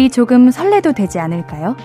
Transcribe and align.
우리 0.00 0.08
조금 0.08 0.50
설레도 0.50 0.94
되지 0.94 1.18
않을까요? 1.18 1.76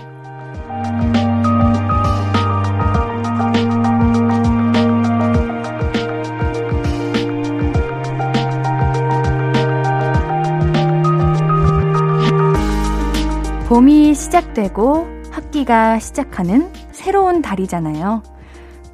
봄이 13.68 14.14
시작되고 14.14 15.06
학기가 15.30 15.98
시작하는 15.98 16.72
새로운 16.92 17.42
달이잖아요. 17.42 18.22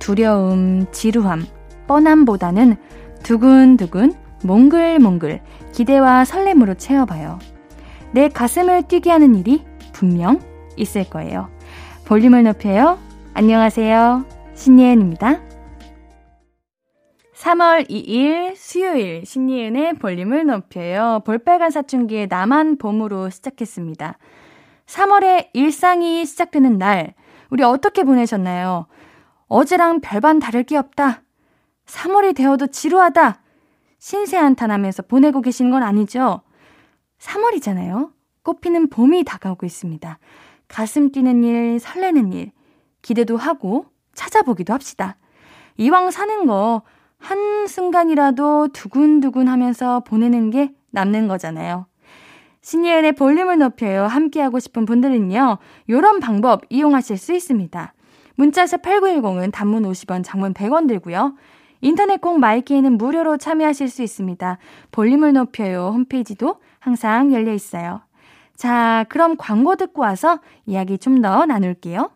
두려움, 0.00 0.86
지루함, 0.90 1.46
뻔함보다는 1.86 2.74
두근두근, 3.22 4.14
몽글몽글, 4.42 5.42
기대와 5.70 6.24
설렘으로 6.24 6.74
채워봐요. 6.74 7.21
내 8.12 8.28
가슴을 8.28 8.82
뛰게 8.88 9.10
하는 9.10 9.34
일이 9.34 9.64
분명 9.92 10.38
있을 10.76 11.08
거예요. 11.08 11.48
볼륨을 12.04 12.42
높여요. 12.44 12.98
안녕하세요. 13.32 14.26
신예은입니다. 14.54 15.40
3월 17.34 17.88
2일 17.88 18.54
수요일 18.54 19.24
신예은의 19.24 19.94
볼륨을 19.94 20.44
높여요. 20.44 21.22
볼빨간 21.24 21.70
사춘기의 21.70 22.28
나만 22.28 22.76
봄으로 22.76 23.30
시작했습니다. 23.30 24.18
3월에 24.86 25.48
일상이 25.54 26.26
시작되는 26.26 26.76
날, 26.76 27.14
우리 27.50 27.62
어떻게 27.62 28.04
보내셨나요? 28.04 28.86
어제랑 29.48 30.00
별반 30.02 30.38
다를 30.38 30.64
게 30.64 30.76
없다. 30.76 31.22
3월이 31.86 32.36
되어도 32.36 32.66
지루하다. 32.66 33.40
신세 33.98 34.36
한탄하면서 34.36 35.04
보내고 35.04 35.40
계신 35.40 35.70
건 35.70 35.82
아니죠? 35.82 36.42
3월이잖아요. 37.22 38.10
꽃피는 38.42 38.88
봄이 38.88 39.24
다가오고 39.24 39.64
있습니다. 39.66 40.18
가슴 40.68 41.12
뛰는 41.12 41.44
일, 41.44 41.78
설레는 41.78 42.32
일, 42.32 42.50
기대도 43.02 43.36
하고 43.36 43.86
찾아보기도 44.14 44.72
합시다. 44.72 45.16
이왕 45.76 46.10
사는 46.10 46.46
거 46.46 46.82
한순간이라도 47.18 48.68
두근두근 48.72 49.48
하면서 49.48 50.00
보내는 50.00 50.50
게 50.50 50.72
남는 50.90 51.28
거잖아요. 51.28 51.86
신예은의 52.62 53.12
볼륨을 53.12 53.58
높여요. 53.58 54.04
함께하고 54.04 54.58
싶은 54.58 54.84
분들은요. 54.84 55.58
요런 55.88 56.20
방법 56.20 56.62
이용하실 56.68 57.16
수 57.16 57.32
있습니다. 57.32 57.94
문자샵 58.36 58.82
8910은 58.82 59.52
단문 59.52 59.82
50원, 59.84 60.22
장문 60.24 60.54
100원 60.54 60.88
들고요. 60.88 61.34
인터넷 61.82 62.20
콩 62.20 62.40
마이케이는 62.40 62.96
무료로 62.96 63.36
참여하실 63.36 63.88
수 63.88 64.02
있습니다. 64.02 64.58
볼륨을 64.92 65.32
높여요. 65.34 65.90
홈페이지도 65.92 66.56
항상 66.78 67.32
열려 67.34 67.52
있어요. 67.52 68.00
자, 68.56 69.04
그럼 69.08 69.36
광고 69.36 69.74
듣고 69.76 70.02
와서 70.02 70.38
이야기 70.64 70.96
좀 70.96 71.20
더 71.20 71.44
나눌게요. 71.44 72.10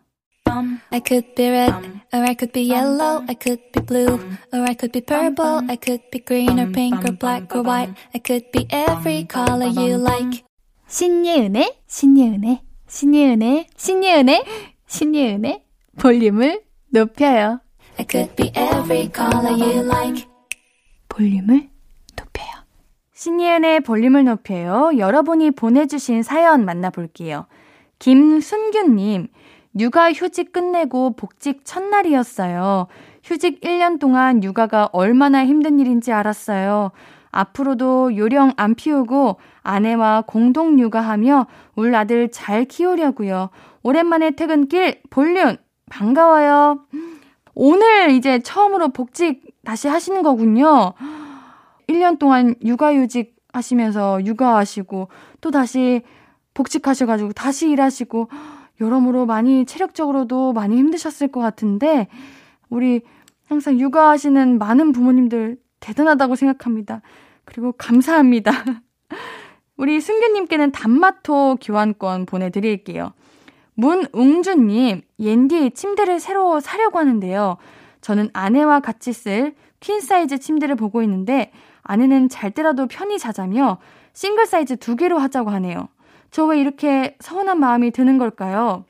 I 0.89 1.01
could 1.05 1.35
be 1.35 1.49
red, 1.49 1.73
or 2.13 2.23
I 2.23 2.33
could 2.39 2.51
be 2.53 2.71
yellow, 2.71 3.21
I 3.27 3.35
could 3.39 3.61
be 3.73 3.85
blue, 3.85 4.17
or 4.53 4.61
I 4.63 4.75
could 4.79 4.91
be 4.93 5.01
purple, 5.01 5.59
I 5.69 5.75
could 5.77 6.01
be 6.09 6.23
green 6.23 6.57
or 6.57 6.71
pink 6.71 7.03
or 7.03 7.11
black 7.15 7.53
or 7.53 7.63
white, 7.63 7.93
I 8.15 8.21
could 8.25 8.49
be 8.51 8.65
every 8.71 9.27
color 9.29 9.67
you 9.67 9.97
like. 10.01 10.43
신예은의, 10.87 11.81
신예은의, 11.87 12.61
신예은의, 12.87 13.67
신예은의, 13.75 14.45
신예은의 14.87 15.63
볼륨을 15.99 16.61
높여요. 16.91 17.59
I 17.99 18.05
could 18.09 18.35
be 18.35 18.51
every 18.55 19.09
color 19.13 19.51
you 19.51 19.83
like. 19.83 20.27
볼륨을 21.09 21.69
높여요. 22.15 22.47
신예은의 23.13 23.79
볼륨을 23.81 24.23
높여요. 24.25 24.91
여러분이 24.97 25.51
보내주신 25.51 26.21
사연 26.21 26.63
만나볼게요. 26.63 27.47
김순규님, 27.99 29.27
육아 29.79 30.13
휴직 30.13 30.51
끝내고 30.51 31.15
복직 31.15 31.61
첫날이었어요. 31.63 32.87
휴직 33.23 33.61
1년 33.61 33.99
동안 33.99 34.43
육아가 34.43 34.89
얼마나 34.91 35.43
힘든 35.45 35.79
일인지 35.79 36.11
알았어요. 36.11 36.91
앞으로도 37.31 38.15
요령 38.15 38.53
안 38.57 38.75
피우고 38.75 39.37
아내와 39.63 40.23
공동 40.27 40.79
육아하며 40.79 41.47
울 41.75 41.95
아들 41.95 42.29
잘 42.29 42.65
키우려고요. 42.65 43.49
오랜만에 43.81 44.31
퇴근길 44.31 45.01
볼륨 45.09 45.57
반가워요. 45.89 46.85
오늘 47.59 48.11
이제 48.11 48.37
처음으로 48.37 48.89
복직 48.89 49.41
다시 49.65 49.87
하시는 49.87 50.21
거군요. 50.21 50.93
1년 51.87 52.19
동안 52.19 52.53
육아휴직 52.63 53.35
하시면서 53.51 54.23
육아하시고 54.23 55.07
또 55.41 55.49
다시 55.49 56.03
복직하셔가지고 56.53 57.33
다시 57.33 57.71
일하시고 57.71 58.29
여러모로 58.79 59.25
많이 59.25 59.65
체력적으로도 59.65 60.53
많이 60.53 60.77
힘드셨을 60.77 61.29
것 61.29 61.39
같은데 61.39 62.07
우리 62.69 63.01
항상 63.47 63.79
육아하시는 63.79 64.59
많은 64.59 64.91
부모님들 64.91 65.57
대단하다고 65.79 66.35
생각합니다. 66.35 67.01
그리고 67.43 67.71
감사합니다. 67.71 68.51
우리 69.77 69.99
승규님께는 69.99 70.71
단마토 70.71 71.57
교환권 71.59 72.27
보내드릴게요. 72.27 73.13
문웅주님, 73.77 75.01
옌디 75.19 75.71
침대를 75.71 76.19
새로 76.19 76.59
사려고 76.59 76.97
하는데요. 76.99 77.57
저는 78.01 78.29
아내와 78.33 78.79
같이 78.81 79.13
쓸 79.13 79.55
퀸 79.79 80.01
사이즈 80.01 80.39
침대를 80.39 80.75
보고 80.75 81.03
있는데 81.03 81.51
아내는 81.83 82.29
잘 82.29 82.49
때라도 82.49 82.87
편히 82.87 83.19
자자며 83.19 83.77
싱글 84.13 84.47
사이즈 84.47 84.75
두 84.75 84.95
개로 84.95 85.19
하자고 85.19 85.51
하네요. 85.51 85.87
저 86.31 86.45
왜 86.47 86.59
이렇게 86.59 87.15
서운한 87.19 87.59
마음이 87.59 87.91
드는 87.91 88.17
걸까요? 88.17 88.85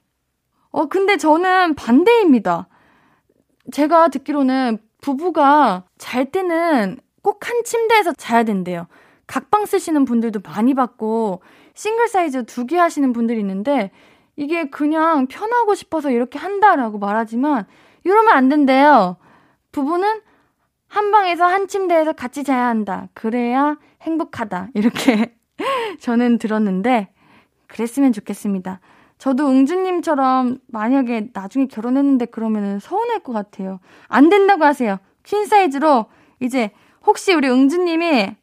어, 0.71 0.85
근데 0.85 1.17
저는 1.17 1.75
반대입니다. 1.75 2.69
제가 3.71 4.07
듣기로는 4.07 4.77
부부가 5.01 5.83
잘 5.97 6.31
때는 6.31 6.97
꼭 7.21 7.45
한 7.49 7.63
침대에서 7.65 8.13
자야 8.13 8.43
된대요. 8.43 8.87
각방 9.27 9.65
쓰시는 9.65 10.05
분들도 10.05 10.39
많이 10.45 10.73
봤고, 10.73 11.41
싱글 11.73 12.07
사이즈 12.07 12.45
두 12.45 12.65
개 12.65 12.77
하시는 12.77 13.11
분들이 13.11 13.41
있는데, 13.41 13.91
이게 14.37 14.69
그냥 14.69 15.27
편하고 15.27 15.75
싶어서 15.75 16.11
이렇게 16.11 16.39
한다라고 16.39 16.99
말하지만, 16.99 17.65
이러면 18.03 18.33
안 18.33 18.47
된대요. 18.47 19.17
부부는 19.73 20.21
한 20.87 21.11
방에서 21.11 21.45
한 21.45 21.67
침대에서 21.67 22.13
같이 22.13 22.43
자야 22.43 22.67
한다. 22.67 23.09
그래야 23.13 23.77
행복하다. 24.01 24.69
이렇게 24.75 25.35
저는 25.99 26.37
들었는데, 26.37 27.09
그랬으면 27.67 28.13
좋겠습니다. 28.13 28.79
저도 29.17 29.49
응주님처럼 29.49 30.59
만약에 30.67 31.29
나중에 31.33 31.65
결혼했는데 31.65 32.25
그러면은 32.25 32.79
서운할 32.79 33.19
것 33.19 33.33
같아요. 33.33 33.79
안 34.07 34.29
된다고 34.29 34.63
하세요. 34.63 34.99
퀸 35.23 35.45
사이즈로 35.45 36.05
이제 36.39 36.71
혹시 37.05 37.33
우리 37.33 37.49
응주님이 37.49 38.35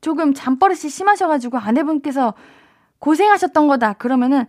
조금 0.00 0.32
잠버릇이 0.34 0.88
심하셔가지고 0.88 1.58
아내분께서 1.58 2.34
고생하셨던 3.00 3.66
거다. 3.66 3.94
그러면은 3.94 4.46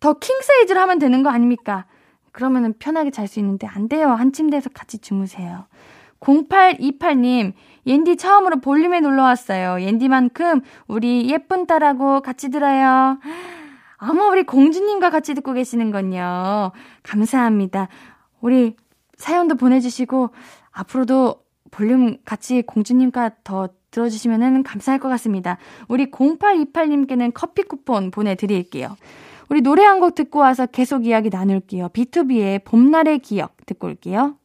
더 0.00 0.14
킹 0.14 0.40
사이즈로 0.42 0.80
하면 0.80 0.98
되는 0.98 1.22
거 1.22 1.30
아닙니까? 1.30 1.86
그러면은 2.32 2.74
편하게 2.78 3.10
잘 3.10 3.28
수 3.28 3.38
있는데 3.38 3.66
안 3.66 3.88
돼요. 3.88 4.10
한 4.10 4.32
침대에서 4.32 4.70
같이 4.70 4.98
주무세요. 4.98 5.66
0828님, 6.20 7.52
옌디 7.86 8.16
처음으로 8.16 8.60
볼륨에 8.60 9.00
놀러 9.00 9.22
왔어요. 9.22 9.80
옌디만큼 9.82 10.60
우리 10.86 11.28
예쁜 11.30 11.66
딸하고 11.66 12.20
같이 12.20 12.50
들어요. 12.50 13.18
아마 13.96 14.26
우리 14.28 14.42
공주님과 14.44 15.10
같이 15.10 15.34
듣고 15.34 15.52
계시는건요. 15.54 16.72
감사합니다. 17.02 17.88
우리 18.40 18.76
사연도 19.16 19.56
보내주시고, 19.56 20.30
앞으로도 20.72 21.42
볼륨 21.70 22.16
같이 22.24 22.62
공주님과 22.62 23.32
더 23.44 23.68
들어주시면 23.90 24.62
감사할 24.62 25.00
것 25.00 25.08
같습니다. 25.08 25.58
우리 25.88 26.10
0828님께는 26.10 27.32
커피 27.34 27.62
쿠폰 27.62 28.10
보내드릴게요. 28.10 28.96
우리 29.50 29.60
노래 29.62 29.82
한 29.84 30.00
곡 30.00 30.14
듣고 30.14 30.38
와서 30.38 30.64
계속 30.66 31.04
이야기 31.06 31.28
나눌게요. 31.28 31.88
B2B의 31.88 32.64
봄날의 32.64 33.18
기억 33.18 33.56
듣고 33.66 33.88
올게요. 33.88 34.36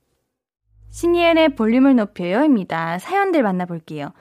신이엔의 0.90 1.56
볼륨을 1.56 1.96
높여요입니다. 1.96 3.00
사연들 3.00 3.44
만나볼게요. 3.44 4.12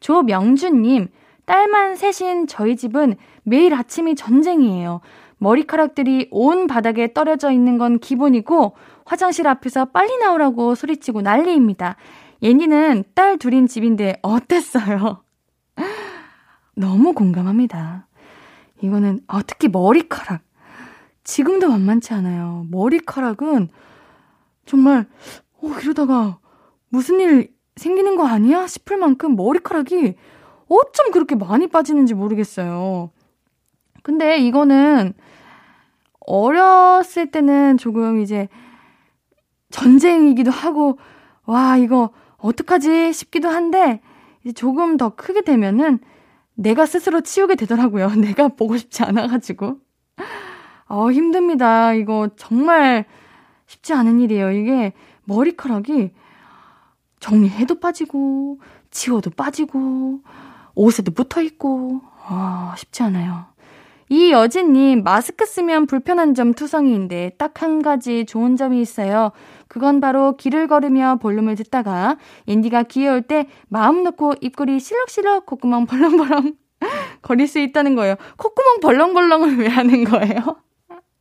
조명준님, 0.00 1.08
딸만 1.46 1.96
셋인 1.96 2.46
저희 2.46 2.76
집은 2.76 3.14
매일 3.44 3.72
아침이 3.72 4.14
전쟁이에요. 4.16 5.00
머리카락들이 5.38 6.28
온 6.30 6.66
바닥에 6.66 7.12
떨어져 7.12 7.50
있는 7.50 7.78
건 7.78 7.98
기본이고 7.98 8.74
화장실 9.04 9.46
앞에서 9.48 9.86
빨리 9.86 10.16
나오라고 10.18 10.74
소리치고 10.74 11.22
난리입니다. 11.22 11.96
예니는 12.42 13.04
딸 13.14 13.38
둘인 13.38 13.66
집인데 13.66 14.18
어땠어요? 14.22 15.22
너무 16.76 17.12
공감합니다. 17.12 18.06
이거는 18.82 19.20
어, 19.28 19.40
특히 19.46 19.68
머리카락. 19.68 20.42
지금도 21.24 21.68
만만치 21.68 22.12
않아요. 22.14 22.66
머리카락은 22.70 23.68
정말 24.66 25.06
어, 25.62 25.68
이러다가 25.82 26.38
무슨 26.88 27.20
일 27.20 27.54
생기는 27.76 28.16
거 28.16 28.26
아니야? 28.26 28.66
싶을 28.66 28.98
만큼 28.98 29.36
머리카락이 29.36 30.14
어쩜 30.68 31.10
그렇게 31.12 31.34
많이 31.34 31.68
빠지는지 31.68 32.14
모르겠어요. 32.14 33.10
근데 34.02 34.38
이거는 34.38 35.14
어렸을 36.20 37.30
때는 37.30 37.78
조금 37.78 38.20
이제 38.20 38.48
전쟁이기도 39.70 40.50
하고, 40.50 40.98
와, 41.46 41.76
이거 41.76 42.10
어떡하지 42.38 43.12
싶기도 43.12 43.48
한데, 43.48 44.00
이제 44.42 44.52
조금 44.52 44.96
더 44.96 45.14
크게 45.14 45.42
되면은 45.42 45.98
내가 46.54 46.86
스스로 46.86 47.20
치우게 47.20 47.56
되더라고요. 47.56 48.10
내가 48.16 48.48
보고 48.48 48.76
싶지 48.76 49.02
않아가지고. 49.02 49.78
어, 50.88 51.10
힘듭니다. 51.10 51.94
이거 51.94 52.28
정말 52.36 53.06
쉽지 53.66 53.94
않은 53.94 54.20
일이에요. 54.20 54.52
이게 54.52 54.92
머리카락이 55.24 56.12
정리해도 57.20 57.80
빠지고, 57.80 58.60
지워도 58.90 59.30
빠지고, 59.30 60.20
옷에도 60.74 61.12
붙어 61.12 61.40
있고, 61.40 62.02
아, 62.24 62.74
쉽지 62.76 63.02
않아요. 63.04 63.46
이 64.12 64.30
여진님, 64.30 65.04
마스크 65.04 65.46
쓰면 65.46 65.86
불편한 65.86 66.34
점 66.34 66.52
투성이인데 66.52 67.36
딱 67.38 67.62
한 67.62 67.80
가지 67.80 68.26
좋은 68.26 68.56
점이 68.56 68.78
있어요. 68.82 69.32
그건 69.68 70.00
바로 70.00 70.36
길을 70.36 70.66
걸으며 70.66 71.16
볼륨을 71.16 71.54
듣다가 71.54 72.18
앤디가 72.46 72.82
귀여울 72.84 73.22
때 73.22 73.46
마음 73.68 74.02
놓고 74.02 74.34
입꼬리 74.42 74.80
실룩실룩 74.80 75.46
콧구멍 75.46 75.86
벌렁벌렁 75.86 76.52
거릴 77.22 77.46
수 77.46 77.58
있다는 77.58 77.94
거예요. 77.94 78.16
콧구멍 78.36 78.80
벌렁벌렁을 78.80 79.56
왜 79.56 79.68
하는 79.68 80.04
거예요? 80.04 80.56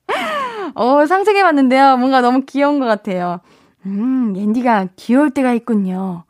어, 0.75 1.05
상상해봤는데요. 1.05 1.95
뭔가 1.95 2.19
너무 2.19 2.41
귀여운 2.45 2.79
것 2.79 2.87
같아요. 2.87 3.39
음, 3.85 4.33
앤디가 4.35 4.89
귀여울 4.97 5.29
때가 5.29 5.53
있군요. 5.53 6.25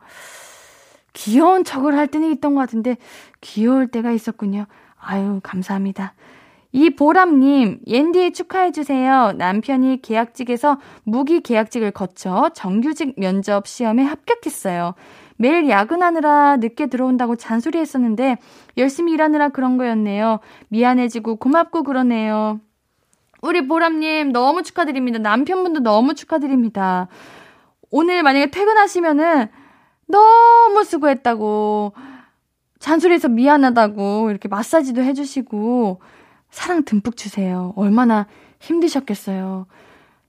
귀여운 1.12 1.64
척을 1.64 1.98
할 1.98 2.06
때는 2.06 2.30
있던 2.34 2.54
것 2.54 2.60
같은데, 2.60 2.98
귀여울 3.40 3.88
때가 3.88 4.12
있었군요. 4.12 4.66
아유, 5.00 5.40
감사합니다. 5.42 6.14
이 6.72 6.88
보람님, 6.90 7.80
옌디 7.86 8.32
축하해주세요. 8.32 9.32
남편이 9.36 10.00
계약직에서 10.00 10.80
무기 11.04 11.40
계약직을 11.40 11.90
거쳐 11.90 12.48
정규직 12.54 13.14
면접 13.18 13.66
시험에 13.66 14.02
합격했어요. 14.02 14.94
매일 15.36 15.68
야근하느라 15.68 16.56
늦게 16.56 16.86
들어온다고 16.86 17.36
잔소리 17.36 17.78
했었는데, 17.78 18.38
열심히 18.78 19.12
일하느라 19.12 19.50
그런 19.50 19.76
거였네요. 19.76 20.40
미안해지고 20.68 21.36
고맙고 21.36 21.82
그러네요. 21.82 22.60
우리 23.42 23.66
보람님, 23.66 24.32
너무 24.32 24.62
축하드립니다. 24.62 25.18
남편분도 25.18 25.80
너무 25.80 26.14
축하드립니다. 26.14 27.08
오늘 27.90 28.22
만약에 28.22 28.50
퇴근하시면은, 28.50 29.48
너무 30.06 30.84
수고했다고, 30.84 31.92
잔소리해서 32.78 33.28
미안하다고, 33.28 34.30
이렇게 34.30 34.48
마사지도 34.48 35.02
해주시고, 35.02 36.00
사랑 36.52 36.84
듬뿍 36.84 37.16
주세요. 37.16 37.72
얼마나 37.74 38.28
힘드셨겠어요. 38.60 39.66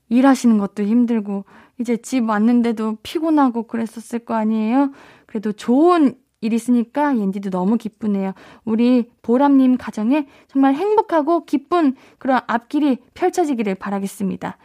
일하시는 0.10 0.58
것도 0.58 0.84
힘들고, 0.84 1.46
이제 1.80 1.98
집 1.98 2.28
왔는데도 2.28 2.98
피곤하고 3.04 3.64
그랬었을 3.64 4.20
거 4.20 4.34
아니에요? 4.34 4.92
그래도 5.28 5.52
좋은 5.52 6.16
일 6.42 6.54
있으니까 6.54 7.18
옌디도 7.18 7.52
너무 7.52 7.78
기쁘네요. 7.78 8.34
우리 8.66 9.10
보람님 9.22 9.78
가정에 9.78 10.28
정말 10.48 10.74
행복하고 10.74 11.46
기쁜 11.46 11.96
그런 12.18 12.42
앞길이 12.48 12.98
펼쳐지기를 13.14 13.76
바라겠습니다. 13.76 14.58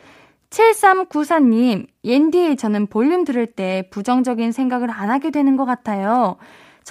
7394님, 0.51 1.87
옌디, 2.05 2.57
저는 2.57 2.87
볼륨 2.87 3.25
들을 3.25 3.47
때 3.47 3.89
부정적인 3.91 4.51
생각을 4.51 4.91
안 4.91 5.11
하게 5.11 5.31
되는 5.31 5.57
것 5.57 5.67
같아요. 5.67 6.37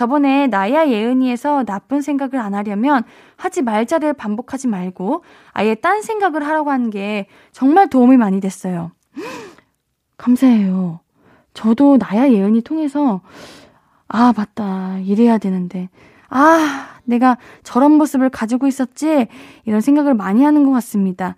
저번에 0.01 0.45
나야 0.45 0.89
예은이에서 0.89 1.63
나쁜 1.63 2.03
생각을 2.03 2.38
안 2.38 2.53
하려면 2.53 3.03
하지 3.35 3.63
말자를 3.63 4.13
반복하지 4.13 4.67
말고 4.67 5.23
아예 5.53 5.73
딴 5.73 6.03
생각을 6.03 6.45
하라고 6.45 6.69
하는 6.69 6.91
게 6.91 7.25
정말 7.51 7.89
도움이 7.89 8.15
많이 8.15 8.39
됐어요. 8.39 8.91
감사해요. 10.17 10.99
저도 11.55 11.97
나야 11.97 12.29
예은이 12.29 12.61
통해서 12.61 13.21
아, 14.07 14.33
맞다. 14.38 14.99
이래야 14.99 15.39
되는데. 15.39 15.89
아, 16.29 16.89
내가 17.03 17.39
저런 17.63 17.94
모습을 17.94 18.29
가지고 18.29 18.67
있었지? 18.67 19.25
이런 19.65 19.81
생각을 19.81 20.13
많이 20.13 20.44
하는 20.44 20.63
것 20.63 20.69
같습니다. 20.73 21.35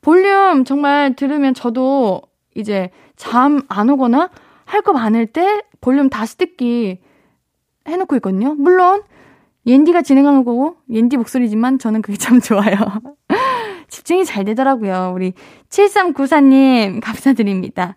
볼륨 0.00 0.64
정말 0.64 1.14
들으면 1.14 1.54
저도 1.54 2.22
이제 2.56 2.90
잠 3.14 3.62
안 3.68 3.88
오거나 3.88 4.30
할 4.64 4.82
거 4.82 4.92
많을 4.92 5.26
때 5.26 5.62
볼륨 5.80 6.10
다시 6.10 6.36
듣기 6.38 6.98
해놓고 7.90 8.16
있거든요. 8.16 8.54
물론 8.54 9.02
옌디가 9.66 10.02
진행하는 10.02 10.44
거고 10.44 10.76
옌디 10.88 11.16
목소리지만 11.16 11.78
저는 11.78 12.02
그게 12.02 12.16
참 12.16 12.40
좋아요. 12.40 12.76
집중이 13.88 14.24
잘 14.24 14.44
되더라고요. 14.44 15.12
우리 15.14 15.34
7394님 15.68 17.00
감사드립니다. 17.02 17.96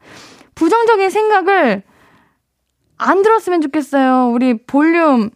부정적인 0.55 1.09
생각을 1.09 1.83
안 2.97 3.21
들었으면 3.21 3.61
좋겠어요. 3.61 4.31
우리 4.31 4.65
볼륨 4.65 5.29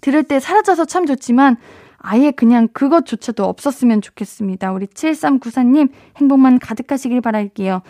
들을 0.00 0.22
때 0.22 0.40
사라져서 0.40 0.84
참 0.84 1.06
좋지만 1.06 1.56
아예 1.98 2.30
그냥 2.30 2.68
그것조차도 2.68 3.44
없었으면 3.44 4.02
좋겠습니다. 4.02 4.72
우리 4.72 4.86
7394님 4.86 5.88
행복만 6.16 6.58
가득하시길 6.58 7.20
바랄게요. 7.22 7.82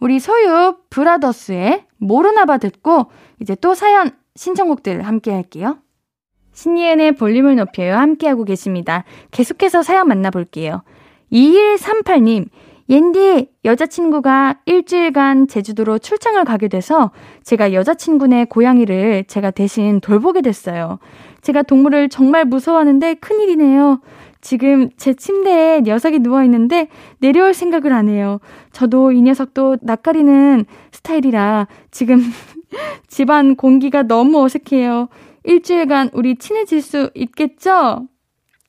우리 0.00 0.18
소유 0.18 0.76
브라더스의 0.90 1.86
모르나봐 1.98 2.58
듣고 2.58 3.10
이제 3.40 3.54
또 3.54 3.74
사연 3.74 4.10
신청곡들 4.36 5.02
함께 5.02 5.32
할게요. 5.32 5.78
신예은의 6.52 7.12
볼륨을 7.12 7.56
높여요. 7.56 7.96
함께하고 7.96 8.44
계십니다. 8.44 9.04
계속해서 9.30 9.82
사연 9.82 10.08
만나볼게요. 10.08 10.82
2138님, 11.32 12.48
옌디, 12.88 13.50
여자친구가 13.64 14.60
일주일간 14.66 15.46
제주도로 15.46 15.98
출장을 15.98 16.44
가게 16.44 16.66
돼서 16.66 17.12
제가 17.44 17.72
여자친구네 17.72 18.46
고양이를 18.46 19.24
제가 19.28 19.52
대신 19.52 20.00
돌보게 20.00 20.40
됐어요. 20.42 20.98
제가 21.40 21.62
동물을 21.62 22.08
정말 22.08 22.44
무서워하는데 22.44 23.14
큰일이네요. 23.14 24.00
지금 24.40 24.88
제 24.96 25.14
침대에 25.14 25.82
녀석이 25.82 26.20
누워있는데 26.20 26.88
내려올 27.18 27.52
생각을 27.54 27.92
안 27.92 28.08
해요. 28.08 28.40
저도 28.72 29.12
이 29.12 29.20
녀석도 29.22 29.78
낯가리는 29.82 30.64
스타일이라 30.92 31.66
지금 31.90 32.20
집안 33.08 33.56
공기가 33.56 34.02
너무 34.02 34.42
어색해요. 34.42 35.08
일주일간 35.44 36.10
우리 36.12 36.36
친해질 36.36 36.82
수 36.82 37.10
있겠죠? 37.14 38.08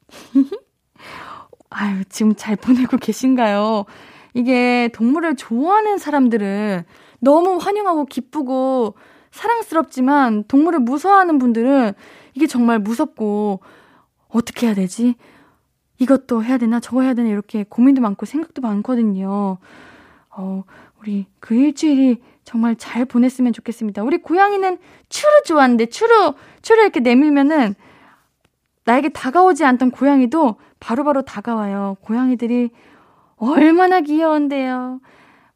아유, 1.69 2.03
지금 2.09 2.35
잘 2.35 2.55
보내고 2.55 2.97
계신가요? 2.97 3.85
이게 4.33 4.89
동물을 4.93 5.35
좋아하는 5.35 5.97
사람들은 5.97 6.83
너무 7.19 7.57
환영하고 7.57 8.05
기쁘고 8.05 8.95
사랑스럽지만 9.31 10.43
동물을 10.47 10.79
무서워하는 10.79 11.37
분들은 11.37 11.93
이게 12.33 12.47
정말 12.47 12.79
무섭고 12.79 13.61
어떻게 14.27 14.67
해야 14.67 14.75
되지? 14.75 15.15
이것도 16.01 16.43
해야 16.43 16.57
되나 16.57 16.79
저거 16.79 17.03
해야 17.03 17.13
되나 17.13 17.29
이렇게 17.29 17.63
고민도 17.63 18.01
많고 18.01 18.25
생각도 18.25 18.63
많거든요. 18.63 19.59
어, 20.31 20.63
우리 20.99 21.27
그 21.39 21.53
일주일이 21.53 22.19
정말 22.43 22.75
잘 22.75 23.05
보냈으면 23.05 23.53
좋겠습니다. 23.53 24.01
우리 24.01 24.17
고양이는 24.17 24.79
추루 25.09 25.43
좋아하는데 25.45 25.85
추루 25.85 26.33
추루 26.63 26.81
이렇게 26.81 27.01
내밀면은 27.01 27.75
나에게 28.83 29.09
다가오지 29.09 29.63
않던 29.63 29.91
고양이도 29.91 30.55
바로바로 30.79 31.21
바로 31.21 31.21
다가와요. 31.21 31.97
고양이들이 32.01 32.71
얼마나 33.37 34.01
귀여운데요. 34.01 35.01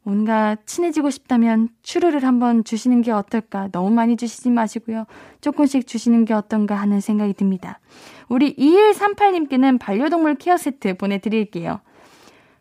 뭔가 0.06 0.54
친해지고 0.66 1.10
싶다면 1.10 1.68
추루를 1.82 2.22
한번 2.22 2.62
주시는 2.62 3.02
게 3.02 3.10
어떨까. 3.10 3.68
너무 3.72 3.90
많이 3.90 4.16
주시지 4.16 4.50
마시고요. 4.50 5.04
조금씩 5.40 5.88
주시는 5.88 6.26
게 6.26 6.32
어떤가 6.32 6.76
하는 6.76 7.00
생각이 7.00 7.32
듭니다. 7.32 7.80
우리 8.28 8.54
2138님께는 8.54 9.80
반려동물 9.80 10.36
케어 10.36 10.56
세트 10.56 10.96
보내드릴게요. 10.96 11.80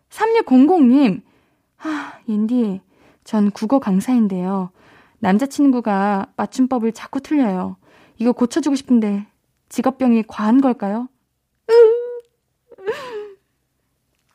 3600님, 0.09 1.21
아, 1.83 2.13
옌디, 2.27 2.81
전 3.23 3.51
국어 3.51 3.77
강사인데요. 3.77 4.71
남자친구가 5.19 6.33
맞춤법을 6.35 6.93
자꾸 6.93 7.21
틀려요. 7.21 7.77
이거 8.17 8.31
고쳐주고 8.31 8.75
싶은데 8.75 9.27
직업병이 9.69 10.23
과한 10.27 10.61
걸까요? 10.61 11.09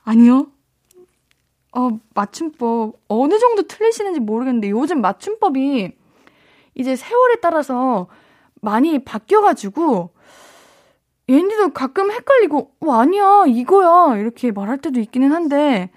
아니요. 0.05 0.52
어, 1.72 1.90
맞춤법 2.14 3.00
어느 3.08 3.38
정도 3.38 3.62
틀리시는지 3.62 4.20
모르겠는데 4.20 4.70
요즘 4.70 5.00
맞춤법이 5.00 5.92
이제 6.74 6.96
세월에 6.96 7.36
따라서 7.40 8.08
많이 8.60 8.98
바뀌어가지고 9.04 10.10
앤디도 11.28 11.72
가끔 11.72 12.10
헷갈리고 12.10 12.72
어, 12.80 12.92
아니야 12.92 13.44
이거야 13.46 14.16
이렇게 14.18 14.50
말할 14.50 14.78
때도 14.78 15.00
있기는 15.00 15.32
한데 15.32 15.90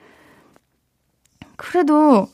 그래도 1.55 2.27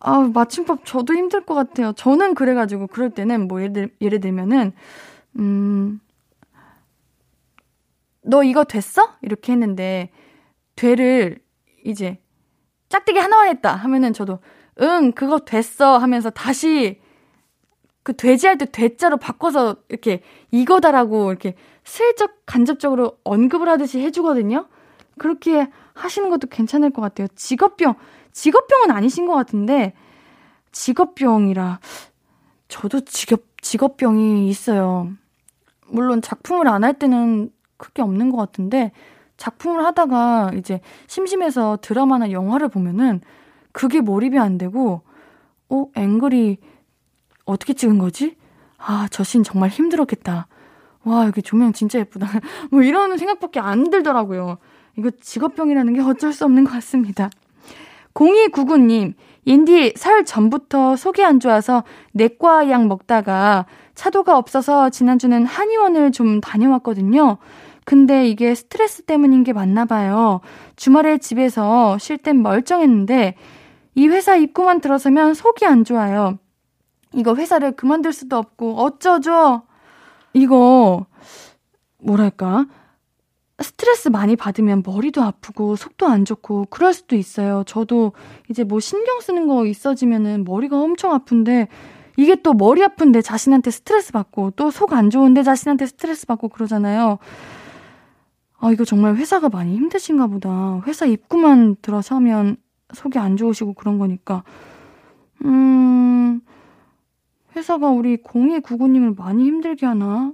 아, 0.00 0.20
맞춤법 0.20 0.84
저도 0.84 1.14
힘들 1.14 1.44
것 1.44 1.54
같아요. 1.54 1.92
저는 1.92 2.34
그래가지고 2.34 2.86
그럴 2.86 3.10
때는 3.10 3.48
뭐 3.48 3.60
예를, 3.60 3.72
들, 3.72 3.90
예를 4.00 4.20
들면은, 4.20 4.72
음, 5.38 6.00
너 8.22 8.44
이거 8.44 8.64
됐어? 8.64 9.16
이렇게 9.22 9.52
했는데, 9.52 10.10
되를 10.76 11.40
이제 11.84 12.18
짝대기 12.88 13.18
하나만 13.18 13.48
했다 13.48 13.74
하면은 13.74 14.12
저도 14.12 14.38
응, 14.80 15.12
그거 15.12 15.38
됐어 15.40 15.98
하면서 15.98 16.30
다시 16.30 17.00
그 18.02 18.16
돼지 18.16 18.46
할 18.46 18.56
때 18.58 18.64
돼자로 18.66 19.18
바꿔서 19.18 19.76
이렇게 19.88 20.22
이거다라고 20.50 21.30
이렇게 21.30 21.54
슬쩍 21.84 22.32
간접적으로 22.46 23.18
언급을 23.24 23.68
하듯이 23.68 24.00
해주거든요. 24.00 24.66
그렇게 25.18 25.68
하시는 25.94 26.30
것도 26.30 26.46
괜찮을 26.48 26.90
것 26.90 27.02
같아요. 27.02 27.26
직업병, 27.34 27.94
직업병은 28.32 28.90
아니신 28.92 29.26
것 29.26 29.34
같은데, 29.34 29.94
직업병이라, 30.72 31.80
저도 32.68 33.00
직업, 33.00 33.42
직업병이 33.60 34.48
있어요. 34.48 35.10
물론 35.88 36.22
작품을 36.22 36.68
안 36.68 36.84
할 36.84 36.94
때는 36.94 37.50
크게 37.78 38.02
없는 38.02 38.30
것 38.30 38.36
같은데, 38.36 38.92
작품을 39.38 39.84
하다가 39.86 40.50
이제 40.56 40.80
심심해서 41.06 41.78
드라마나 41.80 42.30
영화를 42.30 42.68
보면은 42.68 43.22
그게 43.72 44.00
몰입이 44.02 44.38
안 44.38 44.58
되고, 44.58 45.00
어, 45.70 45.86
앵글이 45.94 46.58
어떻게 47.46 47.72
찍은 47.72 47.98
거지? 47.98 48.36
아, 48.78 49.08
저 49.10 49.22
씬 49.24 49.42
정말 49.42 49.70
힘들었겠다. 49.70 50.46
와, 51.04 51.26
여기 51.26 51.40
조명 51.42 51.72
진짜 51.72 51.98
예쁘다. 52.00 52.26
뭐 52.70 52.82
이런 52.82 53.16
생각밖에 53.16 53.60
안 53.60 53.88
들더라고요. 53.90 54.58
이거 54.98 55.10
직업병이라는 55.20 55.94
게 55.94 56.00
어쩔 56.02 56.32
수 56.32 56.44
없는 56.44 56.64
것 56.64 56.72
같습니다. 56.72 57.30
0299님, 58.14 59.14
인디 59.44 59.92
설 59.96 60.24
전부터 60.24 60.96
속이 60.96 61.24
안 61.24 61.40
좋아서 61.40 61.84
내과 62.12 62.68
약 62.70 62.86
먹다가 62.86 63.66
차도가 63.94 64.36
없어서 64.36 64.90
지난주는 64.90 65.46
한의원을 65.46 66.12
좀 66.12 66.40
다녀왔거든요. 66.40 67.38
근데 67.88 68.28
이게 68.28 68.54
스트레스 68.54 69.00
때문인 69.00 69.44
게 69.44 69.54
맞나 69.54 69.86
봐요. 69.86 70.42
주말에 70.76 71.16
집에서 71.16 71.96
쉴 71.96 72.18
땐 72.18 72.42
멀쩡했는데 72.42 73.34
이 73.94 74.08
회사 74.08 74.36
입구만 74.36 74.82
들어서면 74.82 75.32
속이 75.32 75.64
안 75.64 75.84
좋아요. 75.84 76.38
이거 77.14 77.34
회사를 77.34 77.72
그만둘 77.72 78.12
수도 78.12 78.36
없고 78.36 78.74
어쩌죠? 78.76 79.62
이거 80.34 81.06
뭐랄까? 81.96 82.66
스트레스 83.58 84.08
많이 84.08 84.36
받으면 84.36 84.82
머리도 84.84 85.22
아프고 85.22 85.74
속도 85.74 86.06
안 86.06 86.26
좋고 86.26 86.66
그럴 86.68 86.92
수도 86.92 87.16
있어요. 87.16 87.64
저도 87.66 88.12
이제 88.50 88.64
뭐 88.64 88.80
신경 88.80 89.22
쓰는 89.22 89.48
거 89.48 89.64
있어지면은 89.64 90.44
머리가 90.44 90.78
엄청 90.78 91.14
아픈데 91.14 91.68
이게 92.18 92.34
또 92.42 92.52
머리 92.52 92.84
아픈데 92.84 93.22
자신한테 93.22 93.70
스트레스 93.70 94.12
받고 94.12 94.50
또 94.56 94.70
속 94.70 94.92
안 94.92 95.08
좋은데 95.08 95.42
자신한테 95.42 95.86
스트레스 95.86 96.26
받고 96.26 96.50
그러잖아요. 96.50 97.18
아, 98.60 98.72
이거 98.72 98.84
정말 98.84 99.14
회사가 99.16 99.48
많이 99.48 99.76
힘드신가 99.76 100.26
보다. 100.26 100.82
회사 100.86 101.06
입구만 101.06 101.76
들어서면 101.80 102.56
속이 102.92 103.18
안 103.18 103.36
좋으시고 103.36 103.74
그런 103.74 103.98
거니까. 103.98 104.42
음, 105.44 106.40
회사가 107.54 107.88
우리 107.90 108.16
0299님을 108.16 109.16
많이 109.16 109.44
힘들게 109.44 109.86
하나? 109.86 110.32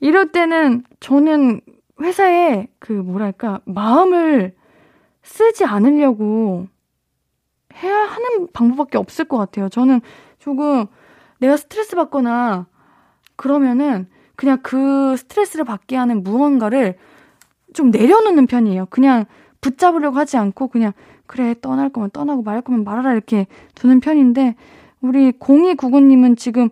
이럴 0.00 0.32
때는 0.32 0.84
저는 1.00 1.60
회사에 2.00 2.68
그 2.78 2.92
뭐랄까, 2.92 3.60
마음을 3.66 4.54
쓰지 5.22 5.64
않으려고 5.64 6.68
해야 7.74 7.94
하는 7.94 8.48
방법밖에 8.52 8.96
없을 8.96 9.26
것 9.26 9.36
같아요. 9.36 9.68
저는 9.68 10.00
조금 10.38 10.86
내가 11.40 11.56
스트레스 11.56 11.94
받거나 11.94 12.66
그러면은 13.36 14.08
그냥 14.38 14.60
그 14.62 15.16
스트레스를 15.16 15.64
받게 15.64 15.96
하는 15.96 16.22
무언가를 16.22 16.94
좀 17.74 17.90
내려놓는 17.90 18.46
편이에요. 18.46 18.86
그냥 18.88 19.24
붙잡으려고 19.60 20.16
하지 20.16 20.36
않고 20.36 20.68
그냥 20.68 20.92
그래 21.26 21.56
떠날 21.60 21.88
거면 21.88 22.10
떠나고 22.12 22.42
말 22.42 22.62
거면 22.62 22.84
말하라 22.84 23.14
이렇게 23.14 23.48
두는 23.74 23.98
편인데 23.98 24.54
우리 25.00 25.32
0299님은 25.32 26.38
지금 26.38 26.68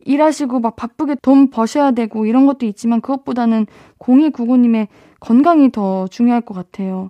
일하시고 0.00 0.60
막 0.60 0.76
바쁘게 0.76 1.16
돈 1.22 1.48
버셔야 1.48 1.92
되고 1.92 2.26
이런 2.26 2.44
것도 2.44 2.66
있지만 2.66 3.00
그것보다는 3.00 3.64
0299님의 3.98 4.88
건강이 5.18 5.72
더 5.72 6.06
중요할 6.08 6.42
것 6.42 6.52
같아요. 6.52 7.08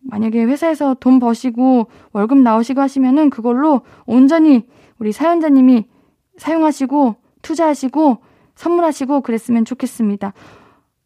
만약에 0.00 0.44
회사에서 0.44 0.94
돈 1.00 1.18
버시고 1.18 1.86
월급 2.12 2.36
나오시고 2.36 2.78
하시면은 2.78 3.30
그걸로 3.30 3.80
온전히 4.04 4.66
우리 4.98 5.12
사연자님이 5.12 5.86
사용하시고 6.36 7.14
투자하시고 7.40 8.18
선물하시고 8.60 9.22
그랬으면 9.22 9.64
좋겠습니다. 9.64 10.32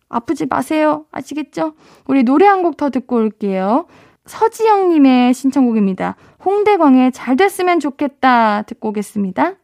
아프지 0.08 0.46
마세요. 0.46 1.06
아시겠죠? 1.12 1.75
우리 2.06 2.23
노래 2.25 2.46
한 2.46 2.62
곡 2.62 2.76
더 2.76 2.90
듣고 2.90 3.16
올게요. 3.16 3.87
서지영님의 4.26 5.34
신청곡입니다. 5.34 6.16
홍대광의 6.44 7.12
잘 7.12 7.37
됐으면 7.37 7.78
좋겠다 7.80 8.62
듣고 8.62 8.88
오겠습니다. 8.88 9.54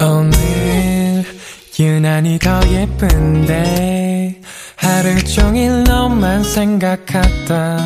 오늘 0.00 1.24
유난히 1.78 2.38
더 2.38 2.60
예쁜데 2.68 4.40
하루 4.76 5.22
종일 5.24 5.84
너만 5.84 6.42
생각하다 6.42 7.78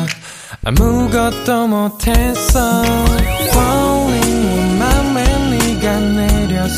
아무것도 0.65 1.67
못했어 1.67 2.81
네가 2.83 3.96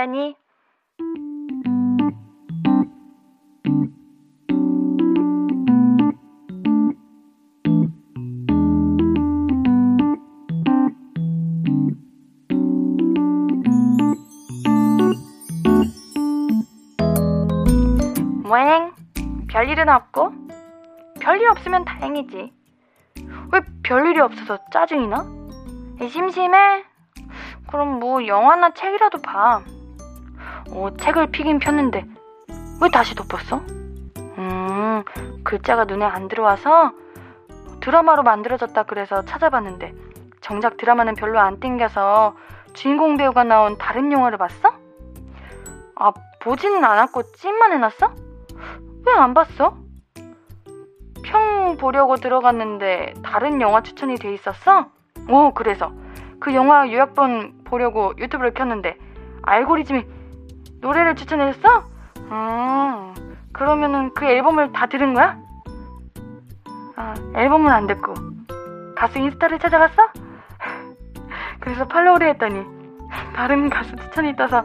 예은이. 0.00 0.34
뭐행? 18.44 18.92
별일은 19.48 19.88
없고? 19.88 20.32
별일 21.20 21.48
없으면 21.50 21.84
다행이지. 21.84 22.52
왜 23.52 23.60
별일이 23.82 24.20
없어서 24.20 24.58
짜증이 24.72 25.06
나? 25.06 25.26
심심해? 26.08 26.84
그럼 27.68 28.00
뭐 28.00 28.26
영화나 28.26 28.72
책이라도 28.72 29.20
봐. 29.20 29.62
어, 30.72 30.88
책을 30.98 31.28
피긴 31.28 31.58
폈는데 31.58 32.04
왜 32.82 32.88
다시 32.90 33.14
덮었어? 33.14 33.60
음, 34.38 35.04
글자가 35.44 35.84
눈에 35.84 36.04
안 36.04 36.28
들어와서 36.28 36.92
드라마로 37.80 38.22
만들어졌다 38.22 38.82
그래서 38.84 39.22
찾아봤는데 39.22 39.92
정작 40.40 40.76
드라마는 40.76 41.14
별로 41.14 41.38
안 41.40 41.60
땡겨서 41.60 42.34
주인공 42.72 43.16
배우가 43.16 43.44
나온 43.44 43.76
다른 43.78 44.12
영화를 44.12 44.38
봤어? 44.38 44.72
아, 45.96 46.12
보지는 46.40 46.84
않았고 46.84 47.32
찜만 47.32 47.72
해놨어? 47.72 48.12
왜 49.06 49.12
안 49.14 49.34
봤어? 49.34 49.76
평 51.24 51.76
보려고 51.78 52.16
들어갔는데 52.16 53.14
다른 53.22 53.60
영화 53.60 53.82
추천이 53.82 54.16
돼 54.16 54.32
있었어? 54.34 54.86
오, 55.28 55.52
그래서 55.52 55.92
그 56.38 56.54
영화 56.54 56.90
요약본 56.90 57.64
보려고 57.64 58.12
유튜브를 58.18 58.52
켰는데 58.54 58.96
알고리즘이 59.42 60.04
노래를 60.80 61.14
추천해줬어? 61.16 61.84
음, 62.30 63.14
그러면은 63.52 64.12
그 64.14 64.24
앨범을 64.24 64.72
다 64.72 64.86
들은 64.86 65.14
거야? 65.14 65.36
아, 66.96 67.14
앨범은 67.34 67.70
안 67.70 67.86
듣고 67.86 68.14
가수 68.96 69.18
인스타를 69.18 69.58
찾아갔어? 69.58 69.94
그래서 71.60 71.86
팔로우를 71.86 72.28
했더니 72.30 72.64
다른 73.34 73.68
가수 73.70 73.96
추천이 73.96 74.36
떠서 74.36 74.64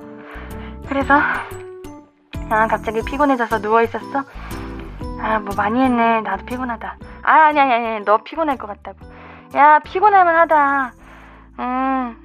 그래서 0.87 1.15
아 2.49 2.67
갑자기 2.67 3.01
피곤해져서 3.05 3.59
누워 3.61 3.81
있었어? 3.81 4.23
아 5.21 5.39
뭐 5.39 5.55
많이 5.57 5.81
했네 5.81 6.21
나도 6.21 6.45
피곤하다 6.45 6.97
아, 7.23 7.31
아니, 7.47 7.59
아니, 7.59 7.73
아니. 7.73 8.05
너 8.05 8.17
피곤할 8.23 8.55
것 8.57 8.67
같다고. 8.67 8.99
야, 9.55 9.79
피곤할만 9.79 10.35
하다. 10.35 10.91
음, 11.57 12.15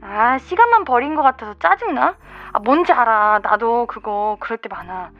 아, 0.00 0.38
시간만 0.38 0.84
버린 0.84 1.16
것 1.16 1.22
같아서 1.22 1.54
짜증나? 1.58 2.14
아, 2.56 2.58
뭔지 2.58 2.90
알아. 2.90 3.40
나도 3.42 3.84
그거 3.84 4.38
그럴 4.40 4.56
때 4.56 4.70
많아. 4.70 5.10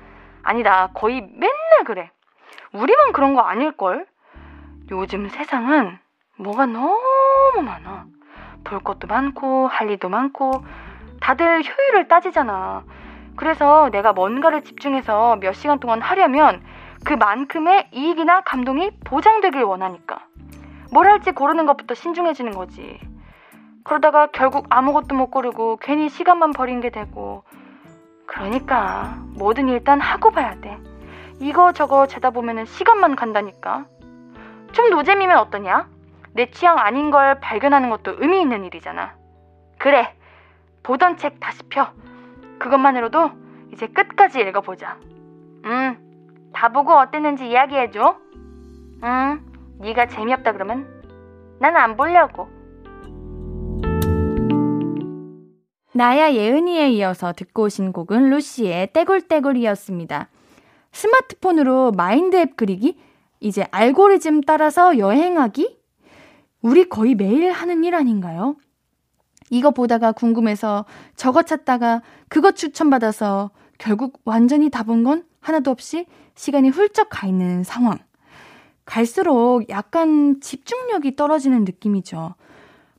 아니다. 0.43 0.88
거의 0.95 1.21
맨날 1.21 1.85
그래. 1.85 2.11
우리만 2.73 3.12
그런 3.12 3.35
거 3.35 3.43
아닐걸? 3.43 4.07
요즘 4.90 5.28
세상은 5.28 5.99
뭐가 6.38 6.64
너무 6.64 7.62
많아. 7.62 8.07
볼 8.64 8.81
것도 8.81 9.07
많고, 9.07 9.69
할 9.69 9.90
일도 9.90 10.09
많고, 10.09 10.64
다들 11.21 11.62
효율을 11.62 12.09
따지잖아. 12.09 12.85
그래서 13.37 13.90
내가 13.90 14.14
뭔가를 14.14 14.64
집중해서 14.64 15.37
몇 15.37 15.52
시간 15.52 15.78
동안 15.78 16.00
하려면 16.00 16.64
그만큼의 17.05 17.90
이익이나 17.93 18.40
감동이 18.40 18.93
보장되길 19.05 19.62
원하니까. 19.62 20.21
뭘 20.90 21.07
할지 21.07 21.33
고르는 21.33 21.66
것부터 21.66 21.93
신중해지는 21.93 22.52
거지. 22.52 22.99
그러다가 23.87 24.26
결국 24.26 24.66
아무것도 24.69 25.14
못 25.14 25.31
고르고 25.31 25.76
괜히 25.76 26.09
시간만 26.09 26.50
버린 26.50 26.81
게 26.81 26.90
되고. 26.90 27.45
그러니까 28.26 29.16
뭐든 29.38 29.69
일단 29.69 30.00
하고 30.00 30.33
봐야 30.33 30.61
돼. 30.61 30.76
이거 31.38 31.73
저거 31.73 32.09
재다 32.09 32.31
보면은 32.31 32.64
시간만 32.64 33.14
간다니까. 33.14 33.87
좀 34.73 34.90
노잼이면 34.90 35.38
어떠냐? 35.38 35.88
내 36.33 36.50
취향 36.50 36.78
아닌 36.78 37.12
걸 37.12 37.38
발견하는 37.38 37.88
것도 37.88 38.16
의미 38.19 38.40
있는 38.40 38.64
일이잖아. 38.64 39.14
그래. 39.78 40.12
보던 40.83 41.16
책 41.16 41.38
다시 41.38 41.62
펴. 41.69 41.93
그것만으로도 42.59 43.31
이제 43.73 43.87
끝까지 43.87 44.40
읽어보자. 44.40 44.99
응. 45.64 45.97
다 46.52 46.71
보고 46.71 46.93
어땠는지 46.93 47.49
이야기해줘. 47.49 48.16
응. 49.05 49.40
네가 49.78 50.09
재미없다 50.09 50.55
그러면 50.55 50.88
나는 51.61 51.81
안 51.81 51.97
보려고. 51.97 52.56
나야 55.97 56.35
예은이에 56.35 56.91
이어서 56.91 57.33
듣고 57.33 57.62
오신 57.65 57.93
곡은 57.93 58.29
루시의 58.29 58.93
떼굴떼굴이었습니다. 58.93 60.29
스마트폰으로 60.93 61.93
마인드 61.93 62.37
앱 62.37 62.55
그리기? 62.55 62.99
이제 63.41 63.67
알고리즘 63.71 64.43
따라서 64.43 64.99
여행하기? 64.99 65.79
우리 66.61 66.87
거의 66.91 67.15
매일 67.15 67.50
하는 67.50 67.83
일 67.83 67.95
아닌가요? 67.95 68.57
이거 69.49 69.71
보다가 69.71 70.12
궁금해서 70.12 70.85
저거 71.17 71.43
찾다가 71.43 72.03
그거 72.29 72.53
추천받아서 72.53 73.50
결국 73.79 74.21
완전히 74.26 74.69
다 74.69 74.83
본 74.83 75.03
건 75.03 75.25
하나도 75.41 75.71
없이 75.71 76.05
시간이 76.35 76.69
훌쩍 76.69 77.09
가 77.09 77.26
있는 77.26 77.65
상황. 77.65 77.99
갈수록 78.85 79.64
약간 79.70 80.42
집중력이 80.42 81.16
떨어지는 81.16 81.64
느낌이죠. 81.64 82.35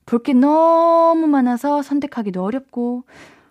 볼 0.08 0.24
게 0.24 0.34
너무 0.34 1.28
많아서 1.28 1.84
선택하기도 1.84 2.43
어렵고, 2.43 3.04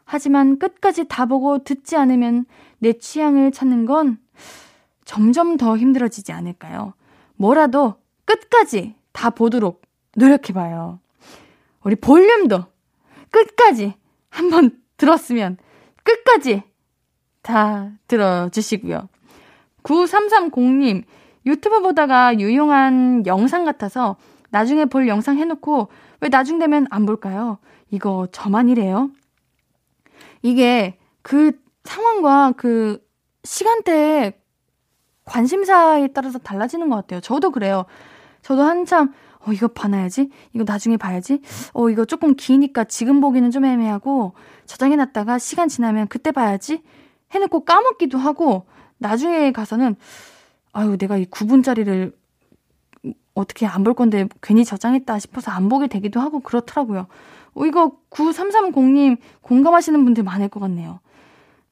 하지만 0.05 0.59
끝까지 0.59 1.05
다 1.07 1.27
보고 1.27 1.63
듣지 1.63 1.97
않으면 1.97 2.47
내 2.79 2.95
취향을 2.95 3.53
찾는 3.53 3.87
건 3.87 4.19
점점 5.05 5.57
더 5.57 5.77
힘들어지지 5.77 6.33
않을까요? 6.33 6.95
뭐라도 7.37 7.95
끝까지 8.25 8.95
다 9.13 9.31
보도록 9.31 9.83
노력해봐요. 10.17 10.99
우리 11.85 11.95
볼륨도 11.95 12.65
끝까지 13.31 13.95
한번 14.31 14.71
들었으면 14.97 15.59
끝까지 16.03 16.63
다 17.43 17.91
들어주시고요. 18.09 19.09
9330님, 19.83 21.05
유튜브 21.45 21.83
보다가 21.83 22.39
유용한 22.41 23.25
영상 23.27 23.65
같아서 23.65 24.17
나중에 24.51 24.87
볼 24.87 25.07
영상 25.07 25.37
해놓고 25.39 25.89
왜 26.21 26.29
나중 26.29 26.59
되면 26.59 26.87
안 26.91 27.07
볼까요? 27.07 27.59
이거 27.91 28.27
저만이래요. 28.33 29.11
이게 30.43 30.99
그 31.23 31.53
상황과 31.85 32.53
그 32.57 33.05
시간대에 33.45 34.33
관심사에 35.25 36.09
따라서 36.09 36.39
달라지는 36.39 36.89
것 36.89 36.97
같아요. 36.97 37.21
저도 37.21 37.51
그래요. 37.51 37.85
저도 38.43 38.63
한참 38.63 39.13
어, 39.47 39.53
이거 39.53 39.69
봐놔야지. 39.69 40.31
이거 40.53 40.65
나중에 40.67 40.97
봐야지. 40.97 41.41
어, 41.73 41.89
이거 41.89 42.05
조금 42.05 42.35
기니까 42.35 42.85
지금 42.85 43.21
보기는 43.21 43.51
좀 43.51 43.65
애매하고 43.65 44.35
저장해놨다가 44.67 45.39
시간 45.39 45.69
지나면 45.69 46.09
그때 46.09 46.33
봐야지. 46.33 46.83
해놓고 47.33 47.65
까먹기도 47.65 48.19
하고 48.19 48.67
나중에 48.99 49.53
가서는 49.53 49.97
아유, 50.73 50.97
내가 50.99 51.17
이 51.17 51.27
9분짜리를 51.27 52.13
어떻게 53.37 53.67
안 53.67 53.85
볼 53.85 53.95
건데 53.95 54.27
괜히 54.43 54.65
저장했다 54.65 55.19
싶어서 55.21 55.53
안 55.53 55.69
보게 55.69 55.87
되기도 55.87 56.19
하고 56.21 56.41
그렇더라고요. 56.41 57.07
어, 57.55 57.67
이거 57.67 57.93
9330님 58.11 59.19
공감하시는 59.43 60.05
분들 60.05 60.25
많을 60.25 60.49
것 60.49 60.59
같네요. 60.61 60.99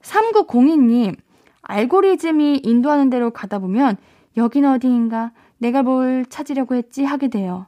3902님, 0.02 1.16
알고리즘이 1.62 2.60
인도하는 2.62 3.10
대로 3.10 3.30
가다 3.30 3.58
보면 3.58 3.96
여긴 4.36 4.66
어디인가 4.66 5.32
내가 5.58 5.82
뭘 5.82 6.26
찾으려고 6.26 6.74
했지 6.74 7.04
하게 7.04 7.28
돼요. 7.28 7.66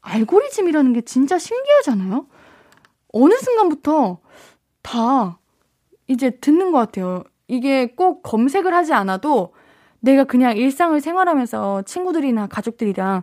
알고리즘이라는 0.00 0.92
게 0.92 1.00
진짜 1.02 1.38
신기하잖아요? 1.38 2.26
어느 3.12 3.34
순간부터 3.34 4.18
다 4.82 5.38
이제 6.06 6.30
듣는 6.30 6.70
것 6.72 6.78
같아요. 6.78 7.24
이게 7.48 7.88
꼭 7.94 8.22
검색을 8.22 8.72
하지 8.72 8.92
않아도 8.94 9.52
내가 10.00 10.24
그냥 10.24 10.56
일상을 10.56 10.98
생활하면서 11.00 11.82
친구들이나 11.82 12.46
가족들이랑 12.46 13.22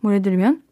뭐 0.00 0.12
예를 0.12 0.22
들면 0.22 0.62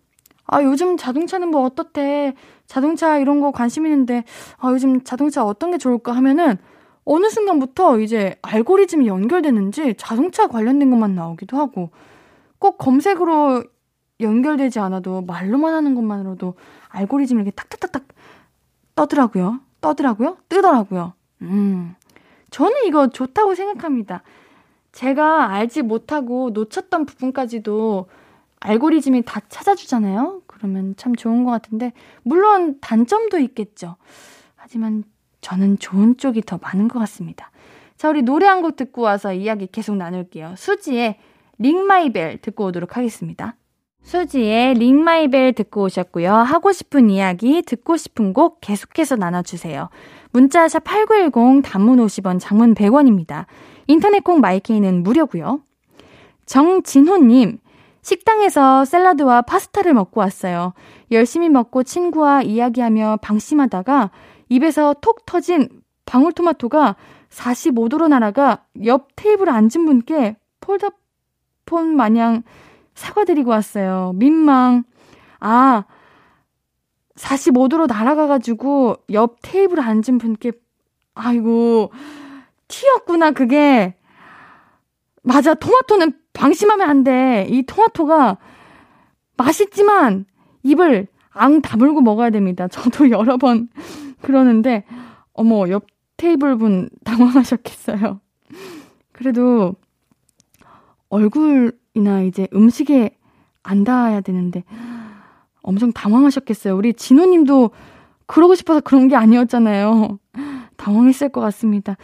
아 0.47 0.63
요즘 0.63 0.97
자동차는 0.97 1.49
뭐 1.49 1.63
어떻대 1.63 2.35
자동차 2.67 3.19
이런 3.19 3.41
거 3.41 3.51
관심 3.51 3.87
있는데 3.87 4.25
아 4.59 4.71
요즘 4.71 5.03
자동차 5.05 5.45
어떤 5.45 5.71
게 5.71 5.79
좋을까 5.79 6.13
하면은 6.13 6.57
어느 7.05 7.29
순간부터 7.29 8.01
이제 8.01 8.37
알고리즘이 8.43 9.07
연결되는지 9.07 9.95
자동차 9.97 10.47
관련된 10.47 10.91
것만 10.91 11.15
나오기도 11.15 11.57
하고 11.57 11.91
꼭 12.59 12.77
검색으로 12.77 13.65
연결되지 14.21 14.79
않아도 14.81 15.23
말로만 15.23 15.73
하는 15.73 15.95
것만으로도 15.95 16.55
알고리즘이 16.89 17.43
이렇게 17.43 17.51
탁탁탁탁 17.53 18.05
떠더라고요. 18.95 19.61
떠더라고요? 19.81 20.39
뜨더라고요. 20.49 21.13
음. 21.43 21.95
저는 22.51 22.87
이거 22.87 23.09
좋다고 23.09 23.55
생각합니다. 23.55 24.23
제가 24.93 25.53
알지 25.53 25.83
못하고 25.83 26.51
놓쳤던 26.51 27.07
부분까지도 27.07 28.07
알고리즘이 28.61 29.23
다 29.25 29.41
찾아주잖아요? 29.49 30.43
그러면 30.47 30.95
참 30.97 31.15
좋은 31.15 31.45
것 31.45 31.51
같은데, 31.51 31.93
물론 32.23 32.79
단점도 32.81 33.39
있겠죠. 33.39 33.97
하지만 34.57 35.05
저는 35.41 35.79
좋은 35.79 36.17
쪽이 36.17 36.43
더 36.43 36.59
많은 36.61 36.89
것 36.89 36.99
같습니다. 36.99 37.51
자, 37.97 38.09
우리 38.09 38.23
노래 38.23 38.47
한 38.47 38.63
곡 38.63 38.77
듣고 38.77 39.03
와서 39.03 39.33
이야기 39.33 39.67
계속 39.67 39.97
나눌게요. 39.97 40.55
수지의 40.57 41.19
Ring 41.59 41.91
My 41.91 42.07
Bell 42.07 42.39
듣고 42.39 42.65
오도록 42.67 42.97
하겠습니다. 42.97 43.55
수지의 44.03 44.75
Ring 44.75 45.06
My 45.06 45.21
Bell 45.21 45.53
듣고 45.53 45.83
오셨고요. 45.83 46.33
하고 46.33 46.73
싶은 46.73 47.11
이야기, 47.11 47.63
듣고 47.63 47.97
싶은 47.97 48.33
곡 48.33 48.61
계속해서 48.61 49.17
나눠주세요. 49.17 49.91
문자샵 50.33 50.85
8910 50.85 51.63
단문 51.63 51.99
50원, 51.99 52.39
장문 52.41 52.75
100원입니다. 52.75 53.47
인터넷 53.89 54.23
콩 54.23 54.41
마이케이는 54.41 55.03
무료고요. 55.03 55.63
정진호님, 56.47 57.59
식당에서 58.03 58.85
샐러드와 58.85 59.43
파스타를 59.43 59.93
먹고 59.95 60.21
왔어요. 60.21 60.73
열심히 61.11 61.49
먹고 61.49 61.83
친구와 61.83 62.43
이야기하며 62.43 63.19
방심하다가 63.23 64.11
입에서 64.49 64.95
톡 65.01 65.27
터진 65.27 65.69
방울토마토가 66.07 66.97
45도로 67.31 68.09
날아가 68.09 68.65
옆 68.85 69.09
테이블에 69.17 69.51
앉은 69.51 69.85
분께 69.85 70.37
폴더 70.61 70.91
폰 71.67 71.97
마냥 71.97 72.43
사과드리고 72.95 73.51
왔어요. 73.51 74.13
민망. 74.15 74.85
아, 75.41 75.85
45도로 77.15 77.87
날아가가지고 77.87 78.97
옆 79.13 79.37
테이블에 79.43 79.83
앉은 79.83 80.19
분께, 80.19 80.53
아이고, 81.15 81.91
튀었구나, 82.69 83.33
그게. 83.33 83.95
맞아, 85.23 85.55
토마토는 85.55 86.13
방심하면 86.33 86.89
안 86.89 87.05
돼. 87.05 87.47
이 87.51 87.63
토마토가 87.65 88.39
맛있지만 89.37 90.27
입을 90.63 91.09
앙 91.31 91.61
다물고 91.61 92.01
먹어야 92.01 92.31
됩니다. 92.31 92.69
저도 92.69 93.11
여러 93.11 93.37
번 93.37 93.69
그러는데, 94.23 94.85
어머, 95.33 95.69
옆 95.69 95.87
테이블 96.17 96.57
분 96.57 96.91
당황하셨겠어요. 97.05 98.21
그래도 99.13 99.75
얼굴이나 101.09 102.23
이제 102.23 102.49
음식에 102.55 103.17
안 103.63 103.85
닿아야 103.85 104.21
되는데 104.21 104.65
엄청 105.63 105.93
당황하셨겠어요. 105.93 106.77
우리 106.77 106.93
진호님도 106.93 107.71
그러고 108.27 108.55
싶어서 108.55 108.81
그런 108.81 109.09
게 109.09 109.17
아니었잖아요. 109.17 110.19
당황했을 110.77 111.31
것 111.31 111.41
같습니다. 111.41 111.97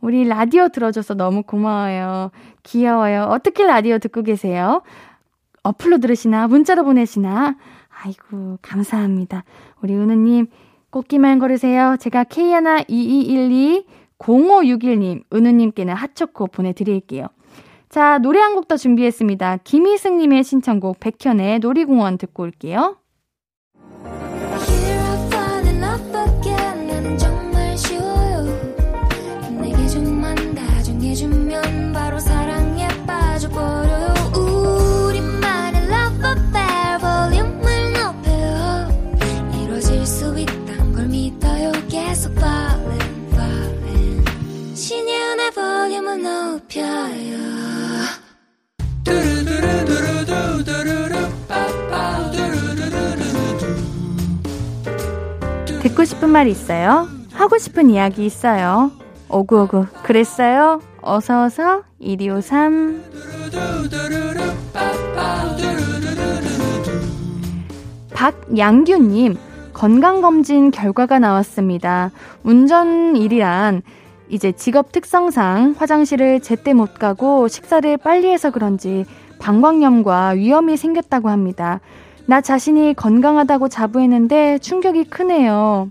우리 0.00 0.26
라디오 0.26 0.68
들어줘서 0.68 1.14
너무 1.14 1.42
고마워요. 1.42 2.30
귀여워요. 2.62 3.24
어떻게 3.24 3.64
라디오 3.64 3.98
듣고 3.98 4.22
계세요? 4.22 4.82
어플로 5.64 5.98
들으시나, 5.98 6.46
문자로 6.46 6.84
보내시나? 6.84 7.56
아이고, 8.02 8.58
감사합니다. 8.62 9.44
우리 9.82 9.94
은우님, 9.94 10.46
꽃기만 10.90 11.38
걸으세요. 11.38 11.96
제가 12.00 12.24
K12212 12.24 13.84
0561님, 14.18 15.22
은우님께는 15.32 15.94
핫초코 15.94 16.48
보내드릴게요. 16.48 17.26
자, 17.88 18.18
노래 18.18 18.38
한 18.40 18.54
곡 18.54 18.68
더 18.68 18.76
준비했습니다. 18.76 19.58
김희승님의 19.64 20.44
신청곡 20.44 21.00
백현의 21.00 21.58
놀이공원 21.60 22.18
듣고 22.18 22.42
올게요. 22.44 22.96
듣고 55.82 56.04
싶은 56.04 56.28
말 56.30 56.48
있어요? 56.48 57.08
하고 57.32 57.58
싶은 57.58 57.90
이야기 57.90 58.26
있어요? 58.26 58.90
오구오구 59.28 59.86
그랬어요? 60.02 60.80
어서어서 61.00 61.84
1253 62.00 63.04
박양규님 68.12 69.36
건강검진 69.72 70.70
결과가 70.70 71.18
나왔습니다. 71.18 72.10
운전 72.42 73.16
일이란 73.16 73.82
이제 74.30 74.52
직업 74.52 74.92
특성상 74.92 75.74
화장실을 75.76 76.40
제때 76.40 76.72
못 76.72 76.94
가고 76.94 77.48
식사를 77.48 77.96
빨리 77.98 78.28
해서 78.28 78.50
그런지 78.50 79.04
방광염과 79.40 80.30
위험이 80.30 80.76
생겼다고 80.76 81.28
합니다. 81.28 81.80
나 82.26 82.40
자신이 82.40 82.94
건강하다고 82.94 83.68
자부했는데 83.68 84.58
충격이 84.58 85.04
크네요. 85.04 85.90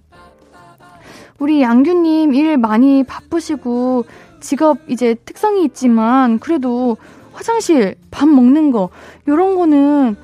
우리 1.38 1.62
양규님 1.62 2.34
일 2.34 2.58
많이 2.58 3.04
바쁘시고 3.04 4.06
직업 4.40 4.78
이제 4.88 5.16
특성이 5.26 5.66
있지만 5.66 6.40
그래도 6.40 6.98
화장실, 7.34 7.96
밥 8.12 8.28
먹는 8.28 8.72
거, 8.72 8.90
요런 9.28 9.56
거는 9.56 10.16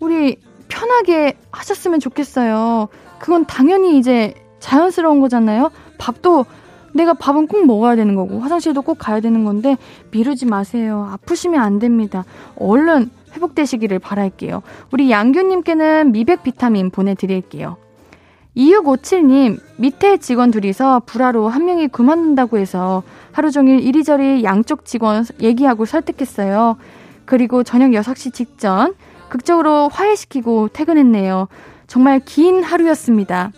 우리 0.00 0.36
편하게 0.68 1.36
하셨으면 1.50 2.00
좋겠어요. 2.00 2.88
그건 3.18 3.44
당연히 3.46 3.98
이제 3.98 4.34
자연스러운 4.58 5.20
거잖아요. 5.20 5.70
밥도 5.98 6.44
내가 6.96 7.14
밥은 7.14 7.46
꼭 7.46 7.66
먹어야 7.66 7.94
되는 7.96 8.14
거고 8.14 8.40
화장실도 8.40 8.82
꼭 8.82 8.98
가야 8.98 9.20
되는 9.20 9.44
건데 9.44 9.76
미루지 10.10 10.46
마세요. 10.46 11.08
아프시면 11.12 11.60
안 11.60 11.78
됩니다. 11.78 12.24
얼른 12.56 13.10
회복되시기를 13.34 13.98
바랄게요. 13.98 14.62
우리 14.92 15.10
양규님께는 15.10 16.12
미백 16.12 16.42
비타민 16.42 16.90
보내드릴게요. 16.90 17.76
2657님, 18.56 19.60
밑에 19.76 20.16
직원 20.16 20.50
둘이서 20.50 21.02
불화로 21.04 21.48
한 21.48 21.66
명이 21.66 21.88
그만둔다고 21.88 22.56
해서 22.56 23.02
하루 23.32 23.50
종일 23.50 23.80
이리저리 23.80 24.44
양쪽 24.44 24.86
직원 24.86 25.26
얘기하고 25.42 25.84
설득했어요. 25.84 26.78
그리고 27.26 27.62
저녁 27.62 27.90
6시 27.90 28.32
직전 28.32 28.94
극적으로 29.28 29.88
화해시키고 29.88 30.68
퇴근했네요. 30.72 31.48
정말 31.86 32.20
긴 32.20 32.62
하루였습니다. 32.62 33.52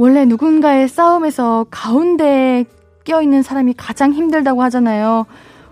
원래 0.00 0.24
누군가의 0.24 0.88
싸움에서 0.88 1.66
가운데에 1.70 2.64
껴있는 3.04 3.42
사람이 3.42 3.74
가장 3.76 4.14
힘들다고 4.14 4.62
하잖아요. 4.62 5.26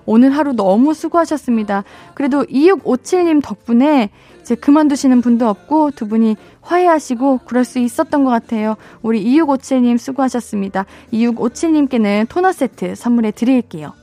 오늘 0.05 0.37
하루 0.37 0.53
너무 0.53 0.93
수고하셨습니다. 0.93 1.83
그래도 2.13 2.45
2657님 2.45 3.43
덕분에 3.43 4.11
이제 4.43 4.55
그만두시는 4.55 5.23
분도 5.23 5.49
없고 5.49 5.93
두 5.93 6.09
분이 6.09 6.37
화해하시고 6.61 7.41
그럴 7.47 7.65
수 7.65 7.79
있었던 7.79 8.23
것 8.23 8.29
같아요. 8.29 8.77
우리 9.01 9.25
2657님 9.25 9.97
수고하셨습니다. 9.97 10.85
2657님께는 11.11 12.27
토너 12.29 12.53
세트 12.53 12.97
선물해 12.97 13.31
드릴게요. 13.31 13.95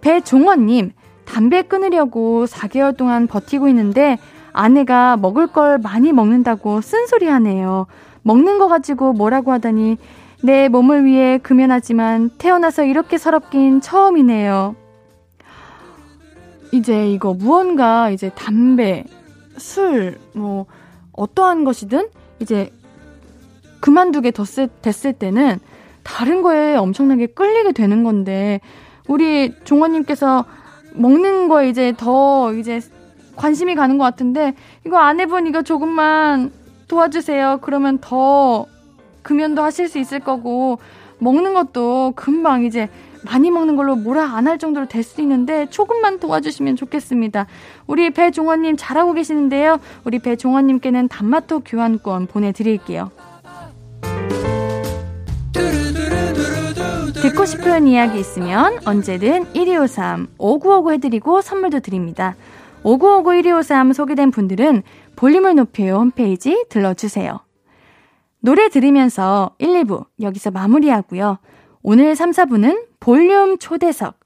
배종원님, 0.00 0.92
담배 1.26 1.60
끊으려고 1.60 2.46
4개월 2.46 2.96
동안 2.96 3.26
버티고 3.26 3.68
있는데 3.68 4.16
아내가 4.54 5.18
먹을 5.18 5.48
걸 5.48 5.76
많이 5.76 6.12
먹는다고 6.12 6.80
쓴소리 6.80 7.26
하네요. 7.26 7.86
먹는 8.22 8.58
거 8.58 8.68
가지고 8.68 9.12
뭐라고 9.12 9.52
하다니 9.52 9.96
내 10.42 10.68
몸을 10.68 11.04
위해 11.04 11.38
금연하지만 11.38 12.30
태어나서 12.38 12.84
이렇게 12.84 13.18
서럽긴 13.18 13.80
처음이네요. 13.80 14.76
이제 16.72 17.10
이거 17.10 17.34
무언가 17.34 18.10
이제 18.10 18.30
담배, 18.34 19.04
술, 19.56 20.18
뭐, 20.34 20.66
어떠한 21.12 21.64
것이든 21.64 22.08
이제 22.40 22.70
그만두게 23.80 24.30
됐을, 24.30 25.12
때는 25.12 25.58
다른 26.02 26.42
거에 26.42 26.76
엄청나게 26.76 27.28
끌리게 27.28 27.72
되는 27.72 28.04
건데, 28.04 28.60
우리 29.08 29.54
종원님께서 29.64 30.44
먹는 30.94 31.48
거에 31.48 31.68
이제 31.68 31.94
더 31.96 32.52
이제 32.54 32.80
관심이 33.36 33.74
가는 33.74 33.98
것 33.98 34.04
같은데, 34.04 34.54
이거 34.86 34.98
아내분 34.98 35.46
이거 35.46 35.62
조금만 35.62 36.52
도와주세요. 36.88 37.58
그러면 37.62 37.98
더 38.00 38.66
금연도 39.22 39.62
하실 39.62 39.88
수 39.88 39.98
있을 39.98 40.20
거고, 40.20 40.78
먹는 41.18 41.52
것도 41.54 42.12
금방 42.16 42.64
이제 42.64 42.88
많이 43.24 43.50
먹는 43.50 43.74
걸로 43.76 43.96
뭐라 43.96 44.22
안 44.24 44.46
할 44.46 44.58
정도로 44.58 44.86
될 44.86 45.02
수 45.02 45.20
있는데 45.22 45.66
조금만 45.70 46.20
도와주시면 46.20 46.76
좋겠습니다. 46.76 47.46
우리 47.86 48.10
배종원님 48.10 48.76
잘하고 48.76 49.12
계시는데요. 49.12 49.80
우리 50.04 50.18
배종원님께는 50.20 51.08
단마토 51.08 51.60
교환권 51.60 52.28
보내드릴게요. 52.28 53.10
듣고 57.20 57.44
싶은 57.44 57.88
이야기 57.88 58.20
있으면 58.20 58.78
언제든 58.86 59.52
1253 59.52 60.28
5959 60.38 60.92
해드리고 60.92 61.40
선물도 61.42 61.80
드립니다. 61.80 62.36
5959 62.84 63.42
1253 63.42 63.92
소개된 63.92 64.30
분들은 64.30 64.82
볼륨을 65.18 65.56
높여요 65.56 65.96
홈페이지 65.96 66.64
들러주세요. 66.68 67.40
노래 68.38 68.68
들으면서 68.68 69.50
1, 69.58 69.82
2부 69.82 70.06
여기서 70.20 70.52
마무리하고요. 70.52 71.38
오늘 71.82 72.14
3, 72.14 72.30
4부는 72.30 72.86
볼륨 73.00 73.58
초대석 73.58 74.20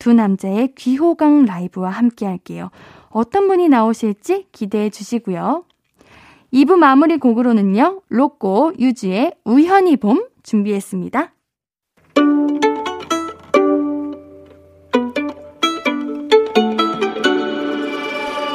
두 0.00 0.12
남자의 0.12 0.74
귀호강 0.74 1.44
라이브와 1.44 1.90
함께 1.90 2.26
할게요. 2.26 2.70
어떤 3.10 3.46
분이 3.46 3.68
나오실지 3.68 4.48
기대해 4.50 4.90
주시고요. 4.90 5.64
2부 6.52 6.74
마무리 6.74 7.18
곡으로는요. 7.18 8.02
로꼬 8.08 8.72
유지의 8.80 9.36
우연히 9.44 9.96
봄 9.96 10.26
준비했습니다. 10.42 11.32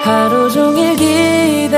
하루 0.04 0.50
종일 0.52 1.37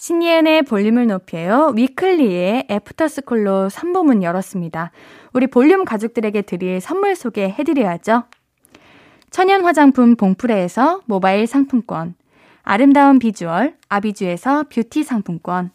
신예은의 0.00 0.62
볼륨을 0.62 1.08
높여요. 1.08 1.74
위클리의 1.76 2.68
After 2.70 3.08
School로 3.08 3.68
3부 3.68 3.95
문 3.95 4.22
열었습니다. 4.22 4.92
우리 5.34 5.46
볼륨 5.46 5.84
가족들에게 5.84 6.40
드릴 6.40 6.80
선물 6.80 7.14
소개해드려야죠. 7.14 8.22
천연 9.28 9.62
화장품 9.62 10.16
봉프레에서 10.16 11.02
모바일 11.04 11.46
상품권 11.46 12.14
아름다운 12.62 13.18
비주얼 13.18 13.76
아비주에서 13.90 14.64
뷰티 14.70 15.02
상품권 15.02 15.70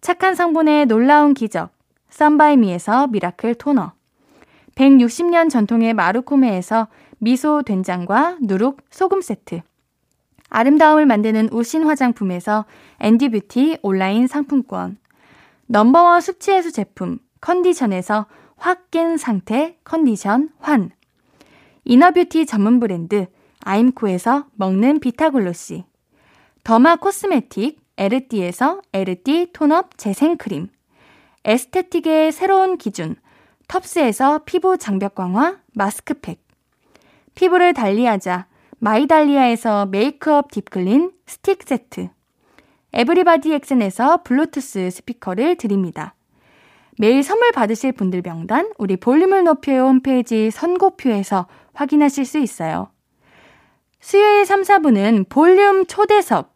착한 0.00 0.34
성분의 0.34 0.86
놀라운 0.86 1.32
기적 1.32 1.70
썬바이미에서 2.10 3.06
miracle 3.06 3.54
toner 3.54 3.92
160년 4.74 5.48
전통의 5.48 5.94
마루코메에서 5.94 6.88
미소 7.18 7.62
된장과 7.62 8.38
누룩 8.42 8.82
소금 8.90 9.20
세트 9.20 9.62
아름다움을 10.52 11.06
만드는 11.06 11.48
우신 11.50 11.84
화장품에서 11.84 12.66
앤디뷰티 13.00 13.78
온라인 13.82 14.26
상품권 14.26 14.98
number 15.66 16.02
one 16.02 16.20
숙취해소 16.20 16.70
제품 16.70 17.18
컨디션에서 17.40 18.26
확 18.56 18.90
깬 18.90 19.16
상태 19.16 19.78
컨디션 19.82 20.50
환 20.60 20.90
inner 21.84 22.11
beauty 22.11 22.44
전문 22.44 22.80
브랜드 22.80 23.26
아임코에서 23.64 24.46
먹는 24.54 25.00
비타글로시 25.00 25.84
derma 26.64 26.96
cosmetic 26.96 27.80
에르띠에서 27.96 28.82
에르띠 28.92 29.52
tone-up 29.54 29.96
재생크림 29.96 30.68
aesthetic의 31.44 32.30
새로운 32.30 32.76
기준 32.76 33.16
텁스에서 33.68 34.42
피부 34.44 34.76
장벽 34.76 35.14
강화 35.14 35.58
마스크팩. 35.74 36.44
피부를 37.34 37.72
달리하자 37.72 38.46
마이달리아에서 38.84 39.86
메이크업 39.86 40.50
deep 40.50 40.78
clean 40.78 41.12
stick 41.24 41.62
세트 41.62 42.08
에브리바디 42.92 43.52
엑센에서 43.54 44.24
블루투스 44.24 44.90
스피커를 44.90 45.54
드립니다. 45.54 46.16
매일 46.98 47.22
선물 47.22 47.52
받으실 47.52 47.92
분들 47.92 48.22
명단 48.22 48.72
우리 48.78 48.96
볼륨을 48.96 49.44
높여요 49.44 49.84
홈페이지 49.84 50.50
선곡표에서 50.50 51.46
확인하실 51.74 52.24
수 52.24 52.38
있어요. 52.38 52.90
수요일 54.00 54.44
3, 54.44 54.62
4부는 54.62 55.28
볼륨 55.28 55.86
초대석 55.86 56.52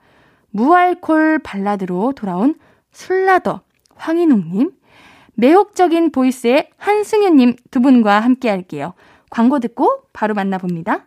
무알콜 0.51 1.39
발라드로 1.45 2.15
돌아온 2.17 2.57
술라더 2.91 3.61
황인욱님, 3.95 4.73
매혹적인 5.35 6.11
voice의 6.11 6.71
한승윤님 6.77 7.55
두 7.71 7.81
분과 7.81 8.19
함께 8.19 8.51
할게요. 8.51 8.95
광고 9.31 9.61
듣고 9.61 10.03
바로 10.13 10.35
만나봅니다. 10.35 11.07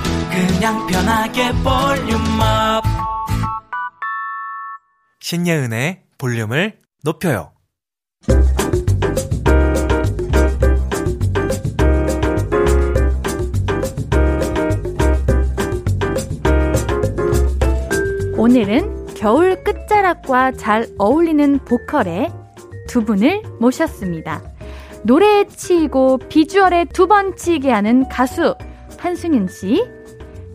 그냥 0.31 0.87
편하게 0.87 1.51
볼륨업. 1.63 2.83
신예은의 5.19 6.03
볼륨을 6.17 6.79
높여요. 7.03 7.51
오늘은 18.37 19.13
겨울 19.15 19.63
끝자락과 19.63 20.53
잘 20.53 20.87
어울리는 20.97 21.59
보컬의 21.59 22.31
두 22.87 23.03
분을 23.05 23.41
모셨습니다. 23.59 24.41
노래에 25.03 25.45
치이고 25.47 26.17
비주얼에 26.29 26.85
두 26.85 27.07
번 27.07 27.35
치게 27.35 27.71
하는 27.71 28.07
가수 28.09 28.55
한승윤 28.97 29.47
씨, 29.47 29.83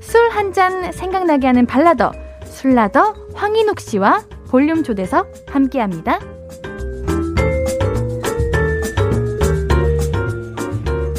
술 0.06 0.30
한 0.30 0.52
잔 0.52 0.92
생각나게 0.92 1.48
하는 1.48 1.66
발라더 1.66 2.12
술라더 2.44 3.14
황인욱 3.34 3.80
씨와 3.80 4.22
볼륨 4.48 4.82
초대석 4.84 5.32
함께 5.48 5.80
합니다. 5.80 6.20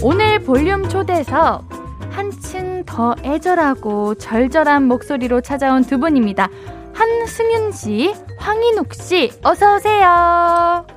오늘 0.01 0.39
볼륨 0.39 0.87
초대석 0.87 1.65
한층 2.11 2.83
더 2.85 3.13
애절하고 3.23 4.15
절절한 4.15 4.87
목소리로 4.87 5.41
찾아온 5.41 5.83
두 5.83 5.99
분입니다. 5.99 6.49
한승윤 6.93 7.71
씨, 7.73 8.15
황인욱 8.39 8.93
씨, 8.93 9.29
어서 9.43 9.75
오세요. 9.75 10.87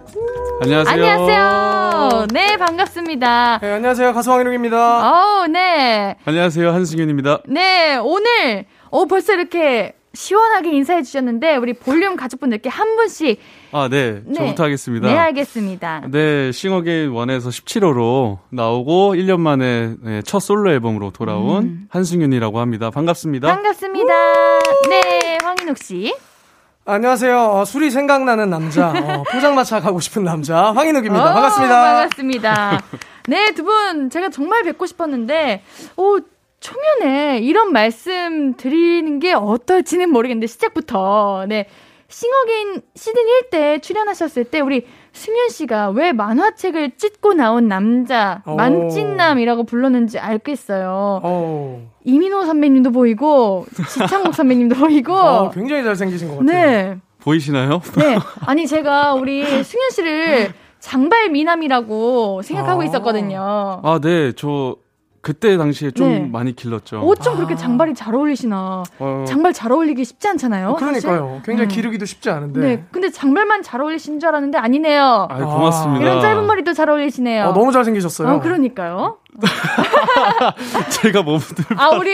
안녕하세요. 0.62 0.92
안녕하세요. 0.92 2.26
네, 2.32 2.56
반갑습니다. 2.56 3.58
네, 3.62 3.72
안녕하세요. 3.72 4.12
가수 4.12 4.32
황인욱입니다. 4.32 5.10
어, 5.10 5.46
네. 5.46 6.16
안녕하세요. 6.24 6.70
한승윤입니다. 6.72 7.40
네, 7.46 7.96
오늘 7.96 8.66
어 8.90 9.04
벌써 9.06 9.34
이렇게 9.34 9.94
시원하게 10.12 10.72
인사해 10.72 11.02
주셨는데 11.02 11.56
우리 11.56 11.72
볼륨 11.72 12.16
가족분들께 12.16 12.68
한 12.68 12.96
분씩 12.96 13.40
아, 13.72 13.88
네. 13.88 14.22
네. 14.24 14.34
저부터 14.34 14.64
하겠습니다. 14.64 15.06
네, 15.06 15.16
알겠습니다. 15.16 16.02
네, 16.10 16.50
싱어게인 16.50 17.12
1에서 17.12 17.48
17호로 17.48 18.38
나오고 18.50 19.14
1년 19.14 19.38
만에 19.38 19.94
네, 20.02 20.22
첫 20.22 20.40
솔로 20.40 20.72
앨범으로 20.72 21.12
돌아온 21.12 21.62
음. 21.62 21.86
한승윤이라고 21.90 22.58
합니다. 22.58 22.90
반갑습니다. 22.90 23.46
반갑습니다. 23.48 24.58
네, 24.88 25.38
황인욱 25.42 25.78
씨. 25.78 26.12
안녕하세요. 26.92 27.38
어, 27.38 27.64
술이 27.64 27.90
생각나는 27.90 28.50
남자, 28.50 28.88
어, 28.90 29.22
포장마차 29.31 29.81
가고 29.81 30.00
싶은 30.00 30.24
남자, 30.24 30.72
황인욱입니다. 30.72 31.31
어, 31.31 31.35
반갑습니다. 31.35 31.83
반갑습니다. 31.83 32.81
네, 33.29 33.53
두 33.55 33.62
분 33.64 34.11
제가 34.11 34.31
정말 34.31 34.64
뵙고 34.64 34.87
싶었는데, 34.87 35.62
오, 35.96 36.18
초면에 36.59 37.38
이런 37.38 37.72
말씀 37.72 38.55
드리는 38.57 39.20
게 39.20 39.33
어떨지는 39.35 40.11
모르겠는데, 40.11 40.46
시작부터. 40.48 41.46
네. 41.48 41.66
싱어게인 42.09 42.83
시즌 42.96 43.22
1 43.22 43.50
때 43.50 43.79
출연하셨을 43.79 44.44
때, 44.44 44.59
우리 44.61 44.85
승윤 45.12 45.48
씨가 45.50 45.90
왜 45.90 46.12
만화책을 46.12 46.96
찢고 46.96 47.34
나온 47.34 47.68
남자, 47.68 48.42
오. 48.46 48.54
만찢남이라고 48.54 49.64
불렀는지 49.64 50.18
알겠어요. 50.18 51.20
어, 51.22 51.90
이민호 52.04 52.44
선배님도 52.44 52.92
보이고, 52.92 53.66
지창욱 53.88 54.34
선배님도 54.34 54.76
보이고. 54.76 55.14
어, 55.14 55.50
굉장히 55.50 55.82
잘생기신 55.84 56.28
것 56.28 56.38
같아요. 56.38 56.46
네. 56.66 56.98
보이시나요? 57.20 57.80
네. 57.98 58.18
아니, 58.46 58.66
제가 58.66 59.14
우리 59.14 59.44
승윤 59.44 59.90
씨를 59.90 60.52
장발 60.78 61.28
미남이라고 61.28 62.42
생각하고 62.42 62.80
아. 62.80 62.84
있었거든요. 62.84 63.80
아, 63.82 64.00
네. 64.02 64.32
저 64.32 64.76
그때 65.22 65.59
당시에 65.59 65.90
좀 65.90 66.09
네. 66.09 66.20
많이 66.20 66.56
길렀죠. 66.56 67.00
어쩜 67.00 67.37
그렇게 67.37 67.52
아. 67.52 67.56
장발이 67.56 67.94
잘 67.94 68.14
어울리시나. 68.14 68.83
어, 68.98 69.24
장발 69.28 69.52
잘 69.52 69.70
어울리기 69.70 70.04
쉽지 70.04 70.28
않잖아요. 70.28 70.76
사실. 70.80 71.02
그러니까요. 71.02 71.42
굉장히 71.44 71.66
음. 71.66 71.68
기르기도 71.68 72.06
쉽지 72.06 72.30
않은데. 72.30 72.61
네. 72.61 72.85
근데 72.90 73.11
장발만 73.11 73.62
잘 73.62 73.83
어울리신 73.83 74.18
줄 74.18 74.30
알았는데 74.30 74.56
아니네요. 74.56 75.28
아, 75.30 75.37
고맙습니다. 75.37 76.02
이런 76.02 76.20
짧은 76.22 76.46
머리도 76.46 76.72
잘 76.72 76.88
어울리시네요. 76.88 77.46
어, 77.46 77.52
너무 77.52 77.70
잘생기셨어요. 77.70 78.28
어, 78.28 78.40
그러니까요. 78.40 79.18
제가 80.90 81.22
몸들 81.22 81.64
아, 81.76 81.90
우리 81.90 82.11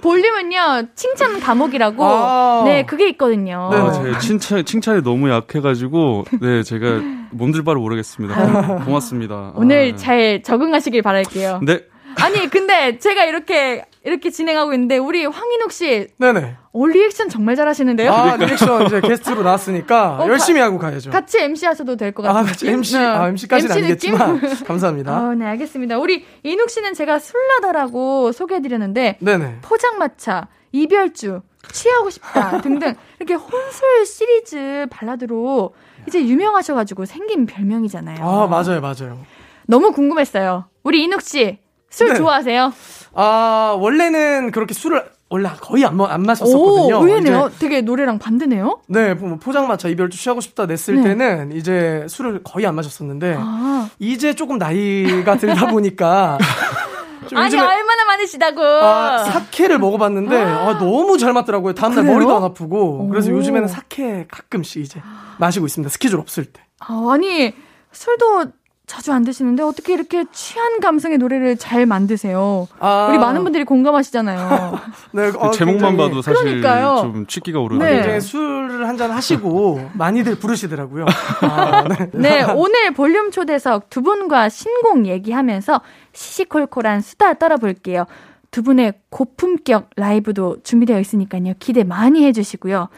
볼륨은요, 0.00 0.88
칭찬 0.94 1.40
감옥이라고. 1.40 2.04
아. 2.04 2.62
네, 2.64 2.84
그게 2.86 3.08
있거든요. 3.10 3.68
네네. 3.70 3.82
아, 3.88 3.92
제 3.92 4.18
칭찬, 4.18 4.64
칭찬이 4.64 5.02
너무 5.02 5.30
약해가지고, 5.30 6.24
네, 6.40 6.62
제가 6.62 7.00
몸둘 7.30 7.64
바를 7.64 7.80
모르겠습니다. 7.80 8.84
고맙습니다. 8.84 9.52
오늘 9.54 9.92
아, 9.92 9.96
잘 9.96 10.42
적응하시길 10.42 11.02
바랄게요. 11.02 11.60
네. 11.62 11.80
아니, 12.22 12.48
근데 12.50 12.98
제가 12.98 13.24
이렇게, 13.24 13.84
이렇게 14.04 14.30
진행하고 14.30 14.72
있는데, 14.74 14.98
우리 14.98 15.24
황인욱 15.26 15.72
씨, 15.72 16.08
네네. 16.18 16.56
어, 16.72 16.86
리액션 16.86 17.28
정말 17.28 17.56
잘하시는데요? 17.56 18.12
아, 18.12 18.36
리액션 18.36 18.86
이제 18.86 19.00
게스트로 19.00 19.42
나왔으니까 19.42 20.18
어, 20.20 20.28
열심히 20.28 20.60
하고 20.60 20.78
가야죠. 20.78 21.10
같이 21.10 21.40
MC 21.40 21.66
하셔도 21.66 21.96
될 21.96 22.12
것 22.12 22.22
같아요. 22.22 22.42
아, 22.42 22.44
같이 22.46 22.68
MC, 22.68 22.96
아, 22.96 23.26
MC까지는 23.28 23.76
아니겠지만. 23.76 24.40
감사합니다. 24.66 25.12
아, 25.16 25.34
네, 25.34 25.44
알겠습니다. 25.46 25.98
우리 25.98 26.24
인욱 26.44 26.70
씨는 26.70 26.94
제가 26.94 27.18
술라다라고 27.18 28.32
소개해드렸는데, 28.32 29.18
네네. 29.20 29.58
포장마차, 29.62 30.48
이별주, 30.72 31.42
취하고 31.72 32.08
싶다 32.10 32.60
등등 32.62 32.94
이렇게 33.18 33.34
혼술 33.34 34.06
시리즈 34.06 34.86
발라드로 34.90 35.74
이제 36.08 36.24
유명하셔가지고 36.24 37.04
생긴 37.04 37.44
별명이잖아요. 37.46 38.24
아, 38.24 38.46
맞아요, 38.46 38.80
맞아요. 38.80 39.18
너무 39.66 39.92
궁금했어요. 39.92 40.66
우리 40.84 41.02
인욱 41.02 41.20
씨, 41.20 41.58
술 41.90 42.08
네. 42.10 42.14
좋아하세요? 42.14 42.72
아, 43.14 43.76
원래는 43.78 44.50
그렇게 44.52 44.72
술을 44.74 45.04
원래 45.28 45.48
거의 45.60 45.84
안, 45.84 45.96
마- 45.96 46.10
안 46.12 46.22
마셨었거든요. 46.22 46.96
오, 46.98 47.06
의외네요. 47.06 47.50
되게 47.58 47.82
노래랑 47.82 48.18
반대네요. 48.18 48.80
네, 48.88 49.14
뭐 49.14 49.36
포장마차 49.36 49.88
이별주 49.88 50.18
취하고 50.18 50.40
싶다 50.40 50.66
냈을 50.66 50.96
네. 50.96 51.02
때는 51.04 51.52
이제 51.52 52.04
술을 52.08 52.42
거의 52.42 52.66
안 52.66 52.74
마셨었는데 52.74 53.36
아, 53.38 53.88
이제 53.98 54.34
조금 54.34 54.58
나이가 54.58 55.36
들다 55.36 55.68
보니까 55.68 56.38
좀 57.28 57.38
아니 57.38 57.56
얼마나 57.56 58.04
많으시다고. 58.06 58.60
아, 58.62 59.18
사케를 59.24 59.78
먹어봤는데 59.78 60.36
아, 60.42 60.78
너무 60.78 61.16
잘 61.18 61.32
맞더라고요. 61.32 61.74
다음날? 61.74 62.04
머리도 62.04 62.36
안 62.36 62.42
아프고 62.42 63.06
그래서 63.08 63.30
오. 63.30 63.34
요즘에는 63.34 63.68
사케 63.68 64.26
가끔씩 64.28 64.82
이제 64.82 65.00
마시고 65.38 65.66
있습니다. 65.66 65.90
스케줄 65.90 66.18
없을 66.18 66.44
때. 66.46 66.60
아, 66.80 67.08
아니 67.12 67.54
술도 67.92 68.46
자주 68.90 69.12
안 69.12 69.22
드시는데 69.22 69.62
어떻게 69.62 69.92
이렇게 69.94 70.24
취한 70.32 70.80
감성의 70.80 71.18
노래를 71.18 71.56
잘 71.56 71.86
만드세요? 71.86 72.66
아, 72.80 73.06
우리 73.08 73.18
많은 73.18 73.44
분들이 73.44 73.62
공감하시잖아요. 73.62 74.80
네, 75.12 75.30
어, 75.38 75.52
제목만 75.52 75.90
굉장히- 75.90 75.96
봐도 75.96 76.22
사실 76.22 76.42
그러니까요. 76.42 76.98
좀 77.00 77.24
취기가 77.28 77.60
오르네요. 77.60 77.88
네. 77.88 77.94
굉장히 77.98 78.20
술을 78.20 78.88
한 78.88 78.96
잔 78.96 79.12
하시고 79.12 79.90
많이들 79.94 80.34
부르시더라고요. 80.40 81.06
아, 81.42 81.84
네. 81.84 82.10
네, 82.14 82.42
오늘 82.52 82.92
볼륨 82.92 83.30
초대석 83.30 83.90
두 83.90 84.02
분과 84.02 84.48
신곡 84.48 85.06
얘기하면서 85.06 85.80
시시콜콜한 86.12 87.00
수다 87.00 87.34
떨어볼게요. 87.34 88.06
두 88.50 88.64
분의 88.64 88.94
고품격 89.10 89.90
라이브도 89.94 90.56
준비되어 90.64 90.98
있으니까요. 90.98 91.52
기대 91.60 91.84
많이 91.84 92.24
해주시고요. 92.26 92.88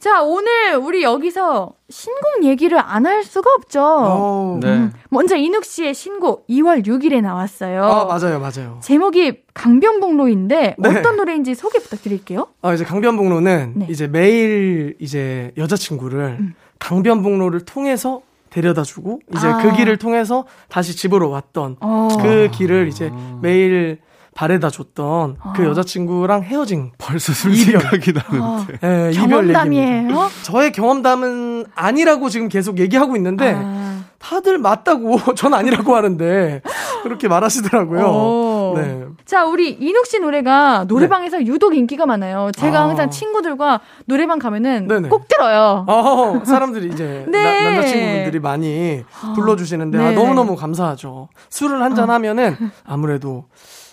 자, 0.00 0.22
오늘 0.22 0.74
우리 0.76 1.02
여기서 1.02 1.72
신곡 1.88 2.44
얘기를 2.44 2.78
안 2.78 3.06
할 3.06 3.22
수가 3.24 3.50
없죠. 3.58 3.80
어, 3.82 4.58
네. 4.60 4.68
음, 4.68 4.92
먼저 5.10 5.36
인욱 5.36 5.64
씨의 5.64 5.94
신곡 5.94 6.46
2월 6.48 6.84
6일에 6.86 7.20
나왔어요. 7.20 7.84
아, 7.84 8.04
맞아요, 8.04 8.40
맞아요. 8.40 8.78
제목이 8.82 9.42
강변북로인데 9.54 10.76
네. 10.78 10.88
어떤 10.88 11.16
노래인지 11.16 11.54
소개 11.54 11.78
부탁드릴게요. 11.78 12.48
아, 12.62 12.74
이제 12.74 12.84
강변북로는 12.84 13.72
네. 13.76 13.86
이제 13.88 14.06
매일 14.08 14.96
이제 14.98 15.52
여자친구를 15.56 16.18
음. 16.40 16.54
강변북로를 16.78 17.60
통해서 17.64 18.22
데려다 18.50 18.82
주고 18.82 19.20
이제 19.36 19.46
아. 19.46 19.58
그 19.58 19.72
길을 19.72 19.96
통해서 19.98 20.46
다시 20.68 20.96
집으로 20.96 21.30
왔던 21.30 21.76
어. 21.80 22.08
그 22.20 22.48
길을 22.52 22.88
이제 22.88 23.10
매일 23.42 23.98
바래다 24.36 24.68
줬던 24.68 25.38
그 25.56 25.62
아. 25.62 25.64
여자친구랑 25.66 26.42
헤어진 26.42 26.92
벌써 26.98 27.32
술 27.32 27.54
이별. 27.54 27.80
생각이 27.80 28.12
아, 28.18 28.32
나는데. 28.38 28.72
예, 28.74 29.10
이별 29.10 29.48
얘기입니다. 29.48 29.64
경험담이에요? 29.64 30.28
저의 30.42 30.72
경험담은 30.72 31.64
아니라고 31.74 32.28
지금 32.28 32.48
계속 32.48 32.78
얘기하고 32.78 33.16
있는데 33.16 33.54
아. 33.56 34.02
다들 34.18 34.58
맞다고 34.58 35.16
전 35.36 35.54
아니라고 35.54 35.96
하는데 35.96 36.60
그렇게 37.02 37.28
말하시더라고요. 37.28 38.04
오. 38.06 38.74
네. 38.76 39.04
자, 39.24 39.46
우리 39.46 39.70
인욱 39.70 40.04
씨 40.06 40.18
노래가 40.18 40.84
노래방에서 40.86 41.46
유독 41.46 41.74
인기가 41.74 42.04
많아요. 42.04 42.50
제가 42.58 42.80
아. 42.80 42.88
항상 42.88 43.08
친구들과 43.10 43.80
노래방 44.04 44.38
가면은 44.38 44.86
네네. 44.86 45.08
꼭 45.08 45.28
들어요. 45.28 45.86
어, 45.88 46.42
사람들이 46.44 46.88
이제 46.92 47.24
네. 47.30 47.42
나- 47.62 47.70
남자친구분들이 47.72 48.40
많이 48.40 49.02
불러주시는데 49.34 49.98
아, 49.98 50.02
네네. 50.10 50.14
너무너무 50.14 50.56
감사하죠. 50.56 51.28
술을 51.48 51.80
한잔 51.82 52.10
하면은 52.10 52.56
아무래도 52.84 53.46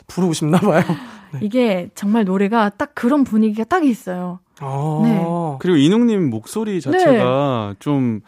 부르고 0.07 0.33
싶나 0.33 0.59
봐요. 0.59 0.83
네. 1.33 1.39
이게 1.41 1.89
정말 1.95 2.25
노래가 2.25 2.69
딱 2.69 2.91
그런 2.93 3.23
분위기가 3.23 3.63
딱 3.63 3.85
있어요. 3.85 4.39
어, 4.61 5.57
그리고 5.59 5.77
이능님 5.77 6.29
목소리 6.29 6.79
자체가 6.79 7.75
좀, 7.79 8.21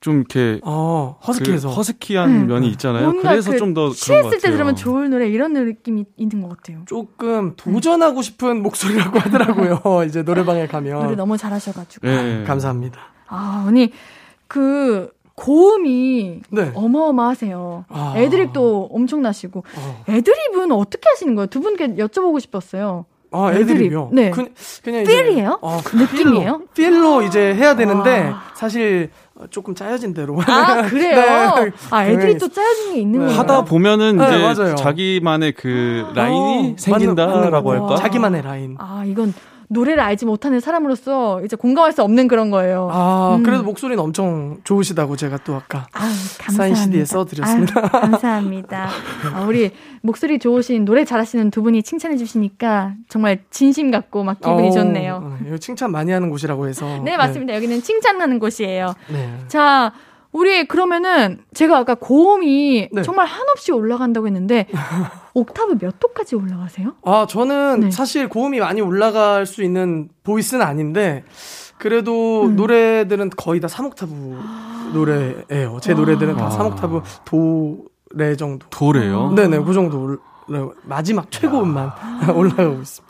좀 0.00 0.18
이렇게 0.18 0.60
어, 0.62 1.18
허스키해서. 1.26 1.68
그 1.68 1.74
허스키한 1.74 2.30
음. 2.30 2.46
면이 2.46 2.68
있잖아요. 2.70 3.12
그래서 3.20 3.50
그 3.50 3.58
좀더 3.58 3.80
그런 3.80 3.90
것 3.90 3.96
취했을 3.96 4.30
때 4.30 4.36
같아요. 4.36 4.52
들으면 4.52 4.76
좋을 4.76 5.10
노래 5.10 5.28
이런 5.28 5.52
느낌이 5.52 6.04
있는 6.16 6.42
것 6.42 6.56
같아요. 6.56 6.82
조금 6.86 7.54
도전하고 7.56 8.22
싶은 8.22 8.62
목소리라고 8.62 9.18
하더라고요. 9.18 10.04
이제 10.04 10.22
노래방에 10.22 10.66
가면. 10.68 11.02
노래 11.02 11.16
너무 11.16 11.36
잘하셔가지고. 11.36 12.06
네. 12.06 12.44
감사합니다. 12.44 13.00
아, 13.26 13.64
아니, 13.66 13.92
그, 14.46 15.10
고음이 15.38 16.40
네. 16.50 16.72
어마어마하세요. 16.74 17.84
아. 17.88 18.14
애드립도 18.16 18.90
엄청나시고. 18.92 19.60
어. 19.76 20.04
애드립은 20.08 20.72
어떻게 20.72 21.08
하시는 21.08 21.34
거예요? 21.36 21.46
두 21.46 21.60
분께 21.60 21.94
여쭤보고 21.94 22.40
싶었어요. 22.40 23.06
아, 23.30 23.50
애드립. 23.52 23.70
애드립이요? 23.70 24.10
네. 24.12 24.30
그, 24.30 24.46
그냥 24.82 25.02
이제- 25.02 25.22
필이에요? 25.24 25.58
어, 25.62 25.78
느낌이에요? 25.94 26.62
필로, 26.74 26.90
필로 27.00 27.22
이제 27.22 27.54
해야 27.54 27.76
되는데, 27.76 28.30
와. 28.30 28.40
사실 28.54 29.10
조금 29.50 29.74
짜여진 29.76 30.12
대로. 30.14 30.40
아, 30.46 30.82
그래요? 30.88 31.54
네. 31.64 31.70
아, 31.90 32.06
애들이 32.06 32.36
또 32.38 32.48
짜여진 32.48 32.94
게 32.94 33.00
있는 33.00 33.20
네. 33.20 33.26
거예요? 33.26 33.38
하다 33.40 33.64
보면은 33.64 34.16
네, 34.16 34.24
이제 34.26 34.38
맞아요. 34.62 34.74
자기만의 34.74 35.52
그 35.52 36.06
라인이 36.14 36.70
어, 36.72 36.74
생긴다라고 36.78 37.70
할까? 37.72 37.96
자기만의 37.96 38.42
라인. 38.42 38.76
아, 38.78 39.04
이건 39.06 39.32
노래를 39.68 40.02
알지 40.02 40.24
못하는 40.24 40.60
사람으로서 40.60 41.42
이제 41.44 41.54
공감할 41.54 41.92
수 41.92 42.02
없는 42.02 42.26
그런 42.26 42.50
거예요. 42.50 42.88
아, 42.90 43.36
음. 43.36 43.42
그래도 43.42 43.62
목소리는 43.62 44.02
엄청 44.02 44.58
좋으시다고 44.64 45.16
제가 45.16 45.38
또 45.44 45.54
아까. 45.54 45.86
아유, 45.92 46.10
사인. 46.56 46.74
CD에 46.74 47.04
써드렸습니다. 47.04 47.80
아유, 47.80 47.88
감사합니다. 48.00 48.88
아, 49.34 49.42
우리 49.42 49.70
목소리 50.00 50.38
좋으신 50.38 50.84
노래 50.84 51.04
잘하시는 51.04 51.50
두 51.50 51.62
분이 51.62 51.82
칭찬해 51.82 52.16
주시니까 52.16 52.94
정말 53.08 53.40
진심 53.50 53.90
같고 53.90 54.24
막 54.24 54.40
기분이 54.40 54.68
어우, 54.68 54.72
좋네요. 54.74 55.38
네, 55.42 55.50
여기 55.50 55.60
칭찬 55.60 55.92
많이 55.92 56.12
하는 56.12 56.30
곳이라고 56.30 56.66
해서. 56.66 57.02
네, 57.04 57.16
맞습니다. 57.16 57.54
여기는 57.54 57.82
칭찬하는 57.82 58.38
곳이에요. 58.38 58.94
네. 59.12 59.38
자, 59.48 59.92
우리 60.32 60.66
그러면은 60.68 61.38
제가 61.54 61.78
아까 61.78 61.94
고음이 61.94 62.90
네. 62.92 63.02
정말 63.02 63.26
한없이 63.26 63.72
올라간다고 63.72 64.26
했는데 64.26 64.66
옥타브 65.34 65.78
몇 65.78 65.98
도까지 65.98 66.36
올라가세요? 66.36 66.94
아, 67.04 67.26
저는 67.28 67.80
네. 67.80 67.90
사실 67.90 68.28
고음이 68.28 68.60
많이 68.60 68.80
올라갈 68.80 69.46
수 69.46 69.62
있는 69.62 70.08
보이스는 70.24 70.64
아닌데, 70.64 71.24
그래도 71.78 72.44
음. 72.44 72.56
노래들은 72.56 73.30
거의 73.36 73.60
다 73.60 73.68
3옥타브 73.68 74.92
노래예요. 74.94 75.78
제 75.80 75.94
노래들은 75.94 76.36
다 76.36 76.46
아. 76.46 76.50
3옥타브 76.50 77.02
도레 77.24 78.36
정도. 78.36 78.66
도래요. 78.70 79.32
네네, 79.34 79.60
그 79.60 79.72
정도 79.72 80.02
올, 80.02 80.18
마지막 80.84 81.30
최고음만 81.30 81.92
올라가고 82.34 82.80
있습니다. 82.80 83.07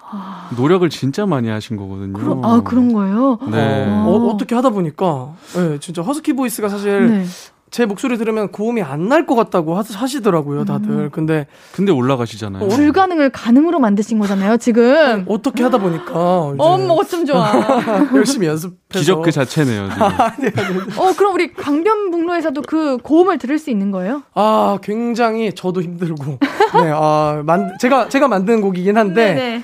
노력을 0.57 0.88
진짜 0.90 1.27
많이 1.27 1.49
하신 1.49 1.77
거거든요. 1.77 2.12
그러, 2.12 2.40
아, 2.42 2.61
그런 2.62 2.92
거예요? 2.92 3.38
네. 3.51 3.87
어, 3.88 4.31
어떻게 4.33 4.55
하다 4.55 4.71
보니까, 4.71 5.33
네, 5.55 5.79
진짜 5.81 6.03
허스키 6.03 6.33
보이스가 6.33 6.68
사실 6.68 7.11
네. 7.11 7.25
제 7.71 7.85
목소리 7.85 8.16
들으면 8.16 8.49
고음이 8.51 8.81
안 8.81 9.09
날 9.09 9.27
것 9.27 9.35
같다고 9.35 9.77
하, 9.77 9.83
하시더라고요, 9.87 10.64
다들. 10.64 10.88
음. 10.90 11.09
근데 11.13 11.46
근데 11.73 11.92
올라가시잖아요. 11.92 12.67
불가능을 12.67 13.29
가능으로 13.29 13.79
만드신 13.79 14.19
거잖아요, 14.19 14.56
지금. 14.56 15.27
어떻게 15.29 15.63
하다 15.65 15.77
보니까 15.77 16.13
어머, 16.59 16.94
어쩜 16.94 17.27
좋아. 17.27 17.52
열심히 18.15 18.46
연습해서 18.46 18.79
기적 18.88 19.21
그 19.23 19.31
자체네요. 19.31 19.88
지금. 19.90 20.81
어, 20.98 21.13
그럼 21.15 21.35
우리 21.35 21.52
강변북로에서도 21.52 22.63
그 22.63 22.96
고음을 23.02 23.37
들을 23.37 23.59
수 23.59 23.69
있는 23.69 23.90
거예요? 23.90 24.23
아, 24.33 24.79
굉장히 24.83 25.52
저도 25.54 25.83
힘들고. 25.83 26.25
네, 26.83 26.90
아, 26.94 27.42
만, 27.44 27.77
제가, 27.79 28.09
제가 28.09 28.29
만든 28.29 28.63
곡이긴 28.63 28.96
한데, 28.96 29.35
네네. 29.35 29.63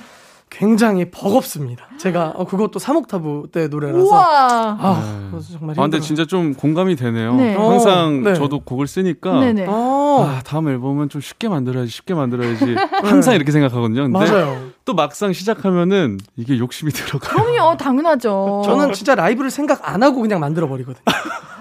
굉장히 0.57 1.09
버겁습니다. 1.11 1.85
제가, 1.97 2.31
어, 2.35 2.45
그것도 2.45 2.79
3옥타브 2.79 3.51
때 3.51 3.67
노래라서. 3.67 3.99
우와. 4.05 4.77
아, 4.79 5.03
네. 5.03 5.27
그래서 5.31 5.51
정말 5.51 5.71
아, 5.77 5.81
근데 5.81 5.97
힘들어요. 5.97 6.01
진짜 6.01 6.25
좀 6.25 6.53
공감이 6.53 6.95
되네요. 6.95 7.35
네. 7.35 7.55
항상 7.55 8.23
어, 8.25 8.29
네. 8.29 8.35
저도 8.35 8.61
곡을 8.61 8.87
쓰니까 8.87 9.39
네네. 9.41 9.65
어, 9.67 10.25
아, 10.25 10.41
다음 10.45 10.69
앨범은 10.69 11.09
좀 11.09 11.19
쉽게 11.19 11.49
만들어야지, 11.49 11.91
쉽게 11.91 12.13
만들어야지. 12.13 12.73
항상 13.03 13.35
이렇게 13.35 13.51
생각하거든요. 13.51 14.03
근데 14.03 14.17
맞아요. 14.17 14.69
또 14.85 14.93
막상 14.93 15.33
시작하면은 15.33 16.19
이게 16.37 16.57
욕심이 16.57 16.91
들어가요. 16.91 17.43
그럼요, 17.43 17.75
당연하죠. 17.77 18.61
저는 18.63 18.93
진짜 18.93 19.13
라이브를 19.13 19.51
생각 19.51 19.89
안 19.89 20.03
하고 20.03 20.21
그냥 20.21 20.39
만들어 20.39 20.69
버리거든요. 20.69 21.03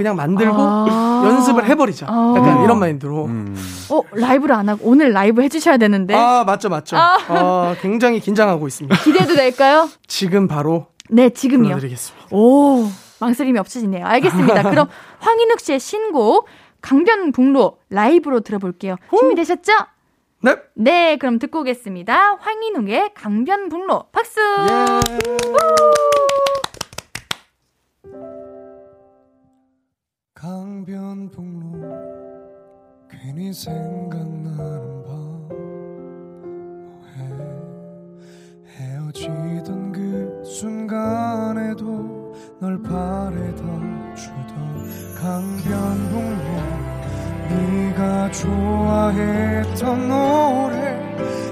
그냥, 0.00 0.16
만들고 0.16 0.56
아. 0.58 1.22
연습을 1.26 1.66
해버리자. 1.66 2.06
아. 2.08 2.34
약간 2.36 2.64
이런 2.64 2.78
마인드로. 2.78 3.26
음. 3.26 3.54
어, 3.90 4.00
라이브를 4.12 4.54
안 4.54 4.68
하고 4.70 4.80
오늘 4.88 5.12
라이브 5.12 5.42
해주셔야 5.42 5.76
되는데 5.76 6.14
아, 6.14 6.42
맞죠, 6.44 6.70
맞죠. 6.70 6.96
아. 6.96 7.18
아, 7.28 7.76
굉장히 7.82 8.18
긴장하고 8.20 8.66
있습니다. 8.66 8.96
기대해도 9.02 9.34
될까요? 9.34 9.90
지금 10.06 10.48
바로 10.48 10.86
네, 11.10 11.28
지금요. 11.28 11.64
불러드리겠습니다. 11.68 12.28
오, 12.30 12.88
망설임이 13.20 13.58
없으시네요. 13.58 14.06
알겠습니다. 14.06 14.70
그럼 14.70 14.88
황인욱 15.20 15.60
씨의 15.60 15.80
신곡 15.80 16.46
강변북로 16.80 17.76
라이브로 17.90 18.40
들어볼게요. 18.40 18.96
준비되셨죠? 19.18 19.72
네. 20.42 20.56
네, 20.74 21.16
그럼 21.16 21.38
듣고 21.38 21.60
오겠습니다. 21.60 22.36
황인욱의 22.40 23.10
강변북로 23.14 24.04
박수. 24.12 24.40
예. 24.40 25.99
강변북로 30.40 31.76
괜히 33.10 33.52
생각나는 33.52 35.02
밤 35.04 35.12
뭐해? 36.86 37.12
헤어지던 38.74 39.92
그 39.92 40.42
순간에도 40.42 42.32
널 42.58 42.82
바래다 42.82 43.62
주던 44.14 44.88
강변북로 45.20 46.48
네가 47.50 48.30
좋아했던 48.30 50.08
노래 50.08 50.98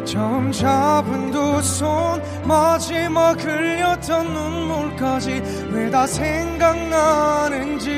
처음 0.06 0.50
잡은 0.50 1.30
두 1.30 1.58
손 1.60 2.22
마지막 2.46 3.38
흘렸던 3.38 4.32
눈물까지 4.32 5.42
왜 5.72 5.90
다 5.90 6.06
생각나는지 6.06 7.88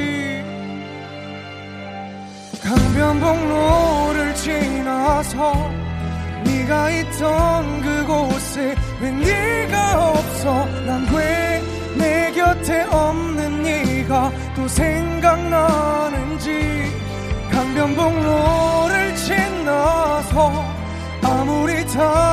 강변북로를 2.63 4.35
지나서 4.35 5.71
네가 6.45 6.91
있던 6.91 7.83
그곳에 7.83 8.75
왜 9.01 9.11
네가 9.11 10.11
없어. 10.11 10.67
난 10.87 11.07
왜 11.15 11.61
내 11.97 12.31
곁에 12.33 12.83
없는 12.83 13.63
네가 13.63 14.31
또 14.55 14.69
생각나는지. 14.69 16.51
강변북로를 17.51 19.17
지나서 19.17 20.65
아무리 21.23 21.85
달 21.89 22.30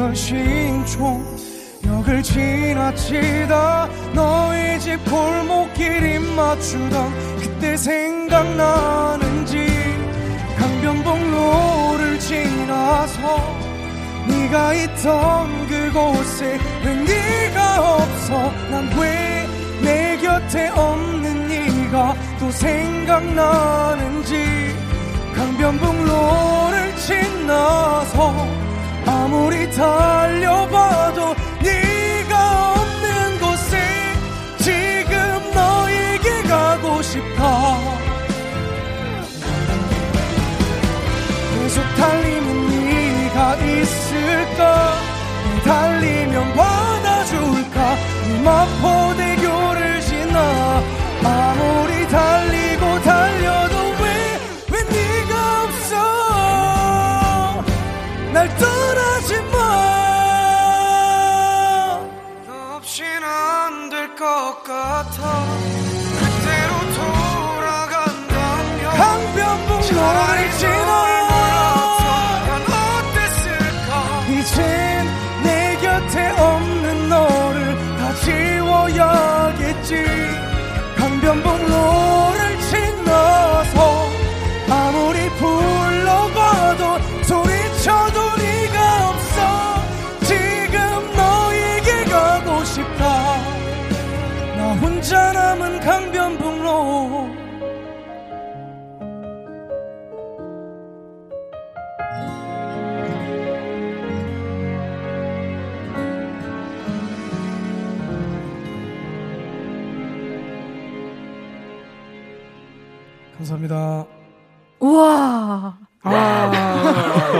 좋아했던 0.00 0.14
신촌 0.14 1.22
역을 1.84 2.22
지나치다 2.22 3.86
너희 4.14 4.80
집 4.80 5.04
골목길 5.04 6.14
입맞추던 6.14 7.38
그때 7.38 7.76
생각나는지 7.76 9.66
강변북로를 10.58 12.18
지나서 12.18 13.60
네가 14.26 14.72
있던 14.74 15.66
그곳에 15.68 16.58
왜 16.84 16.94
네가 16.94 17.96
없어. 17.96 18.50
난 18.70 18.88
왜 18.98 19.46
내 19.82 20.16
곁에 20.18 20.68
없는 20.68 21.48
네가 21.48 22.14
또 22.38 22.50
생각나는지 22.50 24.34
강변북로를 25.34 26.94
지나서 26.96 28.59
아무리 29.10 29.68
달려봐도 29.72 31.34
네가 31.62 32.72
없는 32.74 33.40
곳에 33.40 33.76
지금 34.58 35.50
너에게 35.52 36.42
가고 36.42 37.02
싶어. 37.02 37.76
계속 41.54 41.82
달리는 41.96 42.68
네가 42.68 43.56
있을까? 43.56 44.94
달리면 45.64 46.54
받아줄까? 46.54 47.94
네 48.28 48.42
마포대교를 48.42 50.00
지나 50.02 50.82
아무리 51.24 52.08
달리고 52.08 53.00
달려도 53.02 53.76
왜 54.02 54.40
왜 54.72 54.82
네가 54.84 55.62
없어? 55.64 55.94
날떠 58.32 58.69
감사합니다. 113.64 114.06
우와. 114.80 115.76
아, 116.02 117.30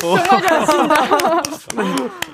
정말 0.00 0.42
잘하신다. 0.42 0.94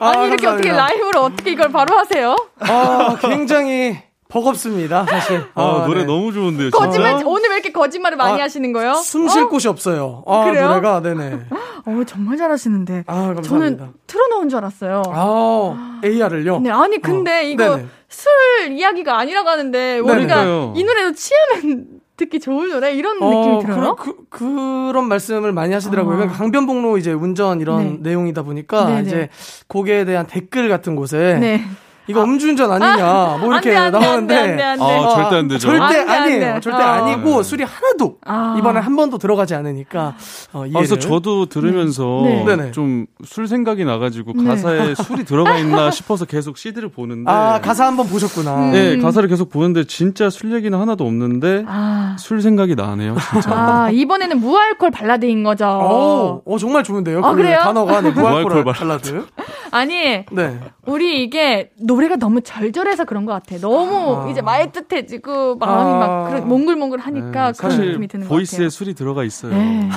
아니, 0.01 0.27
이렇게 0.27 0.47
어떻게 0.47 0.69
감사합니다. 0.69 0.77
라이브로 0.77 1.21
어떻게 1.23 1.53
이걸 1.53 1.71
바로 1.71 1.97
하세요? 1.97 2.37
아, 2.61 3.17
굉장히 3.21 3.97
버겁습니다, 4.29 5.07
사실. 5.07 5.47
아, 5.55 5.85
노래 5.87 6.01
네. 6.01 6.07
너무 6.07 6.33
좋은데요. 6.33 6.71
진짜. 6.71 6.79
거짓말, 6.79 7.23
오늘 7.25 7.49
왜 7.49 7.55
이렇게 7.57 7.73
거짓말을 7.73 8.19
많이 8.19 8.41
아, 8.41 8.45
하시는 8.45 8.71
거예요? 8.73 8.95
숨쉴 8.95 9.45
어? 9.45 9.49
곳이 9.49 9.69
없어요. 9.69 10.23
아, 10.27 10.45
그래요? 10.45 10.69
노래가, 10.69 11.01
네네. 11.01 11.41
어, 11.87 12.03
정말 12.07 12.37
잘하시는데. 12.37 13.05
아, 13.07 13.14
감사합니다. 13.35 13.43
저는 13.49 13.93
틀어놓은 14.07 14.49
줄 14.51 14.59
알았어요. 14.59 15.03
아, 15.09 16.01
AR을요? 16.05 16.61
네, 16.61 16.71
아니, 16.71 17.01
근데 17.01 17.39
어, 17.39 17.43
이거 17.43 17.77
네네. 17.77 17.89
술 18.09 18.73
이야기가 18.73 19.19
아니라고 19.19 19.49
하는데, 19.49 20.01
우리가. 20.01 20.73
이 20.75 20.85
노래로 20.85 21.12
취하면 21.14 21.87
듣기 22.17 22.41
좋은 22.41 22.71
노래? 22.71 22.95
이런 22.95 23.19
느낌이 23.21 23.64
들어요? 23.64 23.95
그, 23.97 24.17
그, 24.31 24.91
런 24.93 25.09
말씀을 25.09 25.53
많이 25.53 25.75
하시더라고요. 25.75 26.14
아. 26.14 26.17
그러니까 26.17 26.39
강변북로 26.39 26.99
이제 26.99 27.12
운전 27.12 27.61
이런 27.61 28.03
네. 28.03 28.11
내용이다 28.11 28.43
보니까 28.43 28.87
네네. 28.87 29.03
이제 29.03 29.29
곡에 29.69 30.05
대한 30.05 30.27
댓글 30.27 30.69
같은 30.69 30.97
곳에 30.97 31.39
네. 31.41 31.62
이거 32.09 32.23
음주운전 32.23 32.71
아니냐 32.71 33.39
뭐 33.41 33.53
이렇게 33.53 33.77
안 33.77 33.93
돼, 33.93 33.99
안 33.99 34.03
돼, 34.03 34.07
나오는데 34.07 34.37
안 34.37 34.47
돼, 34.47 34.51
안 34.51 34.57
돼, 34.57 34.63
안 34.63 34.79
돼. 34.79 34.85
아, 34.85 35.15
절대 35.15 35.37
안 35.37 35.49
되죠. 35.49 35.69
절대 35.69 35.83
안 35.83 35.93
돼, 35.93 35.99
안 36.13 36.23
아니에요. 36.23 36.41
돼. 36.55 36.61
절대 36.61 36.83
아. 36.83 36.93
아니고 36.95 37.43
술이 37.43 37.65
하나도 37.65 38.19
아. 38.25 38.57
이번에 38.59 38.81
한 38.81 38.97
번도 38.97 39.19
들어가지 39.19 39.55
않으니까 39.55 40.15
어, 40.53 40.63
아, 40.63 40.67
이해를. 40.67 40.73
그래서 40.73 40.99
저도 40.99 41.47
들으면서 41.47 42.23
네. 42.25 42.45
네네. 42.45 42.71
좀술 42.73 43.49
생각이 43.49 43.85
나가지고 43.85 44.33
네. 44.35 44.45
가사에 44.45 44.95
술이 45.03 45.25
들어가 45.25 45.59
있나 45.59 45.91
싶어서 45.91 46.25
계속 46.25 46.59
CD를 46.59 46.91
보는데 46.91 47.31
아 47.31 47.61
가사 47.61 47.87
한번 47.87 48.07
보셨구나. 48.09 48.71
네 48.71 48.99
가사를 48.99 49.29
계속 49.29 49.51
보는데 49.51 49.85
진짜 49.85 50.31
술 50.31 50.53
얘기는 50.53 50.79
하나도 50.79 51.05
없는데 51.05 51.65
아. 51.67 52.17
술 52.19 52.41
생각이 52.41 52.75
나네요 52.75 53.17
진짜 53.33 53.51
아, 53.51 53.91
이번에는 53.91 54.39
무알콜 54.39 54.91
발라드인 54.91 55.43
거죠. 55.43 55.67
어, 55.67 56.43
어 56.45 56.59
정말 56.59 56.85
좋은데요. 56.85 57.25
아, 57.25 57.31
그 57.31 57.37
그래요? 57.37 57.59
단어가 57.63 58.01
네, 58.01 58.11
무알콜 58.11 58.43
무알콜 58.45 58.65
발라드. 58.65 59.27
아니, 59.73 60.25
네. 60.31 60.61
우리 60.87 61.23
이게 61.23 61.71
노래가 61.79 62.16
너무 62.16 62.40
절절해서 62.40 63.05
그런 63.05 63.24
것 63.26 63.32
같아. 63.32 63.59
너무 63.59 64.26
아. 64.26 64.30
이제 64.30 64.40
따뜻해지고 64.43 65.57
마음이 65.57 65.90
아. 65.90 65.99
막 65.99 66.28
그런 66.28 66.49
몽글몽글 66.49 66.99
하니까 66.99 67.53
네, 67.53 67.59
그런 67.59 67.70
사실 67.70 67.86
느낌이 67.86 68.09
드는 68.09 68.26
것 68.26 68.34
voice에 68.35 68.59
같아요. 68.59 68.68
술이 68.70 68.94
들어가 68.94 69.24
있어요. 69.24 69.53
네. 69.55 69.88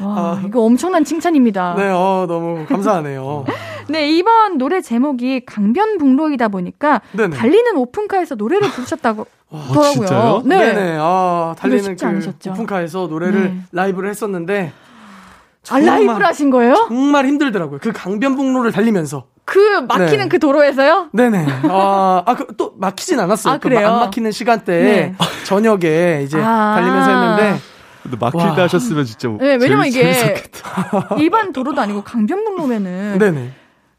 와, 0.00 0.40
이거 0.46 0.62
엄청난 0.62 1.04
칭찬입니다. 1.04 1.74
네, 1.76 1.88
어 1.88 2.26
너무 2.28 2.66
감사하네요. 2.66 3.44
네, 3.88 4.10
이번 4.10 4.58
노래 4.58 4.80
제목이 4.80 5.44
강변북로이다 5.44 6.48
보니까 6.48 7.00
네네. 7.12 7.36
달리는 7.36 7.76
오픈카에서 7.76 8.34
노래를 8.34 8.68
부르셨다고 8.70 9.26
하더라고요. 9.50 9.92
진짜요? 9.92 10.42
네. 10.44 10.58
네네. 10.72 10.98
아, 11.00 11.54
달리는 11.58 11.96
그 11.96 12.06
않으셨죠? 12.06 12.52
오픈카에서 12.52 13.06
노래를 13.08 13.42
네. 13.42 13.56
라이브를 13.72 14.08
했었는데 14.10 14.72
아, 15.70 15.78
라이브를 15.78 16.26
하신 16.26 16.50
거예요? 16.50 16.86
정말 16.88 17.26
힘들더라고요. 17.26 17.78
그 17.82 17.92
강변북로를 17.92 18.72
달리면서. 18.72 19.26
그 19.44 19.58
막히는 19.88 20.24
네. 20.24 20.28
그 20.28 20.38
도로에서요? 20.38 21.10
네네. 21.12 21.46
아, 21.68 22.22
아, 22.24 22.34
그, 22.34 22.46
또 22.56 22.74
막히진 22.78 23.20
않았어요. 23.20 23.54
아, 23.54 23.58
그 23.58 23.68
그래요? 23.68 23.88
안 23.88 24.00
막히는 24.00 24.32
시간대에 24.32 24.82
네. 24.82 25.14
저녁에 25.44 26.22
이제 26.24 26.38
아. 26.40 26.74
달리면서 26.76 27.10
했는데 27.10 27.60
근데 28.02 28.16
막힐 28.18 28.40
와. 28.40 28.54
때 28.54 28.62
하셨으면 28.62 29.04
진짜 29.04 29.28
네, 29.40 29.56
왜냐면 29.60 29.86
이게 29.86 30.12
재밌었겠다. 30.12 31.16
일반 31.20 31.52
도로도 31.52 31.80
아니고 31.80 32.02
강변북로면은 32.04 33.18
네네. 33.18 33.52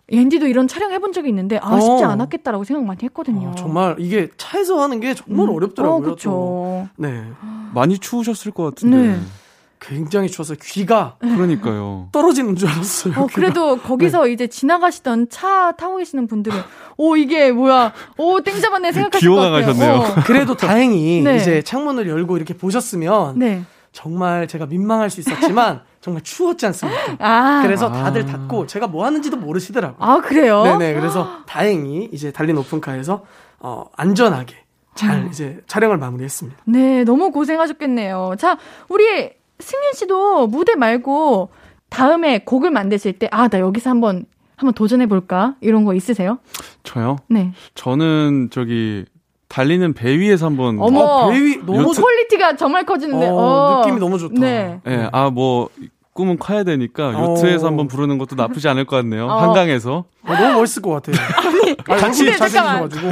앤디도 0.07 0.47
이런 0.47 0.67
촬영 0.67 0.91
해본 0.91 1.13
적이 1.13 1.29
있는데 1.29 1.59
아 1.61 1.79
쉽지 1.79 2.03
어. 2.03 2.09
않았겠다라고 2.09 2.63
생각 2.63 2.85
많이 2.85 2.99
했거든요. 3.03 3.49
아, 3.49 3.55
정말 3.55 3.95
이게 3.97 4.29
차에서 4.37 4.81
하는 4.81 4.99
게 4.99 5.15
정말 5.15 5.47
음. 5.47 5.55
어렵더라고요. 5.55 6.11
어. 6.11 6.15
또. 6.15 6.87
네. 6.97 7.23
많이 7.73 7.97
추우셨을 7.97 8.51
것 8.51 8.63
같은데. 8.63 8.97
네. 8.97 9.19
굉장히 9.88 10.29
추워서 10.29 10.55
귀가 10.61 11.17
그러니까요. 11.19 12.09
떨어지는 12.13 12.55
줄 12.55 12.69
알았어요. 12.69 13.13
어. 13.17 13.27
그래도 13.33 13.77
거기서 13.77 14.27
이제 14.27 14.47
지나가시던 14.47 15.29
차 15.29 15.73
타고 15.73 15.97
계시는 15.97 16.27
분들은, 16.27 16.57
오, 16.97 17.15
이게 17.15 17.51
뭐야, 17.51 17.93
오, 18.17 18.41
땡 18.41 18.59
잡았네 18.59 18.91
생각하실 18.91 19.29
것 19.29 19.36
같아요. 19.36 19.65
가셨네요. 19.65 19.93
어. 19.93 20.15
그래도 20.25 20.55
다행히 20.57 21.21
네. 21.21 21.38
이제 21.38 21.61
창문을 21.61 22.07
열고 22.09 22.38
이렇게 22.38 22.53
보셨으면 22.55 23.38
네. 23.38 23.63
정말 23.91 24.47
제가 24.47 24.65
민망할 24.65 25.09
수 25.09 25.19
있었지만 25.21 25.81
정말 26.01 26.21
추웠지 26.23 26.65
않습니까? 26.65 27.15
아. 27.19 27.61
그래서 27.63 27.91
다들 27.91 28.25
닫고 28.25 28.67
제가 28.67 28.88
뭐 28.88 29.05
하는지도 29.05 29.38
모르시더라고요. 29.38 29.97
아, 29.99 30.21
그래요? 30.21 30.63
네네. 30.63 30.93
그래서 30.99 31.39
다행히 31.45 32.09
이제 32.11 32.31
달린 32.31 32.57
오픈카에서 32.57 33.23
어, 33.59 33.86
안전하게 33.95 34.55
잘 34.95 35.11
아. 35.23 35.27
이제 35.29 35.61
촬영을 35.67 35.97
마무리했습니다. 35.97 36.57
네, 36.65 37.03
너무 37.03 37.31
고생하셨겠네요. 37.31 38.36
자, 38.38 38.57
우리 38.89 39.31
승윤 39.59 39.93
씨도 39.93 40.47
무대 40.47 40.75
말고 40.75 41.49
다음에 41.89 42.39
곡을 42.39 42.71
만드실 42.71 43.19
때, 43.19 43.27
아, 43.31 43.47
나 43.47 43.59
여기서 43.59 43.89
한번, 43.89 44.25
한번 44.57 44.73
도전해볼까? 44.73 45.55
이런 45.61 45.85
거 45.85 45.93
있으세요? 45.93 46.39
저요? 46.83 47.17
네. 47.29 47.53
저는 47.73 48.49
저기 48.51 49.05
달리는 49.47 49.93
배 49.93 50.17
위에서 50.17 50.47
한번 50.47 50.77
어머. 50.79 50.99
어, 50.99 51.29
배 51.29 51.39
위, 51.39 51.57
너무 51.57 51.83
요트- 51.93 52.01
quality가 52.01 52.55
정말 52.57 52.85
커지는데, 52.85 53.27
어, 53.29 53.35
어. 53.35 53.79
느낌이 53.81 53.99
너무 53.99 54.17
좋다. 54.17 54.39
네. 54.39 54.81
예, 54.87 55.09
아, 55.13 55.29
뭐, 55.29 55.69
꿈은 56.13 56.39
커야 56.39 56.63
되니까 56.63 57.13
요트에서 57.13 57.65
어. 57.65 57.69
한번 57.69 57.87
부르는 57.87 58.17
것도 58.17 58.35
나쁘지 58.35 58.67
않을 58.69 58.85
것 58.85 58.95
같네요. 58.97 59.27
어. 59.27 59.37
한강에서. 59.41 60.05
어, 60.25 60.33
너무 60.33 60.59
멋있을 60.59 60.81
것 60.81 60.91
같아요. 60.91 61.15
아니, 61.37 61.75
같이- 61.77 62.37
잠깐만. 62.37 62.89
잘생기셔가지고. 62.89 63.09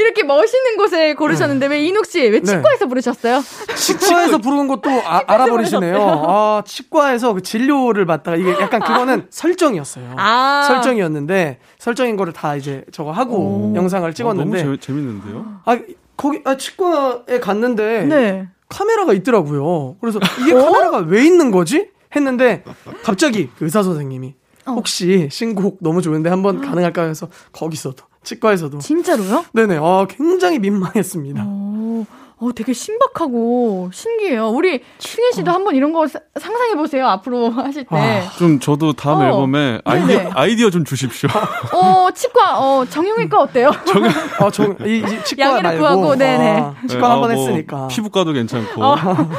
이렇게 0.00 0.22
멋있는 0.22 0.76
곳에 0.76 1.14
고르셨는데, 1.14 1.66
왜 1.66 1.80
이녹 1.84 2.06
씨, 2.06 2.20
왜 2.20 2.40
네. 2.40 2.44
치과에서 2.44 2.86
부르셨어요? 2.86 3.42
치과에서 3.76 4.38
부르는 4.38 4.68
것도 4.68 4.90
아, 5.04 5.22
알아버리시네요. 5.26 5.96
아, 6.26 6.62
치과에서 6.66 7.34
그 7.34 7.42
진료를 7.42 8.06
받다가 8.06 8.36
이게 8.36 8.50
약간 8.52 8.80
그거는 8.80 9.26
설정이었어요. 9.30 10.14
아. 10.16 10.64
설정이었는데 10.68 11.58
설정인 11.78 12.16
거를 12.16 12.32
다 12.32 12.56
이제 12.56 12.84
저거 12.92 13.12
하고 13.12 13.72
영상을 13.74 14.12
찍었는데 14.14 14.60
어, 14.60 14.64
너무 14.64 14.76
재, 14.78 14.86
재밌는데요? 14.86 15.60
아 15.64 15.78
거기 16.16 16.40
아, 16.44 16.56
치과에 16.56 17.40
갔는데 17.40 18.04
네. 18.04 18.48
카메라가 18.68 19.12
있더라고요. 19.14 19.96
그래서 20.00 20.18
이게 20.42 20.52
카메라가 20.52 20.98
왜 20.98 21.24
있는 21.24 21.50
거지? 21.50 21.88
했는데 22.14 22.64
갑자기 23.02 23.50
그 23.58 23.64
의사 23.64 23.82
선생님이 23.82 24.34
어. 24.66 24.72
혹시 24.72 25.28
신곡 25.30 25.78
너무 25.80 26.02
좋은데 26.02 26.30
한번 26.30 26.60
가능할까 26.60 27.02
해서 27.04 27.28
거기서도 27.52 28.04
치과에서도 28.28 28.78
진짜로요? 28.78 29.44
네네 29.52 29.78
아 29.80 30.06
굉장히 30.08 30.58
민망했습니다. 30.58 31.44
오, 31.46 32.04
어, 32.40 32.50
되게 32.54 32.72
신박하고 32.72 33.90
신기해요. 33.92 34.48
우리 34.50 34.80
승현 35.00 35.32
씨도 35.32 35.50
한번 35.50 35.74
이런 35.74 35.92
거 35.92 36.06
사- 36.06 36.20
상상해보세요. 36.38 37.04
앞으로 37.08 37.50
하실 37.50 37.84
때. 37.84 38.22
좀 38.38 38.60
저도 38.60 38.92
다음 38.92 39.20
어. 39.20 39.24
앨범에 39.24 39.80
아이디어, 39.84 40.06
네네. 40.18 40.30
아이디어 40.34 40.70
좀 40.70 40.84
주십시오. 40.84 41.28
어, 41.74 42.08
치과, 42.14 42.58
어, 42.60 42.84
정형외과 42.84 43.40
어때요? 43.40 43.72
아저이 44.38 45.00
이 45.00 45.24
치과 45.24 45.46
양해를 45.46 45.62
말고 45.62 45.78
구하고, 45.80 46.16
네네. 46.16 46.60
아, 46.60 46.74
치과 46.88 47.00
네, 47.08 47.12
한번 47.12 47.30
아, 47.30 47.34
뭐 47.34 47.42
했으니까 47.44 47.88
피부과도 47.88 48.32
괜찮고. 48.32 48.84
어, 48.84 48.96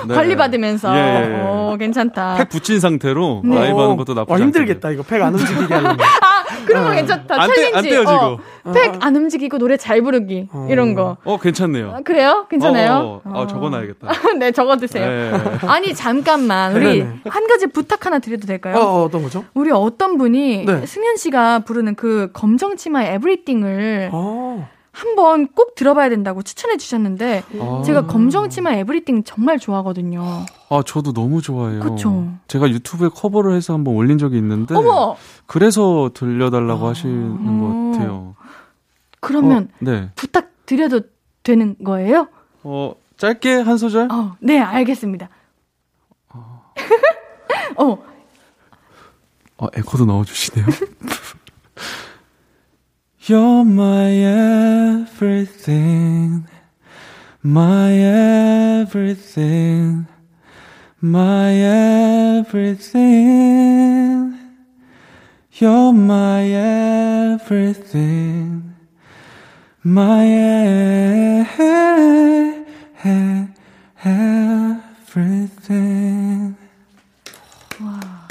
네. 0.07 0.15
관리받으면서. 0.15 0.93
예, 0.95 0.99
예, 0.99 1.31
예. 1.35 1.41
어, 1.45 1.77
괜찮다. 1.79 2.35
팩 2.37 2.49
붙인 2.49 2.79
상태로 2.81 3.43
네. 3.45 3.55
라이브 3.55 3.79
하는 3.79 3.95
것도 3.95 4.13
나쁘지 4.13 4.31
와 4.31 4.35
않고. 4.35 4.43
힘들겠다 4.45 4.91
이거 4.91 5.03
팩 5.03 5.21
안 5.21 5.33
움직이게 5.33 5.73
하려면. 5.73 5.97
아, 6.01 6.65
그런 6.65 6.83
거 6.83 6.91
괜찮다. 6.91 7.41
안 7.41 7.49
떼- 7.49 7.55
challenge. 7.55 7.77
안 7.77 7.83
떼어지고. 7.83 8.39
어, 8.65 8.71
팩 8.73 9.01
안 9.01 9.15
움직이고 9.15 9.57
노래 9.57 9.77
잘 9.77 10.01
부르기. 10.01 10.49
이런 10.69 10.95
거. 10.95 11.15
어, 11.23 11.37
괜찮네요. 11.39 11.93
아, 11.95 11.99
그래요? 12.03 12.45
괜찮아요? 12.49 12.88
어, 12.97 13.21
어, 13.23 13.41
아, 13.43 13.47
적어놔야겠다. 13.47 14.07
네, 14.39 14.51
적어두세요. 14.51 15.05
네. 15.05 15.67
아니, 15.67 15.93
잠깐만. 15.93 16.75
우리 16.75 16.99
네네. 16.99 17.21
한 17.25 17.47
가지 17.47 17.67
부탁 17.67 18.05
하나 18.05 18.19
드려도 18.19 18.47
될까요? 18.47 18.77
어, 18.77 18.79
어, 18.79 19.03
어떤 19.03 19.23
거죠? 19.23 19.45
우리 19.53 19.71
어떤 19.71 20.17
분이 20.17 20.65
네. 20.65 20.85
승윤 20.85 21.17
씨가 21.17 21.59
부르는 21.59 21.95
그 21.95 22.29
검정 22.33 22.75
치마 22.77 23.03
Everything을 23.03 24.09
어. 24.11 24.67
한번 24.99 25.47
꼭 25.47 25.75
들어봐야 25.75 26.09
된다고 26.09 26.41
추천해 26.41 26.75
주셨는데 26.77 27.43
아. 27.59 27.83
제가 27.85 28.05
검정치마 28.05 28.73
에브리띵 28.73 29.23
정말 29.23 29.57
좋아하거든요. 29.57 30.21
아, 30.69 30.83
저도 30.85 31.13
너무 31.13 31.41
좋아해요. 31.41 31.79
그쵸. 31.79 32.27
제가 32.47 32.69
유튜브에 32.69 33.09
커버를 33.09 33.53
해서 33.53 33.73
한번 33.73 33.95
올린 33.95 34.17
적이 34.17 34.37
있는데. 34.37 34.75
어머! 34.75 35.15
그래서 35.45 36.09
들려달라고 36.13 36.87
하시는 36.87 37.13
음. 37.13 37.91
것 37.93 37.99
같아요. 37.99 38.35
그러면 39.21 39.69
어, 39.71 39.77
네. 39.79 40.09
부탁 40.15 40.49
드려도 40.65 41.01
되는 41.43 41.75
거예요? 41.83 42.27
어, 42.63 42.93
짧게 43.17 43.61
한 43.61 43.77
소절? 43.77 44.11
어, 44.11 44.35
네, 44.39 44.59
알겠습니다. 44.59 45.29
어, 47.77 47.97
어, 49.57 49.67
에코도 49.73 50.05
넣어주시네요. 50.05 50.65
You're 53.27 53.61
my 53.61 54.11
everything, 55.05 56.45
my 57.45 57.91
everything, 58.81 60.07
my 61.03 61.53
everything. 62.39 63.19
You're 65.61 65.93
my 65.93 66.49
everything, 67.43 68.68
my 69.89 71.45
everything. 75.09 76.55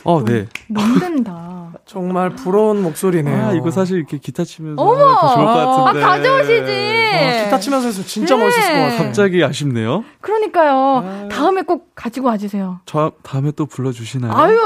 어, 0.04 0.24
네. 0.24 0.46
너무 0.68 1.00
된다. 1.00 1.72
정말 1.84 2.30
부러운 2.30 2.82
목소리네요. 2.82 3.46
아, 3.48 3.52
이거 3.52 3.70
사실 3.70 3.98
이렇게 3.98 4.18
기타 4.18 4.44
치면서 4.44 4.80
어머! 4.80 4.96
더 5.20 5.34
좋을 5.34 5.44
것 5.46 5.50
아, 5.50 5.84
같은데. 5.84 6.06
가져오시지. 6.06 7.12
아, 7.14 7.44
기타 7.44 7.58
치면서 7.58 7.86
해서 7.88 8.02
진짜 8.04 8.36
네. 8.36 8.44
멋있을 8.44 8.68
것 8.74 8.78
같아요. 8.80 8.98
갑자기 8.98 9.44
아쉽네요. 9.44 10.04
그러니까요. 10.20 11.28
다음에 11.30 11.62
꼭 11.62 11.90
가지고 11.94 12.28
와주세요. 12.28 12.80
저 12.86 13.12
다음에 13.22 13.50
또 13.50 13.66
불러주시나요? 13.66 14.32
아유, 14.32 14.58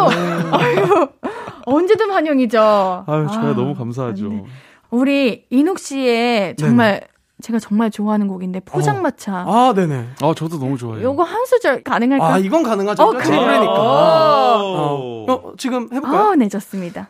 아유, 0.53 1.09
언제든 1.67 2.11
환영이죠. 2.11 3.05
아유, 3.07 3.27
저야 3.33 3.51
아, 3.51 3.55
너무 3.55 3.75
감사하죠. 3.75 4.29
네. 4.29 4.45
우리 4.93 5.47
이녹 5.49 5.79
씨의 5.79 6.55
정말 6.57 7.01
제가 7.43 7.59
정말 7.59 7.91
좋아하는 7.91 8.29
곡인데 8.29 8.61
포장마차. 8.61 9.45
아, 9.49 9.73
네네. 9.75 10.11
아, 10.21 10.35
저도 10.37 10.59
너무 10.59 10.77
좋아해요. 10.77 11.03
요거 11.03 11.23
한 11.25 11.45
소절 11.47 11.83
가능할까요? 11.83 12.35
아, 12.35 12.39
이건 12.39 12.63
가능하죠. 12.63 13.03
어, 13.03 13.19
제 13.19 13.25
그래요? 13.25 13.41
노래니까. 13.41 13.73
오. 13.73 15.27
어, 15.27 15.33
어, 15.33 15.53
지금 15.57 15.89
해볼까요? 15.93 16.31
아, 16.33 16.35
네, 16.37 16.49
좋습니다. 16.49 17.09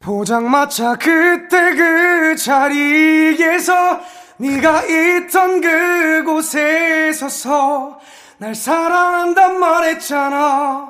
포장마차 0.00 0.96
그때 0.96 1.74
그 1.76 2.34
자리에서 2.36 4.00
네가 4.38 4.82
있던 4.84 5.60
그곳에 5.60 7.12
서서 7.12 8.00
날 8.38 8.54
사랑한단 8.54 9.60
말했잖아 9.60 10.88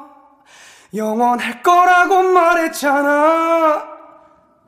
영원할 0.95 1.61
거라고 1.63 2.23
말했잖아 2.23 3.90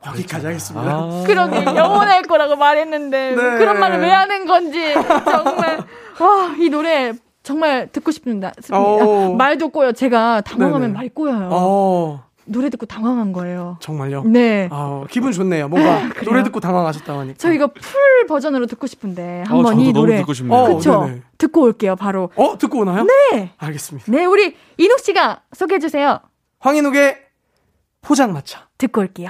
여기까지 0.05 0.45
하겠습니다. 0.47 0.91
아, 0.91 1.23
그러게 1.25 1.63
영원할 1.63 2.23
거라고 2.23 2.55
말했는데 2.55 3.31
네. 3.35 3.35
그런 3.57 3.79
말을 3.79 3.99
왜 3.99 4.09
하는 4.09 4.45
건지 4.45 4.93
정말 4.93 5.77
와 6.19 6.55
이 6.59 6.69
노래 6.69 7.13
정말 7.41 7.89
듣고 7.91 8.11
싶습니다. 8.11 8.51
오. 8.73 9.33
말도 9.35 9.69
꼬여. 9.69 9.91
제가 9.91 10.41
당황하면 10.41 10.81
네네. 10.81 10.93
말 10.93 11.09
꼬여요. 11.09 11.49
어, 11.51 12.23
노래 12.45 12.69
듣고 12.69 12.85
당황한 12.85 13.33
거예요. 13.33 13.77
정말요? 13.81 14.23
네. 14.25 14.69
아, 14.71 15.03
기분 15.09 15.31
좋네요. 15.33 15.67
뭔가? 15.67 16.01
노래 16.23 16.43
듣고 16.43 16.59
당황하셨다고 16.61 17.19
하니까. 17.19 17.35
저 17.37 17.51
이거 17.51 17.67
풀 17.67 18.27
버전으로 18.27 18.65
듣고 18.67 18.87
싶은데 18.87 19.41
어, 19.49 19.55
한번 19.55 19.73
저도 19.73 19.81
이 19.81 19.93
너무 19.93 20.05
노래 20.05 20.17
듣고 20.19 20.33
싶네요. 20.33 20.57
어, 20.57 20.75
그쵸? 20.75 21.05
네네. 21.05 21.21
듣고 21.37 21.61
올게요 21.63 21.95
바로. 21.97 22.29
어, 22.35 22.57
듣고 22.57 22.79
오나요? 22.79 23.03
네. 23.31 23.51
알겠습니다. 23.57 24.09
네 24.11 24.23
우리 24.25 24.55
이녹 24.77 24.99
씨가 24.99 25.41
소개해 25.53 25.79
주세요. 25.79 26.19
황인욱의 26.59 27.17
포장마차. 28.01 28.67
듣고 28.77 29.01
올게요. 29.01 29.29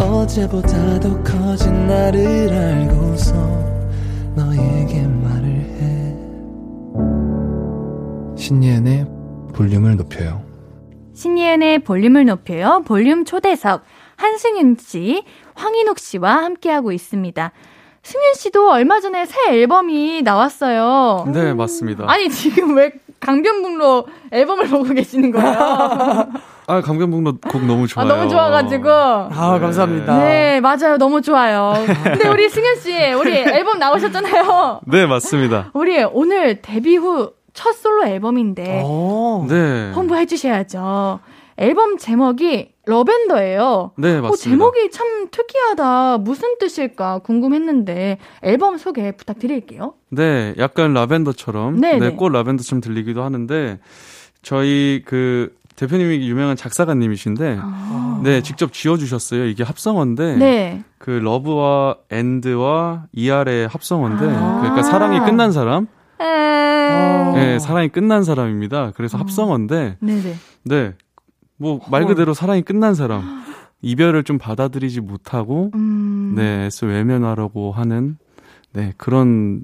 어제보다 0.00 0.98
더 1.00 1.22
커진 1.22 1.86
나를 1.86 2.50
알고서 2.52 3.34
너에게 4.34 5.06
말을 5.06 5.48
해 5.48 6.16
신예은의 8.36 9.06
볼륨을 9.54 9.96
높여요. 9.96 10.42
신예은의 11.14 11.80
볼륨을 11.80 12.24
높여요. 12.24 12.82
볼륨 12.86 13.24
초대석 13.26 13.82
한승윤 14.16 14.76
씨, 14.78 15.22
황인욱 15.54 15.98
씨와 15.98 16.44
함께하고 16.44 16.92
있습니다. 16.92 17.52
승윤 18.02 18.34
씨도 18.34 18.70
얼마 18.70 19.00
전에 19.00 19.26
새 19.26 19.50
앨범이 19.50 20.22
나왔어요. 20.22 21.30
네, 21.32 21.52
맞습니다. 21.52 22.04
아니 22.10 22.30
지금 22.30 22.74
왜 22.76 22.92
강변북로 23.20 24.06
앨범을 24.32 24.66
보고 24.68 24.84
계시는 24.94 25.30
거예요? 25.30 25.52
아, 26.66 26.80
강변북로 26.80 27.38
곡 27.38 27.64
너무 27.66 27.84
아, 27.84 27.86
좋아요. 27.86 28.08
너무 28.08 28.28
좋아가지고. 28.28 28.88
아, 28.90 29.58
감사합니다. 29.60 30.18
네, 30.18 30.60
맞아요. 30.60 30.96
너무 30.98 31.20
좋아요. 31.20 31.74
근데 32.04 32.28
우리 32.28 32.48
승현 32.48 32.76
씨, 32.76 33.12
우리 33.12 33.36
앨범 33.36 33.78
나오셨잖아요. 33.78 34.80
네, 34.86 35.06
맞습니다. 35.06 35.70
우리 35.74 36.02
오늘 36.04 36.60
데뷔 36.62 36.96
후 36.96 37.40
첫 37.52 37.72
솔로 37.74 38.04
앨범인데 38.06 38.82
어. 38.84 39.44
네. 39.48 39.92
홍보해 39.92 40.26
주셔야죠. 40.26 41.20
앨범 41.60 41.98
제목이 41.98 42.72
러벤더예요. 42.86 43.92
네, 43.98 44.16
어, 44.16 44.22
맞습니다. 44.22 44.36
제목이 44.36 44.90
참 44.90 45.28
특이하다. 45.30 46.18
무슨 46.18 46.56
뜻일까 46.58 47.18
궁금했는데 47.18 48.18
앨범 48.42 48.78
소개 48.78 49.12
부탁드릴게요. 49.12 49.92
네, 50.08 50.54
약간 50.58 50.94
라벤더처럼 50.94 51.78
네, 51.78 51.98
네, 51.98 52.08
네. 52.08 52.16
꽃 52.16 52.30
라벤더처럼 52.30 52.80
들리기도 52.80 53.22
하는데 53.22 53.78
저희 54.42 55.02
그 55.04 55.54
대표님이 55.76 56.28
유명한 56.28 56.56
작사가님이신데 56.56 57.58
네, 58.22 58.42
직접 58.42 58.72
지어 58.72 58.96
주셨어요. 58.96 59.44
이게 59.46 59.62
합성어인데 59.62 60.32
아. 60.32 60.36
네. 60.36 60.82
그 60.98 61.10
러브와 61.10 61.96
엔드와 62.10 63.04
ER의 63.12 63.68
합성어인데 63.68 64.26
아. 64.26 64.58
그러니까 64.60 64.82
사랑이 64.82 65.20
끝난 65.20 65.52
사람? 65.52 65.86
에... 66.20 66.24
네, 67.34 67.58
사랑이 67.58 67.88
끝난 67.88 68.24
사람입니다. 68.24 68.92
그래서 68.94 69.18
합성어인데 69.18 69.98
네네. 70.00 70.34
네. 70.64 70.94
뭐 71.60 71.80
말 71.90 72.06
그대로 72.06 72.34
사랑이 72.34 72.62
끝난 72.62 72.94
사람. 72.94 73.22
이별을 73.82 74.24
좀 74.24 74.38
받아들이지 74.38 75.00
못하고 75.00 75.70
음. 75.74 76.34
네, 76.36 76.66
애써 76.66 76.86
외면하려고 76.86 77.72
하는 77.72 78.18
네, 78.72 78.92
그런 78.96 79.62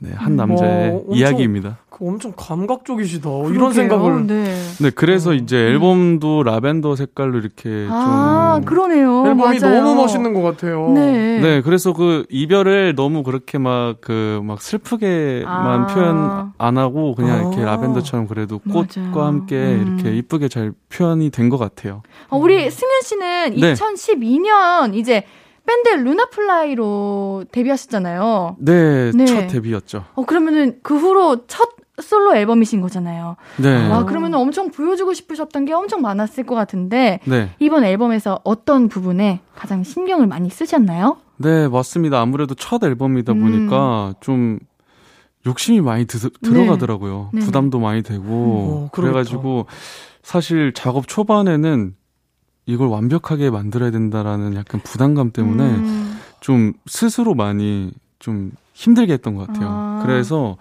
네, 0.00 0.12
한 0.12 0.36
남자의 0.36 0.90
어, 0.90 0.96
엄청- 0.98 1.14
이야기입니다. 1.16 1.78
그 2.00 2.06
엄청 2.08 2.32
감각적이시다. 2.34 3.28
그러게요. 3.28 3.54
이런 3.54 3.72
생각을. 3.74 4.26
네. 4.26 4.54
네, 4.80 4.90
그래서 4.90 5.34
이제 5.34 5.56
앨범도 5.56 6.42
라벤더 6.42 6.96
색깔로 6.96 7.38
이렇게 7.38 7.86
아, 7.90 8.54
좀 8.56 8.64
그러네요. 8.64 9.26
앨범이 9.26 9.60
맞아요. 9.60 9.82
너무 9.82 9.94
멋있는 10.02 10.32
것 10.32 10.40
같아요. 10.42 10.90
네. 10.94 11.38
네, 11.40 11.60
그래서 11.60 11.92
그 11.92 12.24
이별을 12.30 12.94
너무 12.96 13.22
그렇게 13.22 13.58
막 13.58 14.00
그막 14.00 14.62
슬프게만 14.62 15.46
아. 15.82 15.86
표현 15.86 16.52
안 16.56 16.78
하고 16.78 17.14
그냥 17.14 17.38
이렇게 17.40 17.60
아. 17.62 17.66
라벤더처럼 17.66 18.26
그래도 18.26 18.58
꽃과 18.60 18.86
맞아요. 19.12 19.26
함께 19.26 19.56
음. 19.56 19.96
이렇게 19.98 20.16
이쁘게 20.16 20.48
잘 20.48 20.72
표현이 20.88 21.28
된 21.30 21.50
것 21.50 21.58
같아요. 21.58 22.02
어, 22.28 22.38
우리 22.38 22.70
승현 22.70 23.00
씨는 23.02 23.56
네. 23.56 23.72
2012년 23.74 24.94
이제 24.94 25.24
밴드 25.66 25.88
루나플라이로 25.88 27.44
데뷔하셨잖아요. 27.52 28.56
네, 28.60 29.10
네. 29.12 29.24
첫 29.26 29.48
데뷔였죠. 29.48 30.04
어, 30.14 30.24
그러면은 30.24 30.78
그 30.82 30.96
후로 30.96 31.46
첫 31.48 31.70
솔로 32.00 32.34
앨범이신 32.34 32.80
거잖아요. 32.80 33.36
네. 33.58 33.88
와, 33.88 34.04
그러면 34.04 34.34
엄청 34.34 34.70
보여주고 34.70 35.14
싶으셨던 35.14 35.64
게 35.64 35.72
엄청 35.72 36.00
많았을 36.00 36.44
것 36.44 36.54
같은데, 36.54 37.20
네. 37.24 37.50
이번 37.58 37.84
앨범에서 37.84 38.40
어떤 38.44 38.88
부분에 38.88 39.40
가장 39.54 39.82
신경을 39.84 40.26
많이 40.26 40.50
쓰셨나요? 40.50 41.16
네, 41.36 41.68
맞습니다. 41.68 42.20
아무래도 42.20 42.54
첫 42.54 42.82
앨범이다 42.84 43.32
음. 43.32 43.40
보니까 43.40 44.14
좀 44.20 44.58
욕심이 45.46 45.80
많이 45.80 46.04
드, 46.04 46.30
들어가더라고요. 46.30 47.30
네네. 47.32 47.46
부담도 47.46 47.78
많이 47.80 48.02
되고. 48.02 48.24
어, 48.24 48.88
그러겠다. 48.92 49.12
그래가지고 49.12 49.66
사실 50.22 50.72
작업 50.74 51.08
초반에는 51.08 51.94
이걸 52.66 52.88
완벽하게 52.88 53.50
만들어야 53.50 53.90
된다라는 53.90 54.54
약간 54.54 54.80
부담감 54.82 55.32
때문에 55.32 55.64
음, 55.64 56.18
좀 56.40 56.72
스스로 56.86 57.34
많이 57.34 57.90
좀 58.18 58.52
힘들게 58.74 59.14
했던 59.14 59.34
것 59.34 59.46
같아요. 59.46 59.68
아. 59.68 60.02
그래서 60.04 60.56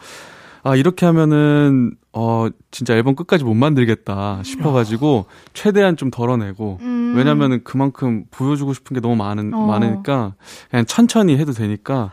아 0.63 0.75
이렇게 0.75 1.05
하면은 1.05 1.95
어 2.13 2.47
진짜 2.71 2.95
앨범 2.95 3.15
끝까지 3.15 3.43
못 3.43 3.53
만들겠다 3.53 4.41
싶어가지고 4.43 5.25
최대한 5.53 5.95
좀 5.95 6.11
덜어내고 6.11 6.79
음. 6.81 7.13
왜냐면은 7.15 7.63
그만큼 7.63 8.25
보여주고 8.31 8.73
싶은 8.73 8.93
게 8.95 8.99
너무 8.99 9.15
많은 9.15 9.53
어. 9.53 9.65
많으니까 9.65 10.33
그냥 10.69 10.85
천천히 10.85 11.37
해도 11.37 11.51
되니까 11.53 12.11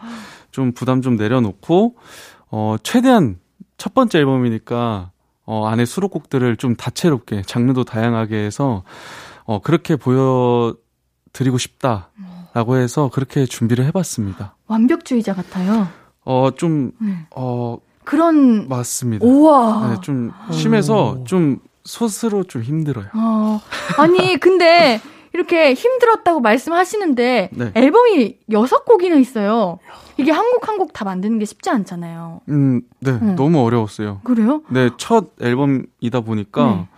좀 0.50 0.72
부담 0.72 1.02
좀 1.02 1.16
내려놓고 1.16 1.96
어 2.50 2.76
최대한 2.82 3.38
첫 3.78 3.94
번째 3.94 4.18
앨범이니까 4.18 5.10
어 5.44 5.66
안에 5.66 5.84
수록곡들을 5.84 6.56
좀 6.56 6.76
다채롭게 6.76 7.42
장르도 7.42 7.84
다양하게 7.84 8.36
해서 8.36 8.82
어 9.44 9.60
그렇게 9.60 9.96
보여 9.96 10.74
드리고 11.32 11.58
싶다 11.58 12.10
라고 12.54 12.76
해서 12.76 13.10
그렇게 13.12 13.44
준비를 13.44 13.84
해봤습니다. 13.86 14.56
완벽주의자 14.66 15.34
같아요. 15.34 15.88
어 16.24 16.50
좀 16.56 16.92
네. 17.00 17.26
어 17.36 17.76
그런, 18.06 18.68
맞습니다. 18.68 19.26
우와. 19.26 19.88
네, 19.90 19.96
좀 20.00 20.32
심해서 20.52 21.18
오. 21.20 21.24
좀 21.24 21.58
스스로 21.84 22.44
좀 22.44 22.62
힘들어요. 22.62 23.06
어, 23.14 23.60
아니, 23.98 24.36
근데 24.38 25.00
이렇게 25.34 25.74
힘들었다고 25.74 26.40
말씀하시는데 26.40 27.50
네. 27.52 27.70
앨범이 27.74 28.38
여섯 28.52 28.84
곡이나 28.86 29.16
있어요. 29.16 29.78
이게 30.16 30.30
한 30.32 30.44
곡 30.50 30.68
한 30.68 30.78
곡 30.78 30.92
다 30.94 31.04
만드는 31.04 31.38
게 31.38 31.44
쉽지 31.44 31.68
않잖아요. 31.68 32.40
음, 32.48 32.80
네, 33.00 33.10
음. 33.10 33.34
너무 33.36 33.62
어려웠어요. 33.64 34.20
그래요? 34.24 34.62
네, 34.70 34.88
첫 34.96 35.32
앨범이다 35.42 36.20
보니까 36.20 36.64
네. 36.64 36.88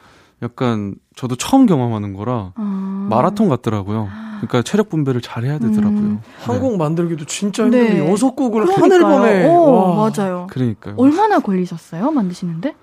약간 0.42 0.94
저도 1.16 1.36
처음 1.36 1.66
경험하는 1.66 2.12
거라 2.14 2.52
아. 2.54 3.06
마라톤 3.10 3.48
같더라고요. 3.48 4.08
그러니까 4.36 4.62
체력 4.62 4.88
분배를 4.88 5.20
잘 5.20 5.44
해야 5.44 5.58
되더라고요. 5.58 5.98
음. 5.98 6.20
한곡 6.42 6.76
만들기도 6.76 7.24
진짜 7.24 7.64
네. 7.64 7.78
힘든데 7.78 8.10
여섯 8.10 8.36
곡을 8.36 8.68
한. 8.68 8.92
앨범에. 8.92 9.46
오, 9.46 9.72
와. 9.72 10.10
맞아요. 10.10 10.46
그러니까요. 10.50 10.94
얼마나 10.96 11.40
걸리셨어요? 11.40 12.10
만드시는데? 12.10 12.74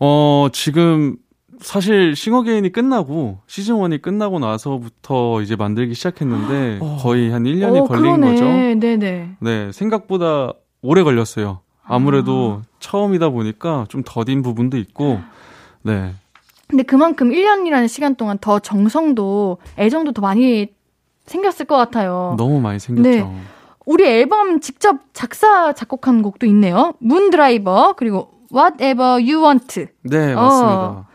어, 0.00 0.48
지금 0.52 1.16
사실 1.60 2.16
싱어게인이 2.16 2.72
끝나고 2.72 3.38
시즌 3.46 3.76
1이 3.76 4.02
끝나고 4.02 4.40
나서부터 4.40 5.40
이제 5.40 5.54
만들기 5.54 5.94
시작했는데 5.94 6.78
어. 6.82 6.98
거의 7.00 7.30
한 7.30 7.44
1년이 7.44 7.82
어, 7.82 7.84
걸린 7.84 8.02
그러네. 8.02 8.30
거죠. 8.32 8.44
네네. 8.44 9.36
네, 9.40 9.72
생각보다 9.72 10.52
오래 10.82 11.02
걸렸어요. 11.04 11.60
아무래도 11.86 12.62
처음이다 12.80 13.28
보니까 13.28 13.84
좀 13.88 14.02
더딘 14.04 14.42
부분도 14.42 14.78
있고, 14.78 15.20
네. 15.82 16.12
근데 16.68 16.82
그만큼 16.82 17.30
1년이라는 17.30 17.88
시간 17.88 18.14
동안 18.14 18.38
더 18.38 18.58
정성도, 18.58 19.58
애정도 19.78 20.12
더 20.12 20.22
많이 20.22 20.68
생겼을 21.26 21.66
것 21.66 21.76
같아요. 21.76 22.34
너무 22.38 22.60
많이 22.60 22.78
생겼죠. 22.78 23.08
네. 23.08 23.24
우리 23.86 24.04
앨범 24.06 24.60
직접 24.60 24.96
작사, 25.12 25.72
작곡한 25.72 26.22
곡도 26.22 26.46
있네요. 26.46 26.94
문 26.98 27.30
드라이버, 27.30 27.94
그리고 27.96 28.30
Whatever 28.52 29.12
You 29.22 29.42
Want. 29.44 29.86
네, 30.02 30.32
어. 30.32 30.40
맞습니다. 30.40 31.08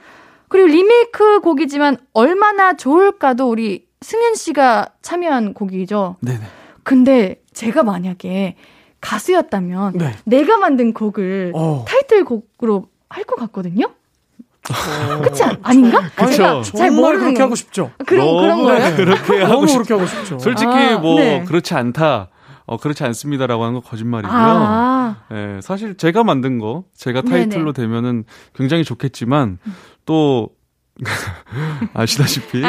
그리고 0.49 0.67
리메이크 0.67 1.41
곡이지만 1.41 1.97
얼마나 2.13 2.73
좋을까도 2.75 3.49
우리 3.49 3.87
승현 4.01 4.35
씨가 4.35 4.89
참여한 5.01 5.53
곡이죠. 5.53 6.15
네네. 6.21 6.39
근데 6.83 7.41
제가 7.53 7.83
만약에 7.83 8.55
가수였다면 9.01 9.93
네. 9.97 10.13
내가 10.25 10.57
만든 10.57 10.93
곡을 10.93 11.53
어. 11.55 11.85
타이틀곡으로 11.87 12.87
할 13.09 13.23
것 13.25 13.35
같거든요? 13.37 13.87
어. 14.71 15.17
그렇지 15.21 15.43
않, 15.43 15.57
아닌가? 15.63 16.01
그쵸. 16.15 16.61
잘 16.61 16.63
정말 16.63 16.91
모르는 16.91 17.19
그렇게 17.19 17.37
거. 17.37 17.43
하고 17.45 17.55
싶죠. 17.55 17.91
그런 18.05 18.25
그런 18.41 18.63
거예요? 18.63 18.95
그렇게 18.97 19.41
하고 19.41 19.53
너무 19.53 19.67
싶 19.67 19.75
그렇게 19.77 19.93
하고 19.93 20.05
싶죠. 20.05 20.39
솔직히 20.39 20.71
아, 20.71 20.97
뭐 20.99 21.19
네. 21.19 21.43
그렇지 21.45 21.73
않다. 21.73 22.29
어, 22.65 22.77
그렇지 22.77 23.03
않습니다라고 23.03 23.63
하는 23.63 23.73
건 23.73 23.83
거짓말이고요. 23.83 24.31
아, 24.37 25.15
예, 25.31 25.59
사실 25.63 25.97
제가 25.97 26.23
만든 26.23 26.59
거, 26.59 26.83
제가 26.95 27.23
타이틀로 27.23 27.73
되면은 27.73 28.25
굉장히 28.53 28.83
좋겠지만, 28.83 29.57
또, 30.05 30.49
아시다시피, 31.95 32.59
네, 32.61 32.67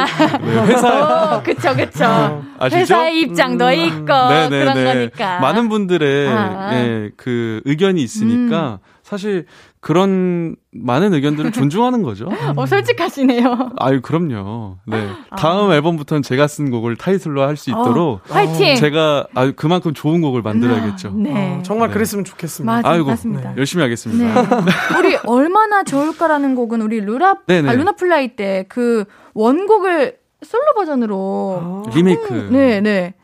회사, 0.68 1.34
어, 1.36 1.42
그쵸, 1.42 1.74
그쵸. 1.76 2.42
아시죠? 2.58 2.78
회사의 2.78 3.20
입장도 3.20 3.72
있고, 3.72 4.04
그런 4.06 4.84
거니까. 4.84 5.40
많은 5.40 5.68
분들의 5.68 6.28
아. 6.30 6.70
예, 6.72 7.10
그 7.18 7.60
의견이 7.66 8.02
있으니까 8.02 8.78
사실 9.02 9.44
그런 9.82 10.56
많은 10.72 11.14
의견들을 11.14 11.52
존중하는 11.52 12.02
거죠. 12.02 12.28
어, 12.54 12.66
솔직하시네요. 12.66 13.70
아유 13.78 14.02
그럼요. 14.02 14.76
네 14.86 15.08
아. 15.30 15.36
다음 15.36 15.72
앨범부터는 15.72 16.22
제가 16.22 16.46
쓴 16.48 16.70
곡을 16.70 16.96
타이틀로 16.96 17.40
할 17.42 17.56
수 17.56 17.70
있도록 17.70 18.20
화이팅! 18.28 18.74
제가 18.76 19.26
아유 19.34 19.54
그만큼 19.56 19.94
좋은 19.94 20.20
곡을 20.20 20.42
만들어야겠죠. 20.42 21.12
네. 21.16 21.58
어, 21.58 21.62
정말 21.62 21.88
네. 21.88 21.94
그랬으면 21.94 22.24
좋겠습니다. 22.26 22.72
맞, 22.72 22.84
아이고, 22.86 23.06
맞습니다. 23.06 23.56
열심히 23.56 23.82
하겠습니다. 23.82 24.42
네. 24.60 24.70
우리 24.98 25.16
얼마나 25.24 25.82
좋을까라는 25.82 26.54
곡은 26.56 26.82
우리 26.82 27.00
루라 27.00 27.36
네네. 27.46 27.68
아, 27.68 27.72
루나플라이 27.72 28.36
때 28.36 28.66
그 28.68 29.04
원곡을 29.34 30.18
솔로 30.42 30.64
버전으로 30.76 31.84
아. 31.86 31.90
리메이크. 31.94 32.48
네, 32.52 32.80
네. 32.82 33.14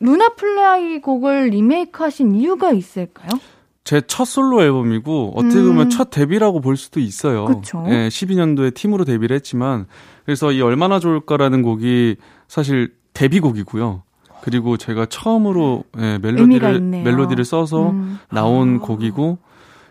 루나플라이 0.00 1.00
곡을 1.00 1.46
리메이크하신 1.48 2.34
이유가 2.34 2.72
있을까요? 2.72 3.28
제 3.84 4.00
첫 4.06 4.24
솔로 4.24 4.62
앨범이고 4.62 5.34
어떻게 5.36 5.58
음. 5.58 5.68
보면 5.68 5.90
첫 5.90 6.08
데뷔라고 6.10 6.60
볼 6.60 6.76
수도 6.76 7.00
있어요. 7.00 7.44
그쵸. 7.44 7.84
예, 7.88 8.08
12년도에 8.08 8.74
팀으로 8.74 9.04
데뷔를 9.04 9.36
했지만 9.36 9.86
그래서 10.24 10.52
이 10.52 10.62
얼마나 10.62 10.98
좋을까라는 10.98 11.62
곡이 11.62 12.16
사실 12.48 12.94
데뷔곡이고요. 13.12 14.02
그리고 14.42 14.76
제가 14.76 15.06
처음으로 15.06 15.84
예, 15.98 16.18
멜로디를. 16.18 16.80
멜로디를 16.80 17.44
써서 17.44 17.90
음. 17.90 18.18
나온 18.30 18.78
곡이고 18.78 19.38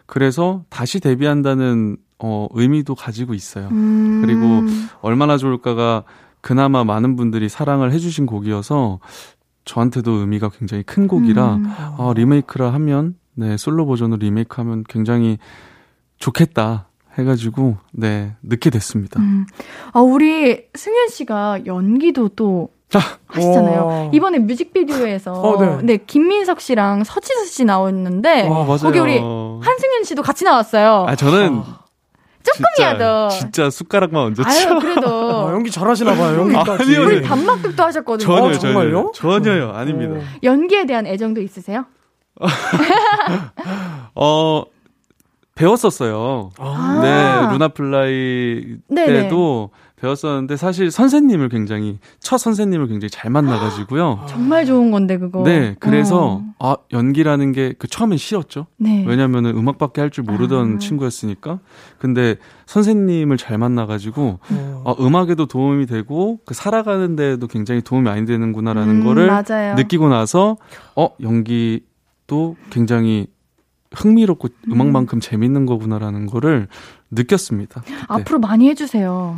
그래서 0.05 0.63
다시 0.69 0.99
데뷔한다는 0.99 1.97
어, 2.19 2.47
의미도 2.51 2.95
가지고 2.95 3.33
있어요. 3.33 3.67
음. 3.71 4.21
그리고 4.23 4.63
얼마나 5.01 5.37
좋을까가 5.37 6.03
그나마 6.41 6.83
많은 6.83 7.15
분들이 7.15 7.47
사랑을 7.47 7.91
해주신 7.91 8.25
곡이어서 8.25 8.99
저한테도 9.65 10.11
의미가 10.11 10.49
굉장히 10.49 10.83
큰 10.83 11.07
곡이라 11.07 11.55
음. 11.55 11.65
아, 11.67 12.13
리메이크라 12.15 12.73
하면 12.73 13.15
네 13.35 13.57
솔로 13.57 13.85
버전으로 13.85 14.19
리메이크하면 14.19 14.85
굉장히 14.87 15.37
좋겠다 16.17 16.87
해가지고 17.17 17.77
네 17.91 18.35
넣게 18.41 18.69
됐습니다. 18.69 19.19
음. 19.19 19.45
아, 19.91 19.99
우리 19.99 20.65
승현 20.73 21.09
씨가 21.09 21.65
연기도 21.65 22.29
또 22.29 22.69
하시잖아요. 23.27 23.85
와. 23.85 24.09
이번에 24.13 24.39
뮤직비디오에서 24.39 25.33
어, 25.33 25.59
네. 25.59 25.77
네. 25.83 25.97
김민석 25.97 26.61
씨랑 26.61 27.03
서지수 27.03 27.47
씨 27.47 27.65
나왔는데 27.65 28.47
와, 28.47 28.63
맞아요. 28.65 28.77
거기 28.77 28.99
우리 28.99 29.17
한승현 29.17 30.03
씨도 30.03 30.21
같이 30.21 30.43
나왔어요. 30.43 31.05
아 31.07 31.15
저는 31.15 31.63
조금이라도. 32.43 33.29
진짜, 33.29 33.45
진짜 33.45 33.69
숟가락만 33.69 34.21
얹었죠. 34.21 34.43
아유, 34.45 34.79
그래도 34.79 35.47
아, 35.47 35.53
연기 35.53 35.71
잘하시나 35.71 36.13
봐요. 36.15 36.39
연기까지. 36.41 36.83
아니요, 36.83 37.01
우리 37.05 37.21
네. 37.21 37.27
단막극도 37.27 37.83
하셨거든요. 37.83 38.27
전혀 38.27 38.47
어, 38.49 38.51
정말요? 38.51 39.11
전혀요. 39.15 39.41
전혀요. 39.43 39.71
아닙니다. 39.71 40.25
연기에 40.43 40.85
대한 40.85 41.07
애정도 41.07 41.41
있으세요? 41.41 41.85
어 44.15 44.63
배웠었어요. 45.55 46.49
아. 46.57 46.99
네, 47.03 47.51
루나플라이 47.53 48.77
네네. 48.87 49.05
때도 49.23 49.69
배웠었는데 50.01 50.57
사실 50.57 50.91
선생님을 50.91 51.47
굉장히 51.47 51.99
첫 52.19 52.37
선생님을 52.37 52.87
굉장히 52.87 53.09
잘 53.09 53.31
만나가지고요. 53.31 54.25
정말 54.27 54.65
좋은 54.65 54.91
건데 54.91 55.17
그거. 55.17 55.43
네, 55.43 55.75
그래서 55.79 56.41
어. 56.41 56.53
아 56.59 56.75
연기라는 56.91 57.51
게 57.53 57.73
그 57.79 57.87
처음엔 57.87 58.17
싫었죠. 58.17 58.65
네. 58.77 59.05
왜냐면은 59.07 59.55
음악밖에 59.55 60.01
할 60.01 60.09
줄 60.09 60.23
모르던 60.25 60.75
아. 60.75 60.79
친구였으니까. 60.79 61.59
근데 61.99 62.35
선생님을 62.65 63.37
잘 63.37 63.57
만나가지고 63.59 64.39
어. 64.51 64.83
아, 64.85 64.95
음악에도 64.99 65.45
도움이 65.45 65.85
되고 65.85 66.39
그 66.45 66.53
살아가는 66.53 67.15
데에도 67.15 67.47
굉장히 67.47 67.81
도움이 67.81 68.03
많이 68.03 68.25
되는구나라는 68.25 69.01
음, 69.01 69.03
거를 69.05 69.27
맞아요. 69.27 69.75
느끼고 69.75 70.09
나서 70.09 70.57
어 70.97 71.09
연기 71.21 71.81
도 72.27 72.55
굉장히 72.69 73.27
흥미롭고 73.93 74.47
음. 74.71 74.81
악만큼 74.81 75.19
재밌는 75.19 75.65
거구나라는 75.65 76.25
거를 76.25 76.67
느꼈습니다. 77.11 77.81
그때. 77.81 77.95
앞으로 78.07 78.39
많이 78.39 78.69
해주세요. 78.69 79.35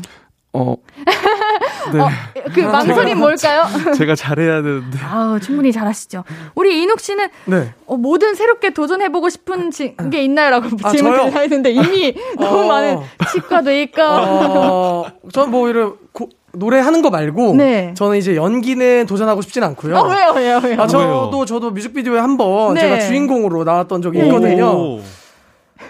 어, 0.54 0.76
네, 1.92 2.00
어, 2.00 2.08
그 2.54 2.62
망설임 2.62 3.20
뭘까요? 3.20 3.66
제가 3.98 4.16
잘해야 4.16 4.62
되는데. 4.62 4.98
아우 5.00 5.38
충분히 5.42 5.74
잘하시죠. 5.74 6.24
우리 6.56 6.82
인욱 6.82 7.02
씨는 7.02 7.28
네. 7.46 7.74
어, 7.86 7.98
뭐든 7.98 8.36
새롭게 8.36 8.70
도전해보고 8.70 9.28
싶은 9.30 9.72
지- 9.72 9.98
게 10.10 10.24
있나요라고 10.24 10.70
아, 10.84 10.92
질문을? 10.92 11.36
하는데 11.36 11.72
이미 11.72 12.16
너무 12.38 12.60
어. 12.64 12.68
많은 12.68 13.00
치과도 13.34 13.72
있까. 13.74 14.22
어, 14.24 15.06
전뭐 15.34 15.68
이런 15.70 15.98
고- 16.16 16.30
노래하는 16.54 17.02
거 17.02 17.10
말고 17.10 17.56
네. 17.56 17.94
저는 17.96 18.18
이제 18.18 18.36
연기는 18.36 19.06
도전하고 19.06 19.42
싶진 19.42 19.62
않고요. 19.64 19.96
어, 19.98 20.08
왜요, 20.08 20.32
왜요, 20.36 20.62
왜요? 20.64 20.82
아, 20.82 20.88
저도 20.88 21.44
저도 21.46 21.72
뮤직비디오에 21.72 22.18
한번 22.20 22.74
네. 22.74 22.80
제가 22.82 23.00
주인공으로 23.02 23.66
나왔던 23.66 24.02
적이 24.02 24.20
있거든요. 24.26 24.66
오, 24.72 25.02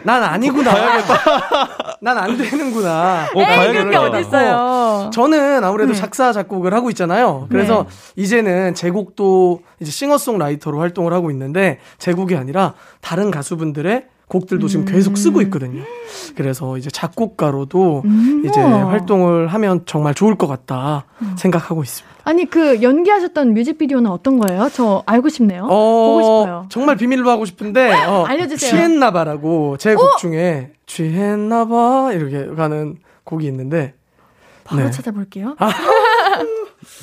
난 0.03 0.23
아니구나. 0.23 0.73
난 2.01 2.17
안 2.17 2.37
되는구나. 2.37 3.27
어, 3.33 3.39
에이, 3.39 3.45
봐야겠다. 3.45 3.83
그게 3.83 3.97
어딨어요. 3.97 5.09
저는 5.13 5.63
아무래도 5.63 5.93
네. 5.93 5.97
작사 5.97 6.33
작곡을 6.33 6.73
하고 6.73 6.89
있잖아요. 6.89 7.47
그래서 7.49 7.85
이제는 8.15 8.73
제 8.75 8.89
곡도 8.91 9.61
이제 9.79 9.91
싱어송라이터로 9.91 10.79
활동을 10.79 11.13
하고 11.13 11.31
있는데 11.31 11.79
제 11.97 12.13
곡이 12.13 12.35
아니라 12.35 12.73
다른 13.01 13.31
가수분들의 13.31 14.05
곡들도 14.27 14.67
지금 14.67 14.85
계속 14.85 15.17
쓰고 15.17 15.41
있거든요. 15.43 15.83
그래서 16.35 16.77
이제 16.77 16.89
작곡가로도 16.89 18.01
음. 18.05 18.43
이제 18.45 18.59
활동을 18.59 19.47
하면 19.47 19.81
정말 19.85 20.13
좋을 20.15 20.35
것 20.35 20.47
같다 20.47 21.05
생각하고 21.37 21.83
있습니다. 21.83 22.15
아니 22.23 22.49
그 22.49 22.81
연기하셨던 22.81 23.53
뮤직비디오는 23.53 24.09
어떤 24.09 24.39
거예요? 24.39 24.67
저 24.73 25.03
알고 25.05 25.29
싶네요. 25.29 25.65
어, 25.65 25.67
보고 25.67 26.21
싶어요. 26.23 26.65
정말 26.69 26.95
비밀로 26.95 27.29
하고 27.29 27.45
싶은데 27.45 27.91
어, 28.05 28.23
알려주세요. 28.27 28.71
취했나봐라고 28.71 29.77
제 29.77 29.93
곡 29.95 30.17
중에 30.17 30.71
취했나봐 30.87 32.13
이렇게 32.13 32.47
가는 32.55 32.97
곡이 33.25 33.45
있는데 33.47 33.93
바로 34.63 34.85
네. 34.85 34.91
찾아볼게요. 34.91 35.55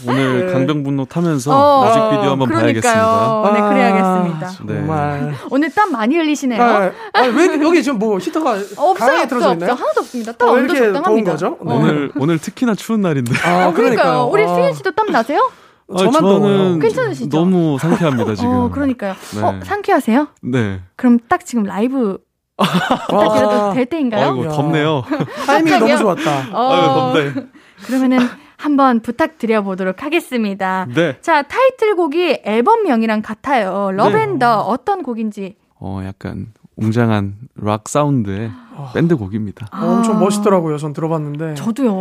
오늘 0.06 0.46
네. 0.46 0.52
강병분노 0.52 1.04
타면서 1.06 1.50
어, 1.52 1.84
뮤직 1.86 2.00
비디오 2.16 2.30
한번 2.32 2.48
봐야겠습니다. 2.48 2.92
그러니까요. 2.92 3.52
네, 3.52 3.60
아, 3.60 3.68
그래야겠습니다. 3.68 4.48
네. 4.64 4.78
정말. 4.78 5.34
오늘 5.50 5.70
땀 5.70 5.92
많이 5.92 6.16
흘리시네요. 6.16 6.62
아, 6.62 6.90
아, 7.12 7.22
왜 7.22 7.60
여기 7.62 7.82
지금 7.82 7.98
뭐 7.98 8.18
히터가 8.18 8.50
없어요, 8.76 9.22
없어요. 9.22 9.52
있나요? 9.52 9.72
하나도 9.72 10.00
없습니다. 10.00 10.32
땀 10.32 10.48
어, 10.48 10.52
왜 10.52 10.60
온도 10.62 10.74
이렇게 10.74 10.92
적당합니다. 10.92 11.36
더운 11.36 11.56
거죠? 11.56 11.58
어. 11.60 11.74
네. 11.74 11.74
오늘 11.80 12.12
오늘 12.16 12.38
특히나 12.38 12.74
추운 12.74 13.00
날인데. 13.00 13.32
아, 13.44 13.68
어, 13.68 13.72
그러니까요. 13.72 14.28
우리 14.32 14.44
아, 14.44 14.48
승현 14.54 14.74
씨도 14.74 14.92
땀 14.92 15.06
나세요? 15.08 15.50
저만 15.96 16.12
저는. 16.22 16.78
괜찮으시죠? 16.80 17.36
너무 17.36 17.76
상쾌합니다 17.78 18.34
지금. 18.34 18.50
어, 18.50 18.70
그러니까요. 18.70 19.14
네. 19.34 19.42
어, 19.42 19.60
상쾌하세요? 19.62 20.28
네. 20.42 20.80
그럼 20.96 21.18
딱 21.28 21.44
지금 21.44 21.64
라이브 21.64 22.18
부탁드려도 22.56 23.72
될 23.74 23.86
때인가요? 23.86 24.28
아이고 24.30 24.44
야. 24.46 24.50
덥네요. 24.50 25.02
타이밍이 25.46 25.78
너무 25.78 25.90
갑자기요? 25.92 25.98
좋았다. 25.98 26.48
어, 26.56 26.72
아유 26.72 26.86
덥네. 27.34 27.46
그러면은 27.86 28.18
한번 28.62 29.00
부탁드려 29.00 29.62
보도록 29.62 30.02
하겠습니다. 30.02 30.86
네. 30.94 31.16
자, 31.20 31.42
타이틀곡이 31.42 32.42
앨범명이랑 32.44 33.22
같아요. 33.22 33.90
네. 33.90 33.96
Lovender 33.96 34.60
어떤 34.62 35.02
곡인지. 35.02 35.56
어 35.80 36.00
약간 36.04 36.52
웅장한 36.76 37.34
락 37.56 37.88
사운드의 37.88 38.50
밴드 38.94 39.16
곡입니다. 39.16 39.66
아. 39.70 39.84
어, 39.84 39.96
엄청 39.96 40.18
멋있더라고요. 40.20 40.78
전 40.78 40.92
들어봤는데. 40.92 41.54
저도요. 41.54 41.92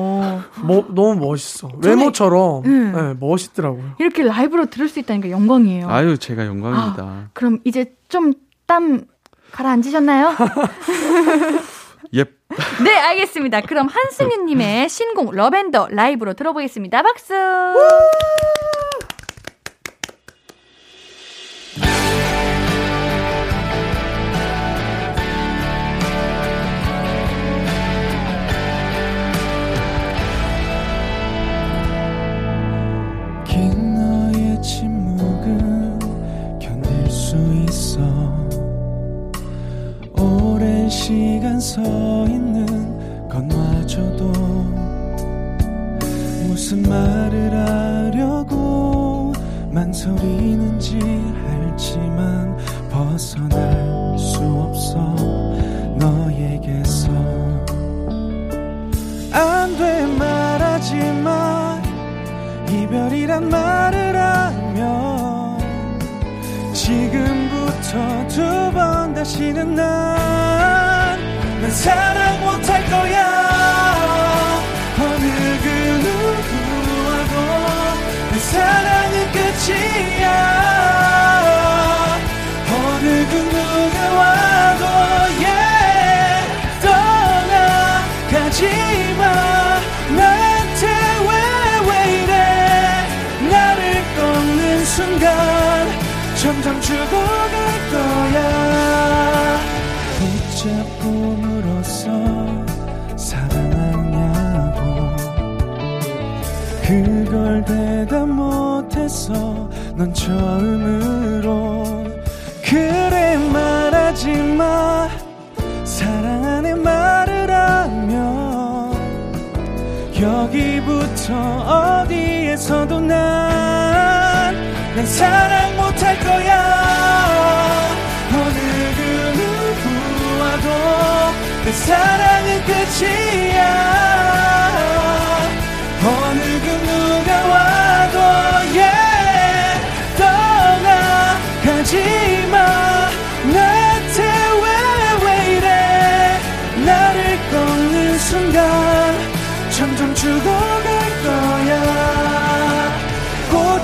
뭐, 0.64 0.86
너무 0.90 1.16
멋있어. 1.16 1.70
외모처럼 1.84 2.64
음. 2.66 2.94
네, 2.96 3.14
멋있더라고요. 3.20 3.96
이렇게 4.00 4.24
라이브로 4.24 4.68
들을 4.68 4.88
수 4.88 5.00
있다니까 5.00 5.30
영광이에요. 5.32 5.90
아유 5.90 6.18
제가 6.18 6.46
영광입니다. 6.46 7.30
그럼 7.34 7.60
이제 7.66 7.96
좀 8.08 8.34
땀 8.72 9.04
가라앉으셨나요? 9.52 10.32
예. 12.16 12.24
네, 12.84 12.96
알겠습니다. 12.98 13.62
그럼 13.62 13.88
한승윤님의 13.88 14.90
신곡 14.90 15.34
러벤더 15.34 15.90
라이브로 15.92 16.34
들어보겠습니다. 16.34 17.02
박수! 17.02 17.34
시간 40.92 41.60
서 41.60 42.21
망설 50.08 50.41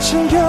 꽃은 0.07 0.29
겨 0.29 0.46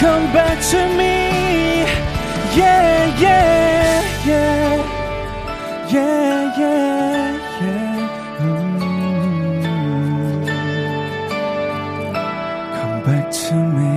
come 0.00 0.32
back 0.32 0.60
to 0.70 0.78
me 0.96 1.84
Yeah 2.56 3.06
yeah 3.18 4.02
yeah 4.26 4.76
Yeah 5.90 6.58
yeah 6.58 7.38
yeah 7.60 8.38
mm. 8.40 8.78
Come 12.74 13.02
back 13.04 13.30
to 13.30 13.54
me 13.54 13.88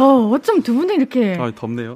어, 0.00 0.30
어쩜 0.34 0.60
두 0.62 0.74
분이 0.74 0.94
이렇게. 0.94 1.36
아, 1.38 1.52
덥네요. 1.54 1.94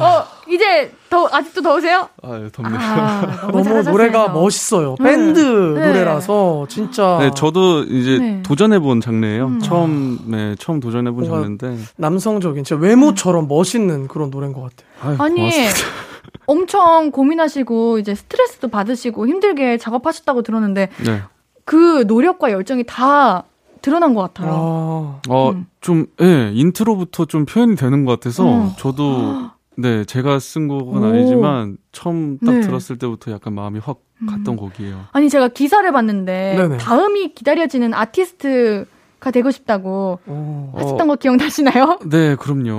어, 0.00 0.24
이제 0.52 0.92
더, 1.08 1.28
아직도 1.32 1.62
더우세요? 1.62 2.08
아, 2.22 2.48
덥네요. 2.52 2.78
아, 2.78 3.48
너무. 3.50 3.82
노래가 3.82 4.28
멋있어요. 4.28 4.96
밴드 4.96 5.40
네. 5.40 5.86
노래라서 5.86 6.66
진짜 6.68 7.18
네, 7.20 7.30
저도 7.34 7.84
이제 7.84 8.18
네. 8.18 8.42
도전해본 8.42 9.00
장르예요. 9.00 9.46
음. 9.46 9.60
처음, 9.60 10.18
네, 10.26 10.54
처음 10.58 10.80
도전해본 10.80 11.24
장르인데. 11.24 11.78
남성적인 11.96 12.64
진짜 12.64 12.80
외모처럼 12.80 13.48
멋있는 13.48 14.08
그런 14.08 14.30
노래인 14.30 14.52
것 14.52 14.62
같아요. 14.62 14.88
아유, 15.02 15.16
아니, 15.20 15.36
고맙습니다. 15.36 15.74
엄청 16.46 17.10
고민하시고, 17.10 17.98
이제 17.98 18.14
스트레스도 18.14 18.68
받으시고, 18.68 19.26
힘들게 19.26 19.78
작업하셨다고 19.78 20.42
들었는데, 20.42 20.88
네. 21.04 21.22
그 21.64 22.04
노력과 22.06 22.52
열정이 22.52 22.84
다 22.86 23.44
드러난 23.80 24.14
것 24.14 24.20
같아요. 24.22 24.50
아, 24.50 25.32
어, 25.32 25.50
음. 25.50 25.66
좀, 25.80 26.06
예, 26.20 26.50
인트로부터 26.52 27.24
좀 27.24 27.46
표현이 27.46 27.76
되는 27.76 28.04
것 28.04 28.12
같아서, 28.20 28.44
음. 28.44 28.70
저도, 28.76 29.50
네, 29.76 30.04
제가 30.04 30.38
쓴 30.38 30.68
곡은 30.68 31.02
오. 31.02 31.06
아니지만, 31.06 31.76
처음 31.92 32.38
딱 32.38 32.52
네. 32.52 32.60
들었을 32.60 32.98
때부터 32.98 33.32
약간 33.32 33.54
마음이 33.54 33.78
확 33.78 34.00
갔던 34.28 34.54
음. 34.54 34.56
곡이에요. 34.56 35.04
아니, 35.12 35.28
제가 35.28 35.48
기사를 35.48 35.90
봤는데, 35.90 36.54
네네. 36.56 36.76
다음이 36.78 37.34
기다려지는 37.34 37.94
아티스트가 37.94 39.30
되고 39.32 39.50
싶다고 39.50 40.20
어. 40.26 40.72
하셨던 40.76 41.08
거 41.08 41.16
기억나시나요? 41.16 41.98
네, 42.06 42.36
그럼요. 42.36 42.78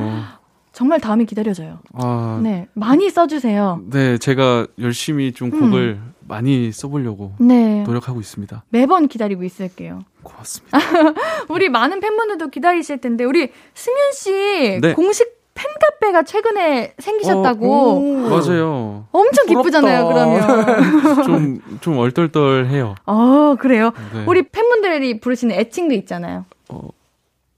정말 0.72 1.00
다음이 1.00 1.26
기다려져요. 1.26 1.80
아, 1.94 2.40
네. 2.42 2.50
네. 2.50 2.68
많이 2.74 3.10
써주세요. 3.10 3.84
제가 4.20 4.68
열심히 4.80 5.32
좀 5.32 5.54
음. 5.54 5.60
곡을 5.60 6.00
많이 6.28 6.72
써보려고 6.72 7.34
네. 7.40 7.84
노력하고 7.84 8.20
있습니다. 8.20 8.64
매번 8.70 9.08
기다리고 9.08 9.44
있을게요. 9.44 10.00
고맙습니다. 10.24 10.78
우리 11.50 11.70
많은 11.70 12.00
팬분들도 12.00 12.50
기다리실 12.50 13.02
텐데, 13.02 13.24
우리 13.24 13.52
승윤 13.76 14.12
씨 14.14 14.80
네. 14.82 14.94
공식 14.94 15.33
팬카페가 15.56 16.24
최근에 16.24 16.94
생기셨다고. 17.00 17.74
어, 17.74 17.94
오. 17.96 18.30
맞아요. 18.30 19.06
엄청 19.12 19.46
부럽다. 19.46 19.62
기쁘잖아요, 19.62 20.08
그러면. 20.08 21.24
좀, 21.24 21.60
좀 21.82 21.98
얼떨떨해요. 21.98 22.96
어, 23.06 23.56
그래요? 23.60 23.92
네. 24.14 24.24
우리 24.26 24.44
팬분들이 24.44 25.20
부르시는 25.20 25.56
애칭도 25.56 25.94
있잖아요. 25.96 26.46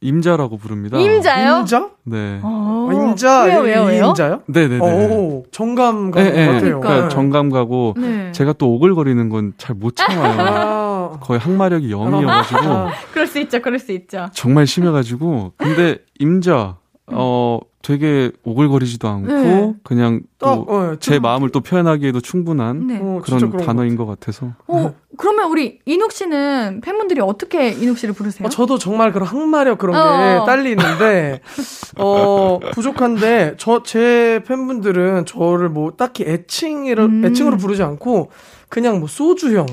임자라고 0.01 0.57
부릅니다. 0.57 0.99
임자요? 0.99 1.59
임자? 1.61 1.89
네. 2.03 2.39
어. 2.43 2.87
아, 2.91 2.93
임자? 2.93 3.43
왜요, 3.45 3.61
이- 3.61 3.65
왜요, 3.65 3.83
이 3.83 3.87
왜요? 3.87 4.05
임자요? 4.09 4.41
네네네. 4.45 4.79
오, 4.79 5.45
정감 5.51 6.11
네, 6.11 6.11
가는 6.11 6.33
네. 6.33 6.45
것 6.45 6.51
같아요. 6.53 6.79
그러니까 6.81 7.03
네. 7.07 7.09
정감 7.09 7.49
가고, 7.49 7.93
네. 7.97 8.31
제가 8.31 8.53
또 8.53 8.71
오글거리는 8.75 9.29
건 9.29 9.53
잘 9.57 9.75
못 9.75 9.95
참아요. 9.95 10.41
아, 10.41 11.19
거의 11.21 11.39
항마력이 11.39 11.89
0이어가지고, 11.89 12.67
아, 12.67 12.91
그럴 13.13 13.25
수 13.25 13.39
있죠, 13.39 13.61
그럴 13.61 13.79
수 13.79 13.91
있죠. 13.93 14.27
정말 14.33 14.67
심해가지고, 14.67 15.53
근데 15.57 15.97
임자, 16.19 16.75
어, 17.07 17.59
되게 17.85 18.31
오글거리지도 18.43 19.07
않고, 19.07 19.27
네. 19.27 19.73
그냥 19.83 20.21
딱, 20.39 20.55
또, 20.55 20.65
어, 20.67 20.95
제 20.99 21.13
좀- 21.15 21.21
마음을 21.21 21.49
또 21.49 21.59
표현하기에도 21.61 22.19
충분한 22.19 22.87
네. 22.87 22.99
어, 22.99 23.21
그런 23.23 23.51
그런 23.51 23.65
단어인 23.65 23.95
것 23.95 24.05
것 24.05 24.19
같아서. 24.19 24.53
어, 24.67 24.93
그러면 25.17 25.49
우리 25.51 25.79
인욱 25.85 26.11
씨는 26.11 26.81
팬분들이 26.83 27.21
어떻게 27.21 27.69
인욱 27.69 27.97
씨를 27.97 28.13
부르세요? 28.13 28.45
어, 28.45 28.49
저도 28.49 28.77
정말 28.77 29.11
그런 29.13 29.27
항마력 29.27 29.77
그런 29.77 29.93
게 29.95 30.37
어. 30.39 30.45
딸리는데 30.45 31.41
어 31.97 32.59
부족한데 32.73 33.55
저 33.57 33.81
제 33.83 34.41
팬분들은 34.47 35.25
저를 35.25 35.69
뭐 35.69 35.91
딱히 35.91 36.23
애칭을 36.23 36.99
음. 36.99 37.25
애칭으로 37.25 37.57
부르지 37.57 37.81
않고 37.83 38.31
그냥 38.67 38.99
뭐 38.99 39.07
소주형, 39.07 39.65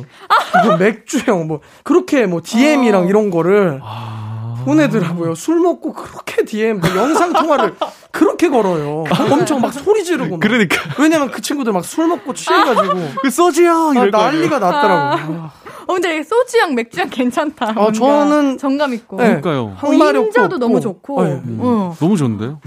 뭐 0.66 0.76
맥주형 0.76 1.46
뭐 1.48 1.60
그렇게 1.82 2.26
뭐 2.26 2.40
DM이랑 2.44 3.02
어. 3.04 3.08
이런 3.08 3.30
거를 3.30 3.80
아. 3.82 4.21
보내더라고요. 4.64 5.34
술 5.34 5.60
먹고 5.60 5.92
그렇게 5.92 6.44
DM 6.44 6.80
뭐 6.80 6.90
영상 6.96 7.32
통화를 7.32 7.74
그렇게 8.12 8.48
걸어요. 8.48 9.04
엄청 9.30 9.60
막 9.60 9.72
소리 9.72 10.04
지르고. 10.04 10.36
막. 10.36 10.40
그러니까. 10.40 10.76
왜냐면 10.98 11.30
그 11.30 11.40
친구들 11.40 11.72
막 11.72 11.84
술 11.84 12.06
먹고 12.06 12.34
취해가지고 12.34 12.94
그 13.22 13.30
소주 13.30 13.64
형! 13.64 13.90
아, 13.90 13.92
이럴 13.92 14.10
거 14.10 14.18
아니에요. 14.18 14.48
난리가 14.48 14.58
났더라고요. 14.58 15.50
어, 15.86 15.94
근데 15.94 16.22
소주향, 16.22 16.74
맥주향 16.74 17.10
괜찮다. 17.10 17.72
뭔가 17.72 17.92
저는- 17.92 18.58
정감 18.58 18.94
있고. 18.94 19.16
네. 19.16 19.24
그러니까요. 19.40 19.74
항마력도 19.78 20.40
없고. 20.42 20.58
너무 20.58 20.80
좋고. 20.80 21.24
네. 21.24 21.30
음, 21.44 21.58
어. 21.60 21.94
너무 21.98 22.16
좋은데요? 22.16 22.60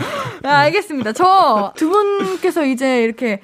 네, 0.43 0.50
알겠습니다. 0.50 1.14
저 1.14 1.72
두 1.76 1.89
분께서 1.89 2.66
이제 2.66 3.04
이렇게 3.04 3.39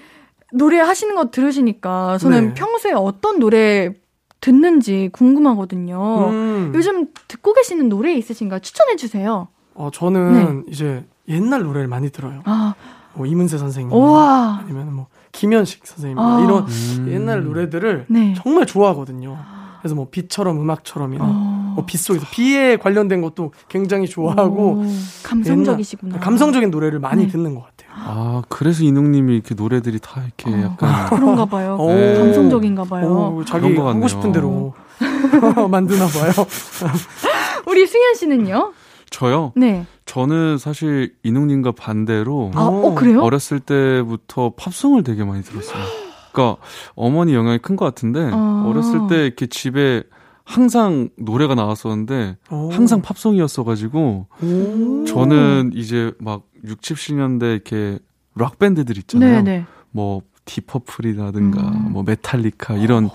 노래 0.53 0.79
하시는 0.79 1.15
거 1.15 1.31
들으시니까 1.31 2.17
저는 2.17 2.47
네. 2.49 2.53
평소에 2.55 2.91
어떤 2.93 3.39
노래 3.39 3.93
듣는지 4.41 5.09
궁금하거든요. 5.13 6.27
음. 6.29 6.71
요즘 6.75 7.07
듣고 7.27 7.53
계시는 7.53 7.87
노래 7.89 8.13
있으신가요? 8.15 8.59
추천해 8.59 8.95
주세요. 8.95 9.47
어, 9.75 9.89
저는 9.93 10.65
이제 10.67 11.05
옛날 11.29 11.63
노래를 11.63 11.87
많이 11.87 12.09
들어요. 12.09 12.41
아, 12.45 12.73
뭐 13.13 13.25
이문세 13.25 13.57
선생님, 13.57 13.95
우와. 13.95 14.59
아니면 14.61 14.93
뭐 14.93 15.07
김현식 15.31 15.85
선생님 15.85 16.19
아. 16.19 16.41
이런 16.43 16.65
음. 16.67 17.07
옛날 17.09 17.43
노래들을 17.43 18.05
네. 18.09 18.33
정말 18.37 18.65
좋아하거든요. 18.65 19.37
그래서 19.81 19.95
뭐 19.95 20.07
비처럼 20.11 20.59
음악처럼이나 20.61 21.23
어. 21.25 21.73
뭐 21.75 21.85
빗속에서 21.85 22.25
비에 22.31 22.77
관련된 22.77 23.21
것도 23.21 23.51
굉장히 23.69 24.07
좋아하고 24.07 24.81
오, 24.81 24.85
감성적이시구나. 25.23 26.09
옛날- 26.15 26.19
감성적인 26.23 26.69
노래를 26.71 26.99
많이 26.99 27.25
네. 27.25 27.31
듣는 27.31 27.55
것 27.55 27.61
같아요. 27.65 27.89
아, 27.93 28.41
그래서 28.49 28.83
이농님이 28.83 29.33
이렇게 29.35 29.55
노래들이 29.55 29.99
다 29.99 30.21
이렇게 30.23 30.49
어. 30.55 30.61
약간. 30.63 31.09
그런가 31.09 31.45
봐요. 31.45 31.77
오. 31.79 31.87
감성적인가 31.87 32.83
봐요. 32.85 33.35
오, 33.37 33.45
자기 33.45 33.69
그런 33.73 33.75
것 33.75 33.95
하고. 33.95 34.07
싶은 34.07 34.31
대로 34.31 34.73
만드나 35.69 36.05
봐요. 36.07 36.31
우리 37.67 37.87
승현 37.87 38.15
씨는요? 38.15 38.73
저요? 39.09 39.51
네. 39.55 39.85
저는 40.05 40.57
사실 40.57 41.13
이농님과 41.23 41.73
반대로 41.73 42.51
아, 42.55 42.63
오. 42.63 42.87
어, 42.91 42.95
그래요? 42.95 43.21
어렸을 43.21 43.59
때부터 43.59 44.53
팝송을 44.55 45.03
되게 45.03 45.23
많이 45.23 45.41
들었어요. 45.43 45.83
그러니까 46.31 46.61
어머니 46.95 47.33
영향이 47.33 47.59
큰 47.59 47.75
것 47.75 47.85
같은데 47.85 48.29
어. 48.33 48.65
어렸을 48.67 49.07
때 49.09 49.25
이렇게 49.25 49.47
집에 49.47 50.03
항상 50.43 51.09
노래가 51.17 51.55
나왔었는데 51.55 52.37
오. 52.51 52.69
항상 52.71 53.01
팝송이었어가지고 53.01 54.27
오. 54.43 55.05
저는 55.05 55.71
이제 55.73 56.11
막 56.19 56.43
6, 56.65 56.81
70년대 56.81 57.53
이렇게 57.53 57.99
락 58.35 58.59
밴드들 58.59 58.97
있잖아요. 58.97 59.43
네네. 59.43 59.65
뭐 59.91 60.21
딥퍼플이라든가 60.45 61.61
음. 61.61 61.91
뭐 61.91 62.03
메탈리카 62.03 62.75
이런 62.75 63.09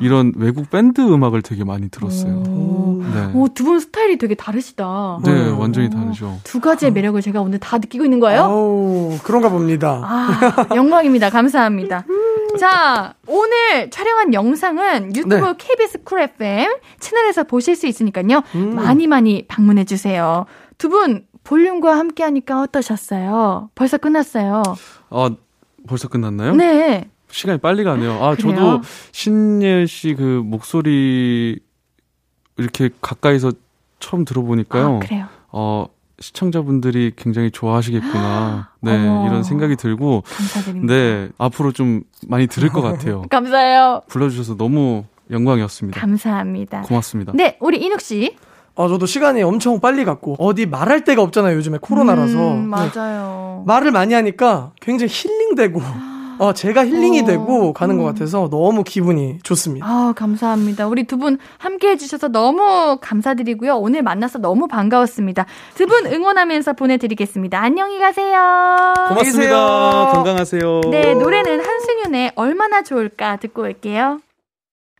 이런 0.00 0.32
외국 0.36 0.70
밴드 0.70 1.00
음악을 1.00 1.42
되게 1.42 1.64
많이 1.64 1.88
들었어요. 1.88 2.42
오, 2.48 3.02
네. 3.14 3.30
오, 3.34 3.48
두분 3.48 3.80
스타일이 3.80 4.18
되게 4.18 4.34
다르시다. 4.34 5.18
네, 5.24 5.50
오. 5.50 5.58
완전히 5.58 5.90
다르죠. 5.90 6.38
두 6.44 6.60
가지의 6.60 6.92
매력을 6.92 7.20
제가 7.20 7.40
오늘 7.40 7.58
다 7.58 7.78
느끼고 7.78 8.04
있는 8.04 8.20
거예요? 8.20 8.42
아우, 8.42 9.18
그런가 9.22 9.48
봅니다. 9.48 10.00
아, 10.04 10.66
영광입니다. 10.74 11.30
감사합니다. 11.30 12.04
자, 12.60 13.14
오늘 13.26 13.90
촬영한 13.90 14.32
영상은 14.34 15.16
유튜브 15.16 15.34
네. 15.34 15.54
KBS 15.58 16.04
쿨 16.04 16.20
FM 16.20 16.70
채널에서 17.00 17.44
보실 17.44 17.74
수 17.76 17.86
있으니까요. 17.86 18.42
음. 18.54 18.74
많이 18.76 19.06
많이 19.06 19.44
방문해 19.48 19.84
주세요. 19.84 20.46
두 20.78 20.88
분 20.88 21.24
볼륨과 21.44 21.98
함께 21.98 22.22
하니까 22.22 22.62
어떠셨어요? 22.62 23.68
벌써 23.74 23.98
끝났어요. 23.98 24.62
아, 25.10 25.30
벌써 25.86 26.08
끝났나요? 26.08 26.54
네. 26.54 27.10
시간이 27.34 27.58
빨리 27.58 27.82
가네요. 27.82 28.12
아, 28.22 28.34
그래요? 28.36 28.54
저도 28.54 28.80
신예은 29.12 29.86
씨 29.86 30.14
그 30.14 30.40
목소리 30.44 31.58
이렇게 32.56 32.90
가까이서 33.00 33.52
처음 33.98 34.24
들어보니까요. 34.24 34.96
아, 34.96 34.98
그래요. 35.00 35.26
어, 35.50 35.86
시청자분들이 36.20 37.12
굉장히 37.16 37.50
좋아하시겠구나. 37.50 38.70
네, 38.80 38.92
어머. 39.08 39.26
이런 39.26 39.42
생각이 39.42 39.74
들고, 39.74 40.22
감사드립니다. 40.24 40.94
네, 40.94 41.28
앞으로 41.36 41.72
좀 41.72 42.02
많이 42.28 42.46
들을 42.46 42.68
것 42.68 42.82
같아요. 42.82 43.22
감사해요. 43.30 44.02
불러주셔서 44.06 44.56
너무 44.56 45.04
영광이었습니다. 45.30 46.00
감사합니다. 46.00 46.82
고맙습니다. 46.82 47.32
네, 47.34 47.56
우리 47.60 47.78
인욱 47.82 48.00
씨. 48.00 48.36
아, 48.76 48.86
저도 48.86 49.06
시간이 49.06 49.42
엄청 49.42 49.80
빨리 49.80 50.04
갔고, 50.04 50.36
어디 50.38 50.66
말할 50.66 51.02
데가 51.02 51.22
없잖아요, 51.22 51.56
요즘에 51.56 51.78
코로나라서. 51.80 52.52
음, 52.54 52.60
네. 52.60 52.66
맞아요. 52.68 53.64
말을 53.66 53.90
많이 53.90 54.14
하니까 54.14 54.70
굉장히 54.80 55.10
힐링되고, 55.12 55.80
어, 56.38 56.52
제가 56.52 56.84
힐링이 56.86 57.22
어, 57.22 57.24
되고 57.24 57.72
가는 57.72 57.96
것 57.96 58.04
음. 58.04 58.06
같아서 58.12 58.48
너무 58.50 58.84
기분이 58.84 59.38
좋습니다. 59.42 59.86
아, 59.86 60.12
감사합니다. 60.16 60.86
우리 60.86 61.04
두 61.04 61.16
분 61.16 61.38
함께 61.58 61.90
해주셔서 61.90 62.28
너무 62.28 62.98
감사드리고요. 63.00 63.76
오늘 63.76 64.02
만나서 64.02 64.38
너무 64.38 64.66
반가웠습니다. 64.68 65.46
두 65.76 65.86
분 65.86 66.06
응원하면서 66.06 66.72
보내드리겠습니다. 66.74 67.60
안녕히 67.60 67.98
가세요. 67.98 68.94
고맙습니다. 69.08 69.22
계세요. 69.32 70.10
건강하세요. 70.12 70.80
네, 70.90 71.14
노래는 71.14 71.60
한승윤의 71.60 72.32
얼마나 72.34 72.82
좋을까 72.82 73.36
듣고 73.36 73.62
올게요. 73.62 74.18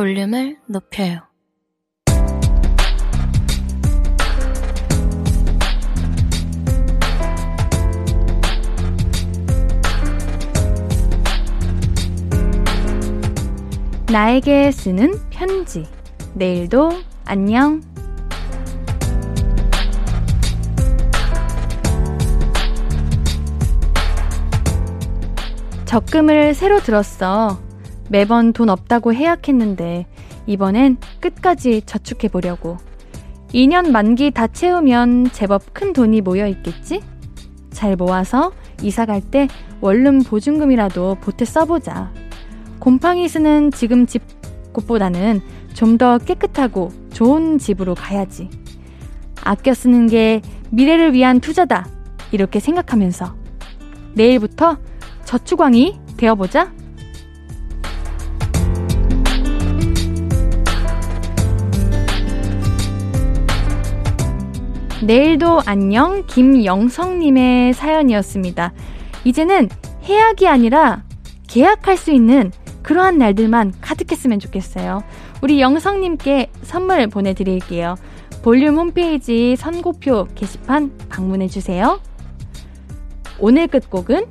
볼륨을 0.00 0.56
높여요. 0.64 1.20
나에게 14.10 14.70
쓰는 14.70 15.20
편지. 15.28 15.86
내일도 16.32 16.92
안녕. 17.26 17.82
적금을 25.84 26.54
새로 26.54 26.80
들었어. 26.80 27.69
매번 28.10 28.52
돈 28.52 28.68
없다고 28.68 29.14
해약했는데 29.14 30.06
이번엔 30.46 30.96
끝까지 31.20 31.82
저축해 31.86 32.28
보려고. 32.28 32.76
2년 33.54 33.90
만기 33.90 34.32
다 34.32 34.46
채우면 34.48 35.30
제법 35.32 35.72
큰 35.72 35.92
돈이 35.92 36.20
모여 36.20 36.46
있겠지? 36.48 37.00
잘 37.70 37.96
모아서 37.96 38.52
이사 38.82 39.06
갈 39.06 39.20
때 39.22 39.48
원룸 39.80 40.24
보증금이라도 40.24 41.16
보태 41.20 41.44
써보자. 41.44 42.12
곰팡이 42.80 43.28
쓰는 43.28 43.70
지금 43.70 44.06
집 44.06 44.22
곳보다는 44.72 45.40
좀 45.74 45.96
더 45.98 46.18
깨끗하고 46.18 46.90
좋은 47.12 47.58
집으로 47.58 47.94
가야지. 47.94 48.50
아껴 49.42 49.72
쓰는 49.72 50.08
게 50.08 50.42
미래를 50.70 51.12
위한 51.12 51.38
투자다. 51.40 51.86
이렇게 52.32 52.58
생각하면서 52.60 53.34
내일부터 54.14 54.78
저축왕이 55.24 56.00
되어보자. 56.16 56.72
내일도 65.02 65.62
안녕 65.64 66.26
김영성님의 66.26 67.72
사연이었습니다. 67.72 68.72
이제는 69.24 69.70
해약이 70.04 70.46
아니라 70.46 71.04
계약할 71.48 71.96
수 71.96 72.12
있는 72.12 72.52
그러한 72.82 73.16
날들만 73.16 73.74
가득했으면 73.80 74.38
좋겠어요. 74.40 75.02
우리 75.42 75.60
영성님께 75.60 76.50
선물 76.62 77.06
보내드릴게요. 77.06 77.96
볼륨 78.42 78.76
홈페이지 78.76 79.56
선고표 79.56 80.28
게시판 80.34 80.92
방문해주세요. 81.08 82.00
오늘 83.38 83.68
끝곡은 83.68 84.26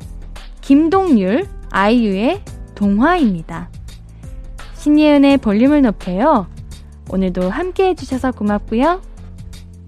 김동률, 0.61 1.47
아이유의 1.72 2.43
동화입니다. 2.76 3.70
신예은의 4.76 5.38
볼륨을 5.38 5.82
높여요. 5.82 6.47
오늘도 7.09 7.49
함께 7.49 7.88
해주셔서 7.88 8.32
고맙고요. 8.32 9.09